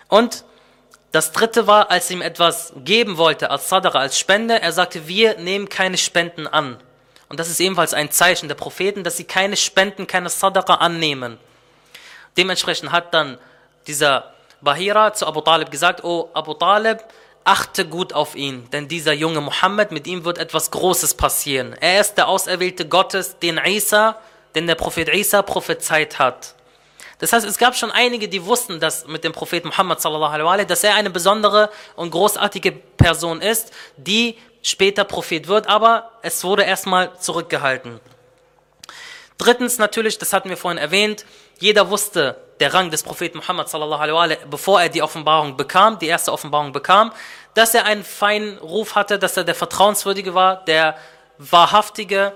Und 0.07 0.45
das 1.11 1.31
dritte 1.31 1.65
war, 1.65 1.89
als 1.89 2.11
er 2.11 2.17
ihm 2.17 2.21
etwas 2.21 2.73
geben 2.75 3.17
wollte 3.17 3.49
als 3.49 3.69
Sadaqa, 3.69 3.97
als 3.97 4.19
Spende, 4.19 4.61
er 4.61 4.71
sagte, 4.71 5.07
wir 5.07 5.39
nehmen 5.39 5.67
keine 5.67 5.97
Spenden 5.97 6.45
an. 6.45 6.77
Und 7.27 7.39
das 7.39 7.49
ist 7.49 7.59
ebenfalls 7.59 7.95
ein 7.95 8.11
Zeichen 8.11 8.49
der 8.49 8.55
Propheten, 8.55 9.03
dass 9.03 9.17
sie 9.17 9.23
keine 9.23 9.57
Spenden, 9.57 10.05
keine 10.05 10.29
Sadaqa 10.29 10.75
annehmen. 10.75 11.39
Dementsprechend 12.37 12.91
hat 12.91 13.13
dann 13.13 13.37
dieser 13.87 14.33
Bahira 14.61 15.13
zu 15.13 15.25
Abu 15.27 15.41
Talib 15.41 15.71
gesagt, 15.71 16.03
oh 16.03 16.29
Abu 16.33 16.53
Talib, 16.53 16.99
achte 17.43 17.87
gut 17.87 18.11
auf 18.13 18.35
ihn, 18.35 18.69
denn 18.71 18.87
dieser 18.87 19.13
junge 19.13 19.39
Muhammad, 19.39 19.91
mit 19.91 20.05
ihm 20.05 20.25
wird 20.25 20.37
etwas 20.37 20.69
Großes 20.71 21.13
passieren. 21.13 21.75
Er 21.79 22.01
ist 22.01 22.15
der 22.15 22.27
Auserwählte 22.27 22.87
Gottes, 22.87 23.39
den 23.39 23.57
Isa, 23.63 24.17
den 24.53 24.67
der 24.67 24.75
Prophet 24.75 25.07
Isa 25.13 25.41
prophezeit 25.41 26.19
hat. 26.19 26.55
Das 27.19 27.33
heißt, 27.33 27.45
es 27.45 27.57
gab 27.57 27.75
schon 27.75 27.89
einige, 27.89 28.27
die 28.27 28.45
wussten, 28.45 28.79
dass 28.79 29.07
mit 29.07 29.23
dem 29.23 29.31
Prophet 29.31 29.63
Muhammad 29.65 30.01
sallallahu 30.01 30.33
alaihi 30.33 30.45
wa 30.45 30.65
dass 30.65 30.83
er 30.83 30.95
eine 30.95 31.09
besondere 31.09 31.71
und 31.95 32.11
großartige 32.11 32.73
Person 32.73 33.41
ist, 33.41 33.71
die 33.95 34.37
später 34.61 35.03
Prophet 35.05 35.47
wird, 35.47 35.67
aber 35.67 36.11
es 36.21 36.43
wurde 36.43 36.63
erstmal 36.63 37.17
zurückgehalten. 37.17 37.99
Drittens 39.37 39.77
natürlich, 39.77 40.17
das 40.17 40.33
hatten 40.33 40.49
wir 40.49 40.57
vorhin 40.57 40.77
erwähnt, 40.77 41.25
jeder 41.59 41.89
wusste 41.89 42.37
der 42.59 42.73
Rang 42.73 42.89
des 42.89 43.03
Propheten 43.03 43.37
Muhammad 43.37 43.69
sallallahu 43.69 44.01
alaihi 44.01 44.37
bevor 44.49 44.81
er 44.81 44.89
die 44.89 45.01
Offenbarung 45.01 45.57
bekam, 45.57 45.99
die 45.99 46.07
erste 46.07 46.31
Offenbarung 46.31 46.71
bekam, 46.71 47.11
dass 47.53 47.73
er 47.73 47.85
einen 47.85 48.03
feinen 48.03 48.57
Ruf 48.57 48.95
hatte, 48.95 49.19
dass 49.19 49.37
er 49.37 49.43
der 49.43 49.55
Vertrauenswürdige 49.55 50.33
war, 50.33 50.63
der 50.65 50.97
Wahrhaftige 51.37 52.33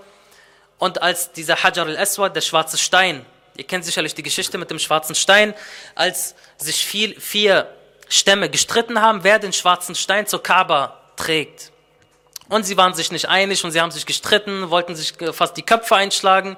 und 0.77 1.01
als 1.01 1.31
dieser 1.31 1.61
Hajar 1.63 1.85
al-Aswad, 1.85 2.35
der 2.35 2.41
schwarze 2.41 2.77
Stein, 2.77 3.25
ihr 3.55 3.65
kennt 3.65 3.85
sicherlich 3.85 4.15
die 4.15 4.23
Geschichte 4.23 4.57
mit 4.57 4.69
dem 4.69 4.79
schwarzen 4.79 5.15
Stein, 5.15 5.53
als 5.95 6.35
sich 6.57 6.85
viel, 6.85 7.19
vier 7.19 7.67
Stämme 8.09 8.49
gestritten 8.49 9.01
haben, 9.01 9.23
wer 9.23 9.39
den 9.39 9.53
schwarzen 9.53 9.95
Stein 9.95 10.27
zur 10.27 10.43
Kaaba 10.43 10.99
trägt. 11.15 11.71
Und 12.49 12.65
sie 12.65 12.75
waren 12.77 12.93
sich 12.93 13.11
nicht 13.11 13.29
einig 13.29 13.63
und 13.63 13.71
sie 13.71 13.79
haben 13.79 13.91
sich 13.91 14.05
gestritten, 14.05 14.69
wollten 14.69 14.95
sich 14.95 15.13
fast 15.31 15.55
die 15.55 15.63
Köpfe 15.63 15.95
einschlagen 15.95 16.57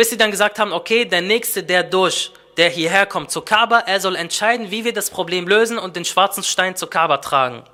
bis 0.00 0.08
sie 0.08 0.16
dann 0.16 0.30
gesagt 0.30 0.58
haben, 0.58 0.72
okay, 0.72 1.04
der 1.04 1.20
Nächste, 1.20 1.62
der 1.62 1.82
durch, 1.82 2.32
der 2.56 2.70
hierher 2.70 3.04
kommt 3.04 3.30
zur 3.30 3.44
Kaaba, 3.44 3.80
er 3.80 4.00
soll 4.00 4.16
entscheiden, 4.16 4.70
wie 4.70 4.86
wir 4.86 4.94
das 4.94 5.10
Problem 5.10 5.46
lösen 5.46 5.76
und 5.76 5.94
den 5.94 6.06
schwarzen 6.06 6.42
Stein 6.42 6.74
zur 6.74 6.88
Kaaba 6.88 7.18
tragen. 7.18 7.64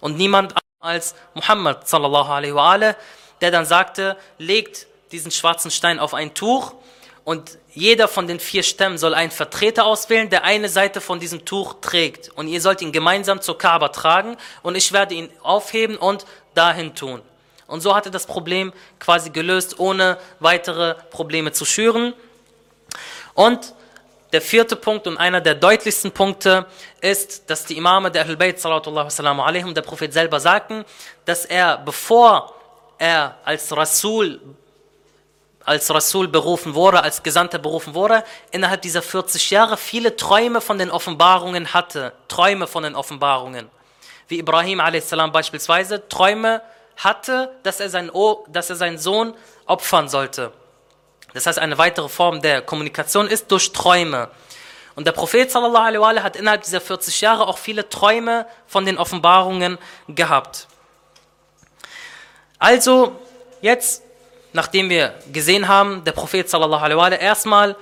Und 0.00 0.16
niemand 0.18 0.52
als 0.80 1.14
Muhammad 1.32 1.86
sallallahu 1.86 2.28
alaihi 2.28 2.56
wa 2.56 2.72
alaihi, 2.72 2.96
der 3.40 3.52
dann 3.52 3.66
sagte, 3.66 4.16
legt 4.36 4.88
diesen 5.12 5.30
schwarzen 5.30 5.70
Stein 5.70 6.00
auf 6.00 6.12
ein 6.12 6.34
Tuch 6.34 6.74
und 7.22 7.56
jeder 7.72 8.08
von 8.08 8.26
den 8.26 8.40
vier 8.40 8.64
Stämmen 8.64 8.98
soll 8.98 9.14
einen 9.14 9.30
Vertreter 9.30 9.86
auswählen, 9.86 10.28
der 10.28 10.42
eine 10.42 10.68
Seite 10.68 11.00
von 11.00 11.20
diesem 11.20 11.44
Tuch 11.44 11.76
trägt. 11.80 12.30
Und 12.30 12.48
ihr 12.48 12.60
sollt 12.60 12.82
ihn 12.82 12.90
gemeinsam 12.90 13.42
zur 13.42 13.56
Kaaba 13.58 13.90
tragen 13.90 14.36
und 14.64 14.74
ich 14.74 14.90
werde 14.90 15.14
ihn 15.14 15.28
aufheben 15.44 15.96
und 15.96 16.26
dahin 16.56 16.96
tun. 16.96 17.22
Und 17.70 17.80
so 17.80 17.94
hat 17.94 18.06
er 18.06 18.12
das 18.12 18.26
Problem 18.26 18.72
quasi 18.98 19.30
gelöst, 19.30 19.78
ohne 19.78 20.18
weitere 20.40 20.94
Probleme 21.10 21.52
zu 21.52 21.64
schüren. 21.64 22.14
Und 23.34 23.74
der 24.32 24.40
vierte 24.40 24.76
Punkt 24.76 25.06
und 25.06 25.16
einer 25.16 25.40
der 25.40 25.54
deutlichsten 25.54 26.12
Punkte 26.12 26.66
ist, 27.00 27.48
dass 27.50 27.64
die 27.64 27.76
Imame 27.76 28.10
der 28.10 28.22
Ahlul 28.22 28.36
Bayt 28.36 28.60
sallallahu 28.60 29.66
und 29.66 29.76
der 29.76 29.82
Prophet 29.82 30.12
selber 30.12 30.38
sagten, 30.38 30.84
dass 31.24 31.44
er, 31.44 31.78
bevor 31.78 32.54
er 32.98 33.36
als 33.44 33.74
Rasul 33.76 34.40
als 35.64 35.92
Rasul 35.92 36.26
berufen 36.26 36.74
wurde, 36.74 37.02
als 37.02 37.22
Gesandter 37.22 37.58
berufen 37.58 37.94
wurde, 37.94 38.24
innerhalb 38.50 38.82
dieser 38.82 39.02
40 39.02 39.50
Jahre 39.50 39.76
viele 39.76 40.16
Träume 40.16 40.60
von 40.60 40.78
den 40.78 40.90
Offenbarungen 40.90 41.72
hatte. 41.74 42.12
Träume 42.28 42.66
von 42.66 42.82
den 42.82 42.96
Offenbarungen. 42.96 43.68
Wie 44.26 44.38
Ibrahim 44.38 44.80
a.s. 44.80 45.10
beispielsweise 45.32 46.08
Träume 46.08 46.62
hatte, 47.04 47.54
dass 47.62 47.80
er, 47.80 47.90
seinen, 47.90 48.10
dass 48.48 48.70
er 48.70 48.76
seinen 48.76 48.98
Sohn 48.98 49.34
opfern 49.66 50.08
sollte. 50.08 50.52
Das 51.34 51.46
heißt, 51.46 51.58
eine 51.58 51.78
weitere 51.78 52.08
Form 52.08 52.42
der 52.42 52.62
Kommunikation 52.62 53.26
ist 53.26 53.50
durch 53.50 53.72
Träume. 53.72 54.30
Und 54.96 55.06
der 55.06 55.12
Prophet 55.12 55.50
sallallahu 55.50 55.84
alaihi 55.84 56.22
hat 56.22 56.36
innerhalb 56.36 56.62
dieser 56.62 56.80
40 56.80 57.20
Jahre 57.20 57.46
auch 57.46 57.58
viele 57.58 57.88
Träume 57.88 58.46
von 58.66 58.84
den 58.84 58.98
Offenbarungen 58.98 59.78
gehabt. 60.08 60.66
Also, 62.58 63.18
jetzt, 63.62 64.02
nachdem 64.52 64.90
wir 64.90 65.14
gesehen 65.32 65.68
haben, 65.68 66.04
der 66.04 66.12
Prophet 66.12 66.50
sallallahu 66.50 66.84
alaihi 66.84 67.22
erstmal, 67.22 67.76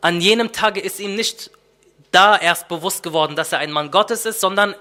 an 0.00 0.20
jenem 0.20 0.52
Tage 0.52 0.80
ist 0.80 0.98
ihm 0.98 1.14
nicht 1.14 1.50
da 2.10 2.36
erst 2.36 2.68
bewusst 2.68 3.02
geworden, 3.02 3.36
dass 3.36 3.52
er 3.52 3.58
ein 3.58 3.70
Mann 3.70 3.90
Gottes 3.90 4.24
ist, 4.24 4.40
sondern 4.40 4.74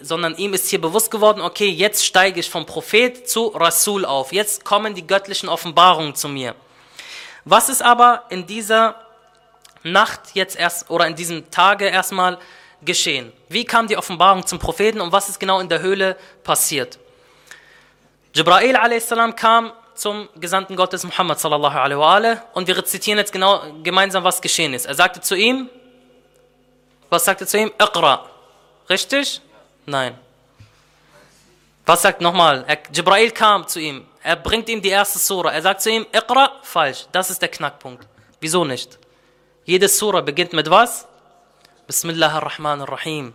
sondern 0.00 0.36
ihm 0.36 0.54
ist 0.54 0.68
hier 0.68 0.80
bewusst 0.80 1.10
geworden, 1.10 1.40
okay, 1.40 1.68
jetzt 1.68 2.04
steige 2.04 2.40
ich 2.40 2.48
vom 2.48 2.64
Prophet 2.66 3.28
zu 3.28 3.48
Rasul 3.48 4.04
auf. 4.04 4.32
Jetzt 4.32 4.64
kommen 4.64 4.94
die 4.94 5.06
göttlichen 5.06 5.48
Offenbarungen 5.48 6.14
zu 6.14 6.28
mir. 6.28 6.54
Was 7.44 7.68
ist 7.68 7.82
aber 7.82 8.24
in 8.30 8.46
dieser 8.46 8.94
Nacht 9.82 10.20
jetzt 10.34 10.56
erst 10.56 10.90
oder 10.90 11.06
in 11.06 11.14
diesem 11.14 11.50
Tage 11.50 11.86
erstmal 11.86 12.38
geschehen? 12.82 13.32
Wie 13.48 13.64
kam 13.64 13.86
die 13.86 13.96
Offenbarung 13.96 14.46
zum 14.46 14.58
Propheten 14.58 15.00
und 15.00 15.12
was 15.12 15.28
ist 15.28 15.38
genau 15.38 15.60
in 15.60 15.68
der 15.68 15.80
Höhle 15.80 16.16
passiert? 16.44 16.98
Jibrail 18.34 18.76
a.s. 18.76 19.14
kam 19.36 19.72
zum 19.94 20.28
Gesandten 20.36 20.76
Gottes 20.76 21.04
Muhammad 21.04 21.40
sallallahu 21.40 21.76
alaihi 21.76 21.98
wa 21.98 22.42
und 22.54 22.68
wir 22.68 22.76
rezitieren 22.76 23.18
jetzt 23.18 23.32
genau 23.32 23.62
gemeinsam, 23.82 24.24
was 24.24 24.40
geschehen 24.40 24.72
ist. 24.74 24.86
Er 24.86 24.94
sagte 24.94 25.20
zu 25.20 25.34
ihm, 25.34 25.68
was 27.10 27.24
sagte 27.24 27.46
zu 27.46 27.58
ihm? 27.58 27.72
Iqra. 27.80 28.26
Richtig? 28.88 29.40
Nein. 29.88 30.18
Was 31.86 32.02
sagt 32.02 32.20
nochmal? 32.20 32.66
Jibrail 32.92 33.30
kam 33.30 33.66
zu 33.66 33.80
ihm. 33.80 34.06
Er 34.22 34.36
bringt 34.36 34.68
ihm 34.68 34.82
die 34.82 34.90
erste 34.90 35.18
Sura. 35.18 35.50
Er 35.50 35.62
sagt 35.62 35.80
zu 35.80 35.90
ihm, 35.90 36.06
Iqra, 36.12 36.52
falsch. 36.62 37.06
Das 37.10 37.30
ist 37.30 37.40
der 37.40 37.48
Knackpunkt. 37.48 38.06
Wieso 38.38 38.66
nicht? 38.66 38.98
Jede 39.64 39.88
Sura 39.88 40.20
beginnt 40.20 40.52
mit 40.52 40.68
was? 40.68 41.06
Bismillah 41.86 42.34
ar-Rahman 42.34 42.82
ar-Rahim. 42.82 43.32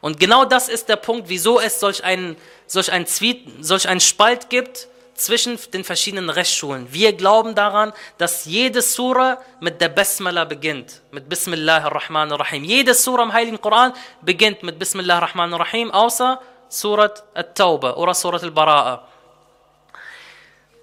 Und 0.00 0.20
genau 0.20 0.44
das 0.44 0.68
ist 0.68 0.88
der 0.88 0.94
Punkt, 0.94 1.28
wieso 1.28 1.58
es 1.58 1.80
solch 1.80 2.04
einen, 2.04 2.36
solch 2.68 2.92
einen, 2.92 3.06
Zwiet, 3.06 3.48
solch 3.60 3.88
einen 3.88 4.00
Spalt 4.00 4.48
gibt 4.48 4.86
zwischen 5.20 5.58
den 5.72 5.84
verschiedenen 5.84 6.30
Rechtsschulen. 6.30 6.92
Wir 6.92 7.12
glauben 7.12 7.54
daran, 7.54 7.92
dass 8.18 8.44
jede 8.44 8.82
Sura 8.82 9.38
mit 9.60 9.80
der 9.80 9.88
Basmala 9.88 10.44
beginnt, 10.44 11.02
mit 11.10 11.28
Bismillah 11.28 11.84
ar-Rahman 11.84 12.32
ar-Rahim. 12.32 12.64
Jede 12.64 12.94
Sura 12.94 13.22
im 13.22 13.32
Heiligen 13.32 13.60
Koran 13.60 13.92
beginnt 14.22 14.62
mit 14.62 14.78
Bismillah 14.78 15.16
ar-Rahman 15.16 15.52
ar-Rahim, 15.54 15.90
außer 15.90 16.40
Surat 16.68 17.24
al-Tawbah 17.34 17.94
oder 17.94 18.14
Surat 18.14 18.42
al-Bara'a. 18.42 19.00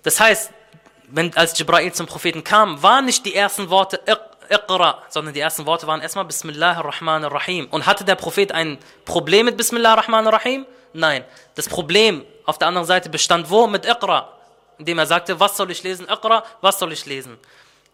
Das 0.04 0.20
heißt, 0.20 0.52
wenn, 1.10 1.36
als 1.36 1.58
Jibrail 1.58 1.92
zum 1.94 2.06
Propheten 2.06 2.44
kam, 2.44 2.82
waren 2.84 3.06
nicht 3.06 3.26
die 3.26 3.34
ersten 3.34 3.70
Worte 3.70 4.00
Iqra, 4.50 5.04
sondern 5.10 5.34
die 5.34 5.40
ersten 5.40 5.66
Worte 5.66 5.88
waren 5.88 6.02
erstmal 6.02 6.26
Bismillah 6.26 6.78
ar-Rahman 6.78 7.24
ar-Rahim. 7.24 7.68
Und 7.72 7.86
hatte 7.86 8.04
der 8.04 8.16
Prophet 8.16 8.52
ein 8.52 8.78
Problem 9.06 9.46
mit 9.46 9.58
Bismillah 9.58 9.94
ar-Rahman 9.94 10.28
ar-Rahim? 10.28 10.66
Nein. 10.94 11.24
Das 11.56 11.68
Problem 11.70 12.26
auf 12.48 12.58
der 12.58 12.70
anderen 12.70 12.88
Seite 12.88 13.10
bestand 13.10 13.52
wo? 13.52 13.68
Mit 13.68 13.86
Iqra. 13.86 14.30
Indem 14.80 14.98
er 14.98 15.06
sagte, 15.06 15.40
was 15.40 15.58
soll 15.58 15.70
ich 15.70 15.84
lesen? 15.84 16.08
Iqra, 16.10 16.44
was 16.62 16.80
soll 16.80 16.94
ich 16.94 17.06
lesen? 17.06 17.38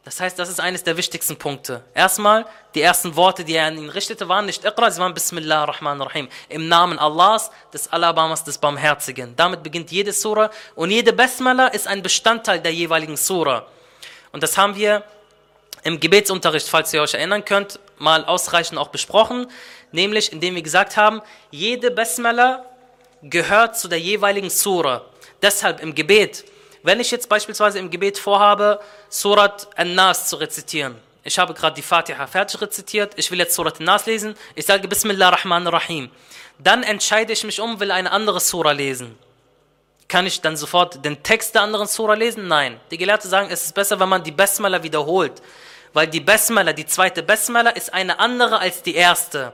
Das 0.06 0.20
heißt, 0.20 0.38
das 0.38 0.49
ist 0.49 0.60
eines 0.60 0.84
der 0.84 0.95
wichtigsten 0.95 1.38
Punkte. 1.38 1.84
Erstmal, 1.95 2.45
die 2.76 2.82
ersten 2.82 3.16
Worte, 3.16 3.43
die 3.43 3.56
er 3.56 3.66
an 3.66 3.78
ihn 3.78 3.89
richtete, 3.89 4.30
waren 4.30 4.45
nicht 4.45 4.64
Iqra, 4.64 4.91
sie 4.91 5.01
waren 5.01 5.14
Bismillah 5.14 5.62
ar-Rahman 5.62 6.01
ar-Rahim. 6.01 6.30
Im 6.49 6.68
Namen 6.68 6.99
Allahs, 6.99 7.49
des 7.74 7.91
Alabamas, 7.91 8.43
des 8.43 8.60
Barmherzigen. 8.60 9.36
Damit 9.36 9.64
beginnt 9.64 9.91
jede 9.91 10.14
Sura 10.14 10.51
und 10.76 10.91
jede 10.91 11.14
Basmala 11.14 11.68
ist 11.68 11.88
ein 11.88 12.04
Bestandteil 12.04 12.60
der 12.60 12.74
jeweiligen 12.74 13.18
Sura. 13.18 13.66
Und 14.32 14.43
das 14.43 14.56
haben 14.58 14.76
wir 14.76 15.04
im 15.84 15.99
Gebetsunterricht, 15.99 16.68
falls 16.70 16.93
ihr 16.93 17.01
euch 17.01 17.16
erinnern 17.16 17.43
könnt, 17.43 17.80
mal 17.97 18.24
ausreichend 18.26 18.78
auch 18.78 18.89
besprochen, 18.89 19.47
nämlich 19.91 20.32
indem 20.32 20.56
wir 20.56 20.62
gesagt 20.62 20.95
haben, 20.95 21.22
jede 21.49 21.89
Basmala 21.89 22.66
gehört 23.24 23.78
zu 23.78 23.88
der 23.88 23.99
jeweiligen 23.99 24.49
Sura. 24.49 25.03
Deshalb 25.41 25.82
im 25.82 25.95
Gebet, 25.95 26.45
wenn 26.84 26.99
ich 26.99 27.11
jetzt 27.11 27.30
beispielsweise 27.30 27.80
im 27.80 27.89
Gebet 27.89 28.17
vorhabe, 28.17 28.80
Surat 29.09 29.67
An-Nas 29.76 30.30
zu 30.30 30.36
rezitieren, 30.36 30.95
ich 31.24 31.39
habe 31.39 31.53
gerade 31.53 31.76
die 31.76 31.82
Fatiha 31.82 32.28
fertig 32.28 32.61
rezitiert, 32.61 33.13
ich 33.15 33.32
will 33.32 33.39
jetzt 33.39 33.55
Surat 33.55 33.80
An-Nas 33.80 34.05
lesen, 34.05 34.36
ich 34.55 34.65
sage 34.65 34.88
Bismillah 34.88 35.30
Rahman 35.30 35.67
Rahim, 35.67 36.09
dann 36.59 36.84
entscheide 36.84 37.34
ich 37.34 37.43
mich 37.43 37.59
um, 37.59 37.80
will 37.80 37.91
eine 37.91 38.11
andere 38.11 38.39
Sura 38.39 38.71
lesen. 38.71 39.17
Kann 40.07 40.28
ich 40.28 40.41
dann 40.41 40.57
sofort 40.57 41.03
den 41.03 41.24
Text 41.24 41.55
der 41.55 41.63
anderen 41.63 41.88
Sura 41.88 42.13
lesen? 42.13 42.47
Nein. 42.47 42.80
Die 42.91 42.97
Gelehrten 42.97 43.30
sagen, 43.30 43.47
es 43.49 43.65
ist 43.65 43.74
besser, 43.74 43.99
wenn 43.99 44.09
man 44.09 44.24
die 44.24 44.32
Basmala 44.32 44.84
wiederholt. 44.84 45.41
Weil 45.93 46.07
die 46.07 46.19
Basmala, 46.19 46.74
die 46.74 46.86
zweite 46.86 47.24
Basmala, 47.24 47.71
ist 47.71 47.93
eine 47.93 48.19
andere 48.19 48.59
als 48.59 48.84
die 48.84 48.95
erste. 48.95 49.53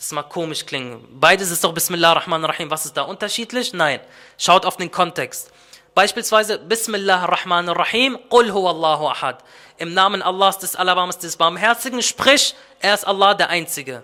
Das 0.00 0.12
mag 0.12 0.30
komisch 0.30 0.64
klingen. 0.64 1.06
Beides 1.20 1.50
ist 1.50 1.62
doch 1.62 1.74
Bismillah 1.74 2.14
Rahman 2.14 2.42
Rahim. 2.42 2.70
Was 2.70 2.86
ist 2.86 2.96
da 2.96 3.02
unterschiedlich? 3.02 3.74
Nein. 3.74 4.00
Schaut 4.38 4.64
auf 4.64 4.78
den 4.78 4.90
Kontext. 4.90 5.52
Beispielsweise 5.94 6.58
Bismillah 6.58 7.26
Rahman 7.26 7.68
Rahim, 7.68 8.18
Qul 8.30 8.50
Allahu 8.50 9.08
Ahad. 9.08 9.44
Im 9.76 9.92
Namen 9.92 10.22
Allahs 10.22 10.58
des 10.58 10.74
Alabamas 10.74 11.18
des 11.18 11.36
Barmherzigen, 11.36 12.00
sprich, 12.02 12.54
er 12.80 12.94
ist 12.94 13.06
Allah 13.06 13.34
der 13.34 13.50
Einzige. 13.50 14.02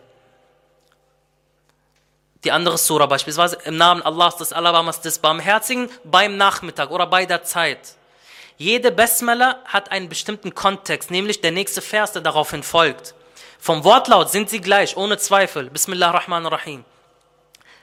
Die 2.44 2.52
andere 2.52 2.76
Surah 2.76 3.06
beispielsweise, 3.06 3.56
im 3.64 3.78
Namen 3.78 4.02
Allahs 4.02 4.36
des 4.36 4.52
Alabamas 4.52 5.00
des 5.00 5.18
Barmherzigen, 5.18 5.88
beim 6.04 6.36
Nachmittag 6.36 6.90
oder 6.90 7.06
bei 7.06 7.24
der 7.24 7.42
Zeit. 7.42 7.96
Jede 8.58 8.92
Basmala 8.92 9.60
hat 9.64 9.90
einen 9.90 10.10
bestimmten 10.10 10.54
Kontext, 10.54 11.10
nämlich 11.10 11.40
der 11.40 11.52
nächste 11.52 11.80
Vers, 11.80 12.12
der 12.12 12.20
daraufhin 12.20 12.62
folgt. 12.62 13.14
Vom 13.58 13.84
Wortlaut 13.84 14.30
sind 14.30 14.50
sie 14.50 14.60
gleich, 14.60 14.96
ohne 14.96 15.18
Zweifel. 15.18 15.70
Bismillah 15.70 16.10
Rahman 16.10 16.46
Rahim. 16.46 16.84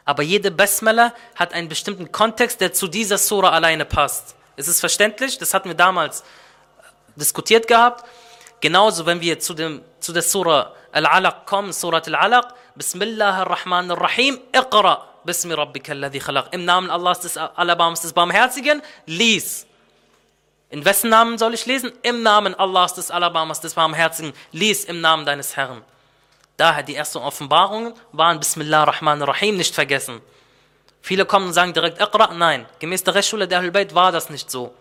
Aber 0.05 0.23
jede 0.23 0.51
Basmala 0.51 1.13
hat 1.35 1.53
einen 1.53 1.69
bestimmten 1.69 2.11
Kontext, 2.11 2.61
der 2.61 2.73
zu 2.73 2.87
dieser 2.87 3.17
Sura 3.17 3.49
alleine 3.49 3.85
passt. 3.85 4.35
Ist 4.55 4.67
es 4.67 4.79
verständlich? 4.79 5.37
Das 5.37 5.53
hatten 5.53 5.69
wir 5.69 5.75
damals 5.75 6.21
äh, 6.21 6.23
diskutiert 7.15 7.67
gehabt. 7.67 8.05
Genauso, 8.59 9.05
wenn 9.05 9.19
wir 9.21 9.39
zu, 9.39 9.53
dem, 9.53 9.81
zu 9.99 10.13
der 10.13 10.21
Sura 10.21 10.73
Al-Alaq 10.91 11.45
kommen, 11.45 11.73
Surat 11.73 12.07
Al-Alaq, 12.07 12.53
Bismillah 12.75 13.39
Ar-Rahman 13.39 13.91
Ar-Rahim, 13.91 14.39
Iqra, 14.51 15.07
Bismi 15.25 15.53
Rabbika 15.53 15.93
alladhi 15.93 16.19
khalaq. 16.19 16.47
Im 16.51 16.65
Namen 16.65 16.89
Allahs 16.89 17.21
des 17.21 17.37
Alabams 17.37 18.01
des 18.01 18.13
Barmherzigen, 18.13 18.81
lies. 19.05 19.65
In 20.73 20.85
wessen 20.85 21.11
Namen 21.11 21.37
soll 21.37 21.53
ich 21.53 21.67
lesen? 21.67 21.91
Im 22.01 22.23
Namen 22.23 22.55
Allahs 22.55 22.95
des 22.95 23.11
Alabamas 23.11 23.61
des 23.61 23.75
Barmherzigen. 23.75 24.33
Lies 24.51 24.85
im 24.85 25.01
Namen 25.01 25.23
deines 25.23 25.55
Herrn. 25.55 25.83
Daher 26.57 26.81
die 26.81 26.95
ersten 26.95 27.19
Offenbarungen 27.19 27.93
waren 28.11 28.39
Bismillah 28.39 28.85
Rahman 28.85 29.21
Rahim 29.21 29.57
nicht 29.57 29.75
vergessen. 29.75 30.19
Viele 30.99 31.27
kommen 31.27 31.45
und 31.45 31.53
sagen 31.53 31.73
direkt 31.73 32.01
Iqra. 32.01 32.33
Nein, 32.33 32.65
gemäß 32.79 33.03
der 33.03 33.13
Rechtsschule 33.13 33.47
der 33.47 33.59
Ahlul 33.59 33.71
war 33.93 34.11
das 34.11 34.31
nicht 34.31 34.49
so. 34.49 34.73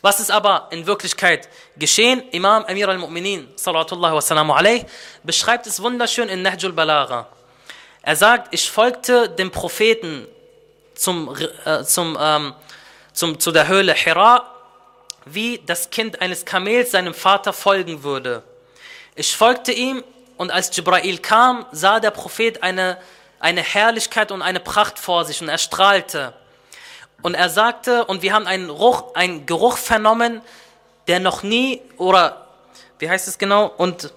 Was 0.00 0.18
ist 0.18 0.30
aber 0.30 0.68
in 0.70 0.86
Wirklichkeit 0.86 1.50
geschehen? 1.76 2.22
Imam 2.30 2.64
Amir 2.64 2.88
al-Mu'minin, 2.88 3.48
sallallahu 3.56 4.16
wassalamu 4.16 4.54
alayh, 4.54 4.86
beschreibt 5.22 5.66
es 5.66 5.82
wunderschön 5.82 6.30
in 6.30 6.40
Nahjul 6.40 6.72
Balagha. 6.72 7.28
Er 8.00 8.16
sagt, 8.16 8.54
ich 8.54 8.70
folgte 8.70 9.28
dem 9.28 9.50
Propheten 9.50 10.26
zum, 10.94 11.36
äh, 11.66 11.84
zum, 11.84 12.16
ähm, 12.18 12.54
zum, 13.12 13.38
zu 13.38 13.52
der 13.52 13.68
Höhle 13.68 13.92
Hira 13.92 14.49
wie 15.34 15.60
das 15.66 15.90
Kind 15.90 16.20
eines 16.20 16.44
Kamels 16.44 16.90
seinem 16.90 17.14
Vater 17.14 17.52
folgen 17.52 18.02
würde. 18.02 18.42
Ich 19.14 19.36
folgte 19.36 19.72
ihm 19.72 20.02
und 20.36 20.50
als 20.50 20.74
Jibrail 20.74 21.18
kam, 21.18 21.66
sah 21.72 22.00
der 22.00 22.10
Prophet 22.10 22.62
eine, 22.62 22.98
eine 23.40 23.62
Herrlichkeit 23.62 24.32
und 24.32 24.42
eine 24.42 24.60
Pracht 24.60 24.98
vor 24.98 25.24
sich 25.24 25.42
und 25.42 25.48
er 25.48 25.58
strahlte. 25.58 26.34
Und 27.22 27.34
er 27.34 27.50
sagte, 27.50 28.04
und 28.06 28.22
wir 28.22 28.32
haben 28.32 28.46
einen, 28.46 28.70
Ruch, 28.70 29.14
einen 29.14 29.46
Geruch 29.46 29.76
vernommen, 29.76 30.40
der 31.08 31.20
noch 31.20 31.42
nie, 31.42 31.82
oder 31.98 32.46
wie 32.98 33.10
heißt 33.10 33.28
es 33.28 33.36
genau, 33.36 33.66
und 33.76 34.12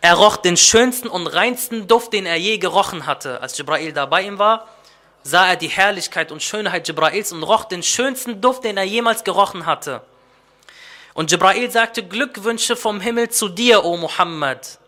er 0.00 0.14
roch 0.14 0.36
den 0.36 0.56
schönsten 0.56 1.08
und 1.08 1.26
reinsten 1.26 1.88
Duft, 1.88 2.12
den 2.12 2.26
er 2.26 2.36
je 2.36 2.58
gerochen 2.58 3.06
hatte. 3.06 3.40
Als 3.42 3.58
Jibrail 3.58 3.92
da 3.92 4.06
bei 4.06 4.22
ihm 4.22 4.38
war, 4.38 4.68
sah 5.22 5.48
er 5.48 5.56
die 5.56 5.68
Herrlichkeit 5.68 6.32
und 6.32 6.42
Schönheit 6.42 6.88
Jibrails 6.88 7.32
und 7.32 7.42
roch 7.42 7.64
den 7.64 7.82
schönsten 7.82 8.40
Duft, 8.40 8.64
den 8.64 8.76
er 8.76 8.84
jemals 8.84 9.24
gerochen 9.24 9.66
hatte. 9.66 10.02
Und 11.14 11.30
Jibrail 11.30 11.70
sagte, 11.70 12.02
Glückwünsche 12.02 12.76
vom 12.76 13.00
Himmel 13.00 13.30
zu 13.30 13.48
dir, 13.48 13.84
o 13.84 13.96
Muhammad, 13.96 14.78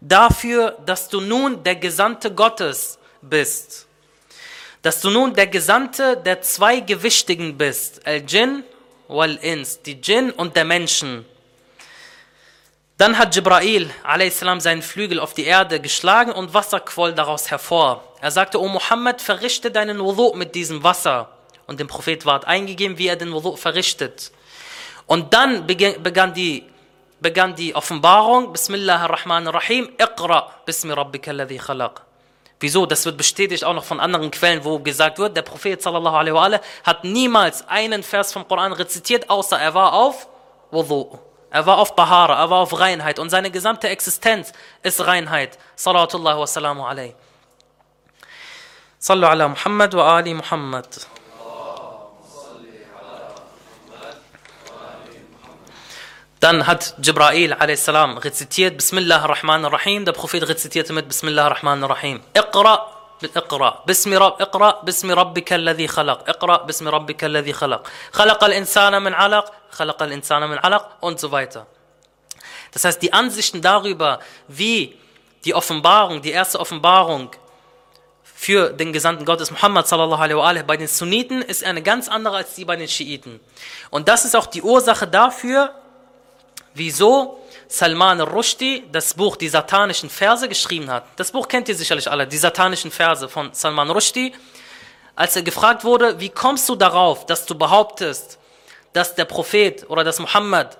dafür, 0.00 0.78
dass 0.84 1.08
du 1.08 1.20
nun 1.20 1.62
der 1.62 1.76
Gesandte 1.76 2.32
Gottes 2.32 2.98
bist. 3.22 3.86
Dass 4.82 5.00
du 5.00 5.10
nun 5.10 5.34
der 5.34 5.46
Gesandte 5.46 6.16
der 6.16 6.40
zwei 6.42 6.80
Gewichtigen 6.80 7.58
bist, 7.58 8.06
Al-Jinn 8.06 8.64
wal-Ins, 9.08 9.82
die 9.82 9.98
Jinn 10.00 10.30
und 10.30 10.54
der 10.54 10.64
Menschen. 10.64 11.24
Dann 12.98 13.16
hat 13.16 13.34
Jibrail 13.34 13.90
a.s. 14.02 14.40
seinen 14.58 14.82
Flügel 14.82 15.20
auf 15.20 15.32
die 15.32 15.44
Erde 15.44 15.80
geschlagen 15.80 16.32
und 16.32 16.52
Wasser 16.52 16.80
quoll 16.80 17.14
daraus 17.14 17.50
hervor. 17.50 18.04
Er 18.20 18.30
sagte, 18.30 18.60
O 18.60 18.68
Muhammad, 18.68 19.22
verrichte 19.22 19.70
deinen 19.70 20.00
Wudu 20.00 20.34
mit 20.34 20.54
diesem 20.54 20.82
Wasser. 20.82 21.30
Und 21.66 21.80
dem 21.80 21.86
Prophet 21.86 22.26
ward 22.26 22.46
eingegeben, 22.46 22.98
wie 22.98 23.06
er 23.06 23.16
den 23.16 23.32
Wudu 23.32 23.56
verrichtet. 23.56 24.32
Und 25.08 25.32
dann 25.32 25.66
begann 25.66 26.34
die, 26.34 26.64
begann 27.18 27.54
die 27.54 27.74
Offenbarung, 27.74 28.52
Bismillah 28.52 29.02
ar-Rahman 29.04 29.48
ar-Rahim, 29.48 29.88
Iqra, 29.98 30.50
Bismi 30.66 30.92
Rabbika 30.92 31.30
alladhi 31.30 31.56
khalaq. 31.56 32.02
Wieso? 32.60 32.84
Das 32.84 33.06
wird 33.06 33.16
bestätigt 33.16 33.64
auch 33.64 33.72
noch 33.72 33.84
von 33.84 34.00
anderen 34.00 34.30
Quellen, 34.30 34.64
wo 34.64 34.78
gesagt 34.78 35.18
wird, 35.18 35.34
der 35.34 35.42
Prophet 35.42 35.80
sallallahu 35.80 36.14
alaihi 36.14 36.34
wa 36.34 36.60
hat 36.84 37.04
niemals 37.04 37.66
einen 37.68 38.02
Vers 38.02 38.32
vom 38.34 38.46
Koran 38.46 38.72
rezitiert, 38.74 39.30
außer 39.30 39.58
er 39.58 39.72
war 39.72 39.94
auf 39.94 40.28
Wudu. 40.70 41.18
Er 41.50 41.64
war 41.64 41.78
auf 41.78 41.96
Bahara, 41.96 42.38
er 42.38 42.50
war 42.50 42.58
auf 42.58 42.78
Reinheit 42.78 43.18
und 43.18 43.30
seine 43.30 43.50
gesamte 43.50 43.88
Existenz 43.88 44.52
ist 44.82 45.06
Reinheit. 45.06 45.58
Salawatullah 45.76 46.38
wa 46.38 46.46
salamu 46.46 46.84
alaihi. 46.84 47.14
Sallu 48.98 49.26
ala 49.26 49.48
Muhammad 49.48 49.94
wa 49.94 50.16
ali 50.16 50.34
Muhammad. 50.34 50.86
Dann 56.39 56.67
hat 56.67 56.95
Jibrail 57.01 57.53
a.s. 57.53 57.87
rezitiert 57.89 58.77
Bismillah 58.77 59.21
ar-Rahman 59.23 59.63
ar-Rahim. 59.65 60.05
Der 60.05 60.11
Prophet 60.11 60.47
rezitierte 60.47 60.91
mit 60.91 61.07
Bismillah 61.07 61.45
ar-Rahman 61.45 61.83
ar-Rahim. 61.83 62.21
Iqra 62.33 62.93
اقرأ 63.35 63.83
باسم 63.87 64.13
رب 64.13 64.41
اقرأ 64.41 64.81
باسم 64.83 65.11
ربك 65.11 65.53
الذي 65.53 65.87
خلق 65.87 66.29
اقرأ 66.29 66.63
باسم 66.63 66.87
ربك 66.87 67.23
الذي 67.23 67.53
خلق 67.53 67.87
خلق 68.11 68.43
الإنسان 68.43 69.01
من 69.01 69.13
علق 69.13 69.53
خلق 69.71 70.03
الإنسان 70.03 70.49
من 70.49 70.57
علق 70.57 70.97
und 71.01 71.19
so 71.19 71.31
weiter. 71.31 71.65
Das 72.71 72.83
heißt, 72.83 73.01
die 73.01 73.13
Ansichten 73.13 73.61
darüber, 73.61 74.19
wie 74.47 74.97
die 75.45 75.53
Offenbarung, 75.53 76.21
die 76.21 76.31
erste 76.31 76.59
Offenbarung 76.59 77.31
für 78.23 78.71
den 78.71 78.91
Gesandten 78.91 79.25
Gottes 79.25 79.51
Muhammad 79.51 79.87
sallallahu 79.87 80.21
alaihi 80.21 80.37
wa 80.37 80.63
bei 80.63 80.77
den 80.77 80.87
Sunniten 80.87 81.41
ist 81.41 81.63
eine 81.63 81.81
ganz 81.81 82.09
andere 82.09 82.37
als 82.37 82.55
die 82.55 82.65
bei 82.65 82.75
den 82.75 82.87
Schiiten. 82.87 83.39
Und 83.89 84.07
das 84.09 84.25
ist 84.25 84.35
auch 84.35 84.47
die 84.47 84.61
Ursache 84.61 85.07
dafür, 85.07 85.73
wieso 86.78 87.38
Salman 87.66 88.20
al-Rushdie 88.20 88.84
das 88.90 89.14
Buch 89.14 89.36
Die 89.36 89.48
satanischen 89.48 90.08
Verse 90.08 90.48
geschrieben 90.48 90.90
hat. 90.90 91.04
Das 91.16 91.32
Buch 91.32 91.48
kennt 91.48 91.68
ihr 91.68 91.74
sicherlich 91.74 92.10
alle, 92.10 92.26
die 92.26 92.38
satanischen 92.38 92.90
Verse 92.90 93.28
von 93.28 93.50
Salman 93.52 93.90
Rushdie. 93.90 94.32
als 95.16 95.34
er 95.34 95.42
gefragt 95.42 95.82
wurde, 95.82 96.20
wie 96.20 96.28
kommst 96.28 96.68
du 96.68 96.76
darauf, 96.76 97.26
dass 97.26 97.44
du 97.44 97.56
behauptest, 97.56 98.38
dass 98.92 99.16
der 99.16 99.24
Prophet 99.24 99.90
oder 99.90 100.04
dass 100.04 100.20
Muhammad 100.20 100.78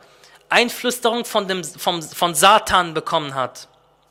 Einflüsterung 0.49 1.25
von, 1.25 1.47
dem, 1.49 1.65
vom, 1.65 2.03
von 2.03 2.35
Satan 2.35 2.95
bekommen 2.95 3.35
hat. 3.35 3.69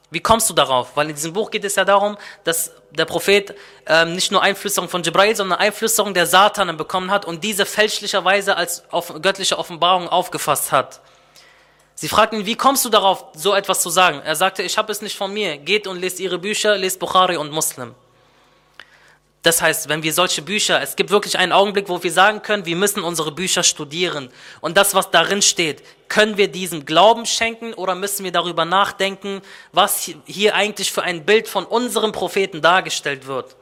Wie 0.10 0.20
kommst 0.20 0.50
du 0.50 0.54
darauf? 0.54 0.96
Weil 0.96 1.10
in 1.10 1.16
diesem 1.16 1.34
Buch 1.34 1.52
geht 1.52 1.66
es 1.66 1.76
ja 1.76 1.84
darum, 1.84 2.18
dass 2.44 2.72
der 2.92 3.06
Prophet 3.06 3.56
ähm, 3.86 4.14
nicht 4.14 4.32
nur 4.32 4.42
Einflüsterung 4.42 4.88
von 4.88 5.04
Jibrail, 5.04 5.36
sondern 5.36 5.60
Einflüsterung 5.60 6.14
der 6.14 6.26
Satan 6.26 6.78
bekommen 6.78 7.12
hat 7.12 7.26
und 7.26 7.44
diese 7.44 7.66
fälschlicherweise 7.66 8.56
als 8.56 8.84
auf, 8.92 9.14
göttliche 9.22 9.58
Offenbarung 9.58 10.08
aufgefasst 10.08 10.72
hat. 10.72 11.02
Sie 12.00 12.08
fragten 12.08 12.46
wie 12.46 12.54
kommst 12.54 12.86
du 12.86 12.90
darauf, 12.90 13.26
so 13.34 13.56
etwas 13.56 13.82
zu 13.82 13.90
sagen? 13.90 14.22
Er 14.24 14.36
sagte, 14.36 14.62
ich 14.62 14.78
habe 14.78 14.92
es 14.92 15.02
nicht 15.02 15.18
von 15.18 15.34
mir. 15.34 15.58
Geht 15.58 15.88
und 15.88 16.00
lest 16.00 16.20
ihre 16.20 16.38
Bücher, 16.38 16.78
lest 16.78 17.00
Bukhari 17.00 17.38
und 17.38 17.52
Muslim. 17.52 17.96
Das 19.42 19.64
heißt, 19.64 19.90
wenn 19.90 20.04
wir 20.04 20.14
solche 20.14 20.44
Bücher, 20.44 20.80
es 20.80 20.96
gibt 20.96 21.10
wirklich 21.10 21.40
einen 21.40 21.52
Augenblick, 21.52 21.90
wo 21.90 22.04
wir 22.04 22.12
sagen 22.12 22.44
können, 22.44 22.68
wir 22.68 22.76
müssen 22.76 23.02
unsere 23.02 23.32
Bücher 23.32 23.64
studieren. 23.64 24.30
Und 24.62 24.78
das, 24.78 24.94
was 24.94 25.10
darin 25.10 25.42
steht, 25.42 25.82
können 26.08 26.38
wir 26.38 26.50
diesem 26.50 26.86
Glauben 26.86 27.26
schenken 27.26 27.74
oder 27.74 27.96
müssen 27.96 28.24
wir 28.24 28.32
darüber 28.32 28.66
nachdenken, 28.66 29.42
was 29.72 30.12
hier 30.26 30.54
eigentlich 30.54 30.92
für 30.92 31.02
ein 31.02 31.26
Bild 31.26 31.48
von 31.48 31.66
unserem 31.66 32.12
Propheten 32.12 32.62
dargestellt 32.62 33.26
wird? 33.26 33.56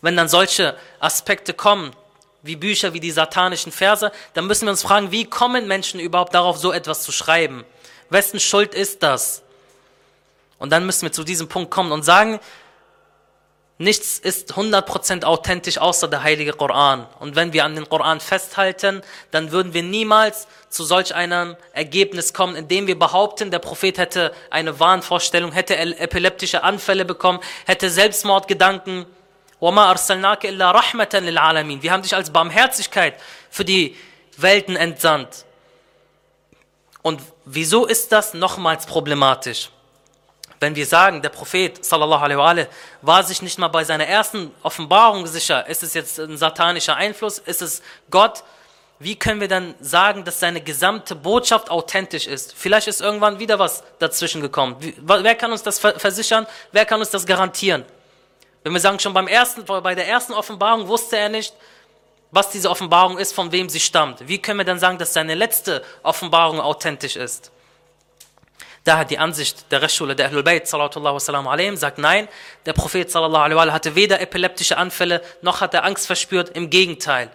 Wenn 0.00 0.16
dann 0.16 0.28
solche 0.28 0.78
Aspekte 0.98 1.52
kommen, 1.52 1.92
wie 2.42 2.56
Bücher, 2.56 2.92
wie 2.92 3.00
die 3.00 3.10
satanischen 3.10 3.72
Verse, 3.72 4.12
dann 4.34 4.46
müssen 4.46 4.66
wir 4.66 4.70
uns 4.70 4.82
fragen, 4.82 5.12
wie 5.12 5.24
kommen 5.24 5.66
Menschen 5.68 6.00
überhaupt 6.00 6.34
darauf, 6.34 6.58
so 6.58 6.72
etwas 6.72 7.02
zu 7.02 7.12
schreiben? 7.12 7.64
Wessen 8.10 8.40
Schuld 8.40 8.74
ist 8.74 9.02
das? 9.02 9.42
Und 10.58 10.70
dann 10.70 10.86
müssen 10.86 11.02
wir 11.02 11.12
zu 11.12 11.24
diesem 11.24 11.48
Punkt 11.48 11.70
kommen 11.70 11.92
und 11.92 12.02
sagen, 12.02 12.40
Nichts 13.82 14.20
ist 14.20 14.52
100% 14.52 15.24
authentisch 15.24 15.78
außer 15.78 16.06
der 16.06 16.22
heilige 16.22 16.52
Koran. 16.52 17.04
Und 17.18 17.34
wenn 17.34 17.52
wir 17.52 17.64
an 17.64 17.74
den 17.74 17.88
Koran 17.88 18.20
festhalten, 18.20 19.02
dann 19.32 19.50
würden 19.50 19.74
wir 19.74 19.82
niemals 19.82 20.46
zu 20.68 20.84
solch 20.84 21.16
einem 21.16 21.56
Ergebnis 21.72 22.32
kommen, 22.32 22.54
indem 22.54 22.86
wir 22.86 22.96
behaupten, 22.96 23.50
der 23.50 23.58
Prophet 23.58 23.98
hätte 23.98 24.32
eine 24.50 24.78
Wahnvorstellung, 24.78 25.50
hätte 25.50 25.76
epileptische 25.76 26.62
Anfälle 26.62 27.04
bekommen, 27.04 27.40
hätte 27.66 27.90
Selbstmordgedanken. 27.90 29.04
Wir 29.62 29.74
haben 31.92 32.02
dich 32.02 32.14
als 32.14 32.30
Barmherzigkeit 32.30 33.14
für 33.48 33.64
die 33.64 33.96
Welten 34.36 34.76
entsandt. 34.76 35.46
Und 37.02 37.20
wieso 37.44 37.86
ist 37.86 38.12
das 38.12 38.34
nochmals 38.34 38.86
problematisch? 38.86 39.70
wenn 40.62 40.76
wir 40.76 40.86
sagen, 40.86 41.20
der 41.20 41.28
Prophet 41.28 41.84
sallallahu 41.84 42.22
alaihi 42.22 42.38
wa 42.38 42.66
war 43.02 43.24
sich 43.24 43.42
nicht 43.42 43.58
mal 43.58 43.66
bei 43.66 43.82
seiner 43.82 44.06
ersten 44.06 44.52
Offenbarung 44.62 45.26
sicher, 45.26 45.66
ist 45.66 45.82
es 45.82 45.92
jetzt 45.92 46.20
ein 46.20 46.36
satanischer 46.36 46.94
Einfluss, 46.94 47.38
ist 47.38 47.62
es 47.62 47.82
Gott, 48.10 48.44
wie 49.00 49.16
können 49.16 49.40
wir 49.40 49.48
dann 49.48 49.74
sagen, 49.80 50.22
dass 50.22 50.38
seine 50.38 50.60
gesamte 50.60 51.16
Botschaft 51.16 51.68
authentisch 51.68 52.28
ist? 52.28 52.54
Vielleicht 52.56 52.86
ist 52.86 53.00
irgendwann 53.00 53.40
wieder 53.40 53.58
was 53.58 53.82
dazwischen 53.98 54.40
gekommen. 54.40 54.76
Wer 54.78 55.34
kann 55.34 55.50
uns 55.50 55.64
das 55.64 55.80
versichern? 55.80 56.46
Wer 56.70 56.86
kann 56.86 57.00
uns 57.00 57.10
das 57.10 57.26
garantieren? 57.26 57.84
Wenn 58.62 58.72
wir 58.72 58.80
sagen, 58.80 58.98
schon 58.98 59.14
beim 59.14 59.28
ersten, 59.28 59.64
bei 59.64 59.94
der 59.94 60.08
ersten 60.08 60.32
Offenbarung 60.32 60.88
wusste 60.88 61.16
er 61.16 61.28
nicht, 61.28 61.54
was 62.30 62.50
diese 62.50 62.70
Offenbarung 62.70 63.18
ist, 63.18 63.34
von 63.34 63.52
wem 63.52 63.68
sie 63.68 63.80
stammt. 63.80 64.26
Wie 64.26 64.40
können 64.40 64.58
wir 64.58 64.64
dann 64.64 64.78
sagen, 64.78 64.98
dass 64.98 65.12
seine 65.12 65.34
letzte 65.34 65.84
Offenbarung 66.02 66.60
authentisch 66.60 67.16
ist? 67.16 67.52
Daher 68.84 69.04
die 69.04 69.18
Ansicht 69.18 69.70
der 69.70 69.82
Rechtsschule 69.82 70.16
der 70.16 70.28
Ahlul 70.28 70.42
Bayt 70.42 70.72
alayhim, 70.74 71.76
sagt 71.76 71.98
nein, 71.98 72.26
der 72.66 72.72
Prophet 72.72 73.08
sallallahu 73.10 73.44
alaihi 73.44 73.70
hatte 73.70 73.94
weder 73.94 74.20
epileptische 74.20 74.76
Anfälle 74.76 75.22
noch 75.40 75.60
hat 75.60 75.72
er 75.74 75.84
Angst 75.84 76.06
verspürt, 76.06 76.48
im 76.50 76.68
Gegenteil. 76.68 77.30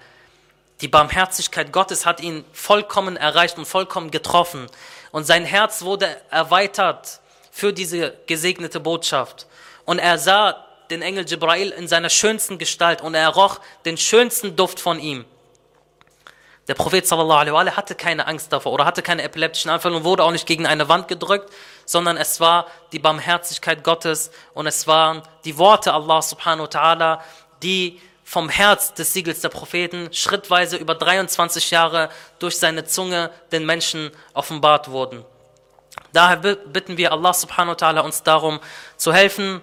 Die 0.81 0.89
Barmherzigkeit 0.89 1.71
Gottes 1.71 2.05
hat 2.05 2.19
ihn 2.19 2.43
vollkommen 2.51 3.15
erreicht 3.15 3.57
und 3.57 3.65
vollkommen 3.65 4.11
getroffen 4.11 4.67
und 5.11 5.23
sein 5.23 5.45
Herz 5.45 5.83
wurde 5.83 6.17
erweitert 6.29 7.21
für 7.49 7.71
diese 7.71 8.13
gesegnete 8.27 8.81
Botschaft 8.81 9.47
und 9.85 9.99
er 9.99 10.17
sah 10.17 10.66
den 10.89 11.01
Engel 11.01 11.25
Jibrail 11.25 11.69
in 11.69 11.87
seiner 11.87 12.09
schönsten 12.09 12.57
Gestalt 12.57 13.01
und 13.01 13.15
er 13.15 13.29
roch 13.29 13.59
den 13.85 13.97
schönsten 13.97 14.55
Duft 14.55 14.79
von 14.79 14.99
ihm. 14.99 15.25
Der 16.67 16.73
Prophet 16.73 17.07
sallallahu 17.07 17.55
alaihi 17.55 17.75
hatte 17.75 17.95
keine 17.95 18.27
Angst 18.27 18.51
davor 18.51 18.73
oder 18.73 18.85
hatte 18.85 19.01
keine 19.01 19.23
epileptischen 19.23 19.71
Anfälle 19.71 19.95
und 19.95 20.03
wurde 20.03 20.23
auch 20.23 20.31
nicht 20.31 20.45
gegen 20.45 20.65
eine 20.65 20.89
Wand 20.89 21.07
gedrückt, 21.07 21.49
sondern 21.85 22.17
es 22.17 22.41
war 22.41 22.67
die 22.91 22.99
Barmherzigkeit 22.99 23.85
Gottes 23.85 24.31
und 24.53 24.67
es 24.67 24.85
waren 24.85 25.21
die 25.45 25.57
Worte 25.57 25.93
Allah 25.93 26.21
subhanahu 26.21 26.63
wa 26.65 26.69
ta'ala, 26.69 27.19
die 27.63 28.01
vom 28.25 28.49
Herz 28.49 28.93
des 28.93 29.13
Siegels 29.13 29.39
der 29.39 29.47
Propheten 29.47 30.09
schrittweise 30.11 30.75
über 30.75 30.95
23 30.95 31.71
Jahre 31.71 32.09
durch 32.39 32.57
seine 32.57 32.83
Zunge 32.83 33.31
den 33.53 33.65
Menschen 33.65 34.11
offenbart 34.33 34.91
wurden. 34.91 35.23
Daher 36.11 36.35
bitten 36.35 36.97
wir 36.97 37.13
Allah 37.13 37.33
subhanahu 37.33 37.79
wa 37.79 37.87
ta'ala 37.87 38.01
uns 38.01 38.23
darum 38.23 38.59
zu 38.97 39.13
helfen, 39.13 39.61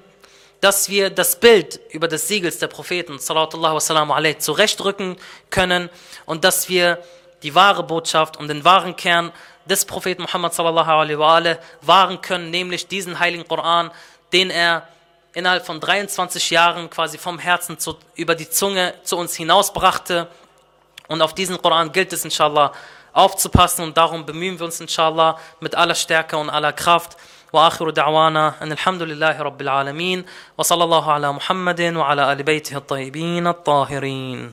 dass 0.65 0.89
wir 0.89 1.11
das 1.11 1.39
Bild 1.39 1.79
über 1.91 2.09
das 2.09 2.27
Siegels 2.27 2.59
der 2.59 2.69
Propheten 2.69 3.19
zurechtrücken 3.19 5.17
können 5.51 5.91
und 6.25 6.43
dass 6.43 6.71
wir 6.71 7.05
die 7.43 7.55
wahre 7.55 7.83
Botschaft 7.83 8.39
und 8.39 8.49
den 8.49 8.65
wahren 8.65 8.97
Kern 8.97 9.31
des 9.67 9.85
Propheten 9.85 10.23
Muhammad 10.23 10.57
wahren 10.57 12.21
können, 12.23 12.51
nämlich 12.51 12.89
diesen 12.89 13.19
heiligen 13.19 13.47
Koran, 13.47 13.91
den 14.33 14.49
er 14.49 14.89
innerhalb 15.35 15.67
von 15.67 15.81
23 15.81 16.49
Jahren 16.49 16.89
quasi 16.89 17.19
vom 17.19 17.39
Herzen 17.39 17.79
zu, 17.79 17.99
über 18.15 18.35
die 18.35 18.49
Zunge 18.49 18.95
zu 19.03 19.19
uns 19.19 19.35
hinausbrachte. 19.35 20.29
Und 21.09 21.21
auf 21.21 21.35
diesen 21.35 21.61
Koran 21.61 21.93
gilt 21.93 22.15
es 22.15 22.25
inshallah 22.25 22.73
aufzupassen 23.13 23.85
und 23.85 23.99
darum 23.99 24.25
bemühen 24.25 24.59
wir 24.59 24.65
uns 24.65 24.81
inshallah 24.81 25.39
mit 25.61 25.75
aller 25.75 25.95
Stärke 25.95 26.39
und 26.39 26.49
aller 26.49 26.73
Kraft. 26.73 27.19
وآخر 27.55 27.91
دعوانا 27.91 28.45
أن 28.63 28.73
الحمد 28.77 29.03
لله 29.03 29.37
رب 29.49 29.61
العالمين 29.67 30.19
وصلى 30.59 30.85
الله 30.85 31.05
على 31.13 31.29
محمد 31.39 31.81
وعلى 31.81 32.23
آل 32.33 32.41
بيته 32.43 32.77
الطيبين 32.83 33.47
الطاهرين. 33.47 34.41